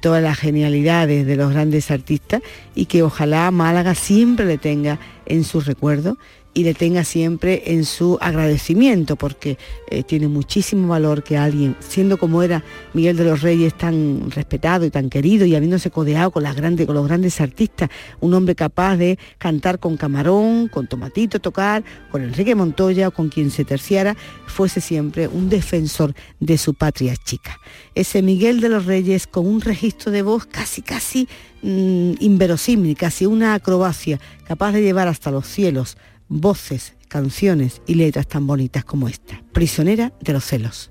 todas 0.00 0.22
las 0.22 0.38
genialidades 0.38 1.26
de 1.26 1.36
los 1.36 1.52
grandes 1.52 1.90
artistas 1.90 2.42
y 2.74 2.84
que 2.84 3.02
ojalá 3.02 3.50
Málaga 3.50 3.94
siempre 3.94 4.44
le 4.44 4.58
tenga 4.58 4.98
en 5.26 5.44
su 5.44 5.60
recuerdo 5.60 6.16
y 6.54 6.62
le 6.62 6.72
tenga 6.72 7.02
siempre 7.04 7.62
en 7.66 7.84
su 7.84 8.16
agradecimiento, 8.20 9.16
porque 9.16 9.58
eh, 9.90 10.04
tiene 10.04 10.28
muchísimo 10.28 10.88
valor 10.88 11.24
que 11.24 11.36
alguien, 11.36 11.76
siendo 11.80 12.16
como 12.16 12.42
era 12.42 12.64
Miguel 12.94 13.16
de 13.16 13.24
los 13.24 13.42
Reyes, 13.42 13.76
tan 13.76 14.30
respetado 14.30 14.86
y 14.86 14.90
tan 14.90 15.10
querido 15.10 15.44
y 15.44 15.56
habiéndose 15.56 15.90
codeado 15.90 16.30
con, 16.30 16.44
las 16.44 16.54
grandes, 16.54 16.86
con 16.86 16.94
los 16.94 17.06
grandes 17.06 17.40
artistas, 17.40 17.90
un 18.20 18.32
hombre 18.34 18.54
capaz 18.54 18.96
de 18.96 19.18
cantar 19.38 19.80
con 19.80 19.96
Camarón, 19.96 20.68
con 20.68 20.86
Tomatito, 20.86 21.40
tocar, 21.40 21.82
con 22.10 22.22
Enrique 22.22 22.54
Montoya 22.54 23.10
con 23.10 23.28
quien 23.28 23.50
se 23.50 23.64
terciara, 23.64 24.16
fuese 24.46 24.80
siempre 24.80 25.26
un 25.26 25.48
defensor 25.48 26.14
de 26.38 26.56
su 26.56 26.74
patria 26.74 27.16
chica. 27.16 27.58
Ese 27.96 28.22
Miguel 28.22 28.60
de 28.60 28.68
los 28.68 28.86
Reyes 28.86 29.26
con 29.26 29.46
un 29.46 29.60
registro 29.60 30.12
de 30.12 30.22
voz 30.22 30.46
casi, 30.46 30.82
casi 30.82 31.28
mm, 31.64 32.14
inverosímil, 32.20 32.96
casi 32.96 33.26
una 33.26 33.54
acrobacia, 33.54 34.20
capaz 34.46 34.72
de 34.72 34.82
llevar 34.82 35.08
hasta 35.08 35.30
los 35.30 35.46
cielos 35.46 35.96
voces, 36.28 36.94
canciones 37.08 37.82
y 37.86 37.94
letras 37.94 38.26
tan 38.26 38.46
bonitas 38.46 38.84
como 38.84 39.08
esta. 39.08 39.42
Prisionera 39.52 40.12
de 40.20 40.32
los 40.32 40.44
celos. 40.44 40.90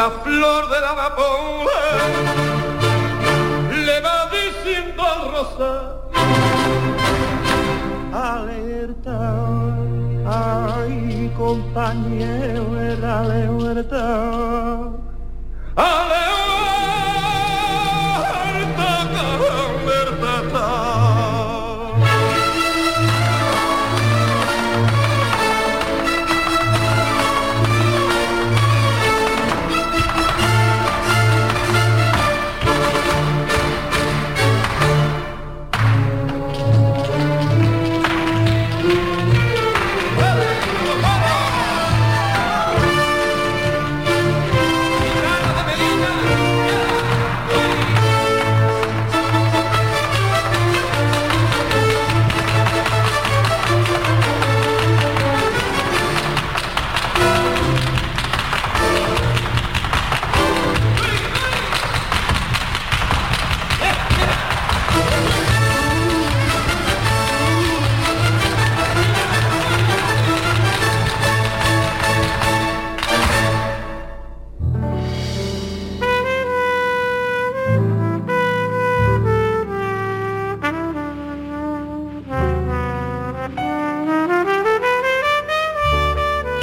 la 0.00 0.10
flor 0.24 0.62
de 0.70 0.78
la 0.80 0.90
amapola 0.96 1.80
le 3.86 3.96
va 4.06 4.18
diciendo 4.38 5.02
al 5.14 5.22
rosa 5.34 5.72
alerta 8.30 9.18
ay 10.38 11.30
compañero 11.36 12.64
dale 13.02 13.40
huerta 13.50 14.99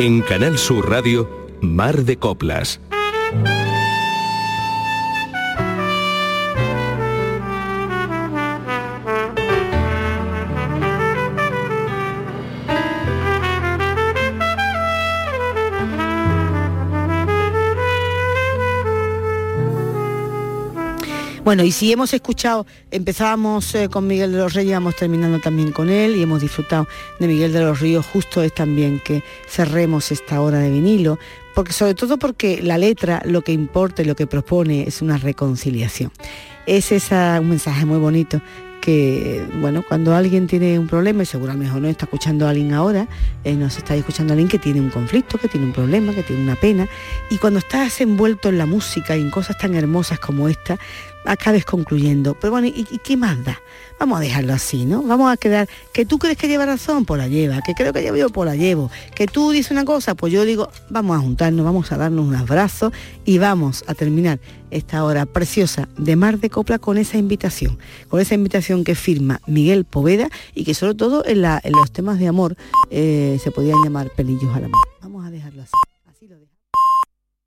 En 0.07 0.21
Canal 0.21 0.57
Sur 0.57 0.89
Radio, 0.89 1.27
Mar 1.59 2.03
de 2.03 2.15
Coplas. 2.15 2.79
Bueno, 21.47 21.63
y 21.63 21.71
si 21.71 21.93
hemos 21.93 22.13
escuchado, 22.13 22.65
empezábamos 22.91 23.73
eh, 23.73 23.87
con 23.87 24.05
Miguel 24.05 24.33
de 24.33 24.37
los 24.37 24.53
Reyes, 24.53 24.73
vamos 24.73 24.97
terminando 24.97 25.39
también 25.39 25.71
con 25.71 25.89
él 25.89 26.17
y 26.17 26.21
hemos 26.21 26.41
disfrutado 26.41 26.89
de 27.21 27.27
Miguel 27.29 27.53
de 27.53 27.61
los 27.61 27.79
Ríos, 27.79 28.05
justo 28.05 28.43
es 28.43 28.53
también 28.53 28.99
que 28.99 29.23
cerremos 29.47 30.11
esta 30.11 30.41
hora 30.41 30.59
de 30.59 30.69
vinilo, 30.69 31.17
porque 31.55 31.71
sobre 31.71 31.95
todo 31.95 32.17
porque 32.17 32.61
la 32.61 32.77
letra 32.77 33.21
lo 33.23 33.43
que 33.43 33.53
importa 33.53 34.01
y 34.01 34.05
lo 34.05 34.13
que 34.17 34.27
propone 34.27 34.89
es 34.89 35.01
una 35.01 35.15
reconciliación. 35.15 36.11
Es 36.65 36.91
esa, 36.91 37.37
un 37.39 37.47
mensaje 37.47 37.85
muy 37.85 37.99
bonito 37.99 38.41
que, 38.87 39.45
bueno, 39.59 39.83
cuando 39.85 40.15
alguien 40.15 40.47
tiene 40.47 40.79
un 40.79 40.87
problema, 40.87 41.23
y 41.23 41.25
seguro 41.25 41.53
no 41.53 41.87
está 41.89 42.05
escuchando 42.05 42.45
a 42.45 42.51
alguien 42.51 42.73
ahora, 42.73 43.07
eh, 43.43 43.53
nos 43.53 43.77
está 43.77 43.95
escuchando 43.95 44.31
a 44.31 44.35
alguien 44.35 44.47
que 44.47 44.59
tiene 44.59 44.79
un 44.79 44.89
conflicto, 44.89 45.37
que 45.37 45.49
tiene 45.49 45.65
un 45.65 45.73
problema, 45.73 46.13
que 46.13 46.23
tiene 46.23 46.41
una 46.41 46.55
pena, 46.55 46.87
y 47.29 47.37
cuando 47.37 47.59
estás 47.59 47.99
envuelto 47.99 48.47
en 48.47 48.57
la 48.57 48.65
música 48.65 49.17
y 49.17 49.21
en 49.21 49.29
cosas 49.29 49.57
tan 49.57 49.75
hermosas 49.75 50.19
como 50.19 50.47
esta, 50.47 50.77
acabes 51.27 51.65
concluyendo. 51.65 52.33
Pero 52.39 52.51
bueno, 52.51 52.67
¿y, 52.67 52.87
y 52.91 52.97
qué 52.99 53.15
más? 53.17 53.37
Vamos 53.99 54.17
a 54.17 54.21
dejarlo 54.21 54.53
así, 54.53 54.85
¿no? 54.85 55.01
Vamos 55.03 55.31
a 55.31 55.37
quedar, 55.37 55.67
que 55.93 56.05
tú 56.05 56.17
crees 56.19 56.37
que 56.37 56.47
lleva 56.47 56.65
razón, 56.65 57.05
pues 57.05 57.17
la 57.19 57.27
lleva, 57.27 57.61
que 57.61 57.73
creo 57.73 57.91
que 57.93 58.01
llevo 58.01 58.15
yo, 58.17 58.29
pues 58.29 58.47
la 58.47 58.55
llevo, 58.55 58.91
que 59.15 59.25
tú 59.27 59.51
dices 59.51 59.71
una 59.71 59.85
cosa, 59.85 60.13
pues 60.15 60.31
yo 60.31 60.45
digo, 60.45 60.69
vamos 60.89 61.17
a 61.17 61.19
juntarnos, 61.21 61.65
vamos 61.65 61.91
a 61.91 61.97
darnos 61.97 62.25
un 62.25 62.35
abrazo 62.35 62.91
y 63.25 63.37
vamos 63.39 63.83
a 63.87 63.93
terminar 63.95 64.39
esta 64.69 65.03
hora 65.03 65.25
preciosa 65.25 65.87
de 65.97 66.15
Mar 66.15 66.39
de 66.39 66.49
Copla 66.49 66.77
con 66.77 66.97
esa 66.97 67.17
invitación, 67.17 67.79
con 68.07 68.19
esa 68.21 68.35
invitación 68.35 68.83
que 68.83 68.93
firma 68.95 69.41
Miguel 69.47 69.83
Poveda 69.85 70.29
y 70.53 70.63
que 70.63 70.73
sobre 70.75 70.93
todo 70.95 71.25
en, 71.25 71.41
la- 71.41 71.61
los 71.65 71.91
temas 71.91 72.19
de 72.19 72.27
amor 72.27 72.55
eh, 72.91 73.39
se 73.43 73.49
podían 73.51 73.81
llamar 73.83 74.11
pelillos 74.15 74.55
al 74.55 74.65
amor. 74.65 74.79
Vamos 75.01 75.25
a 75.25 75.31
dejarlo 75.31 75.63
así. 75.63 75.71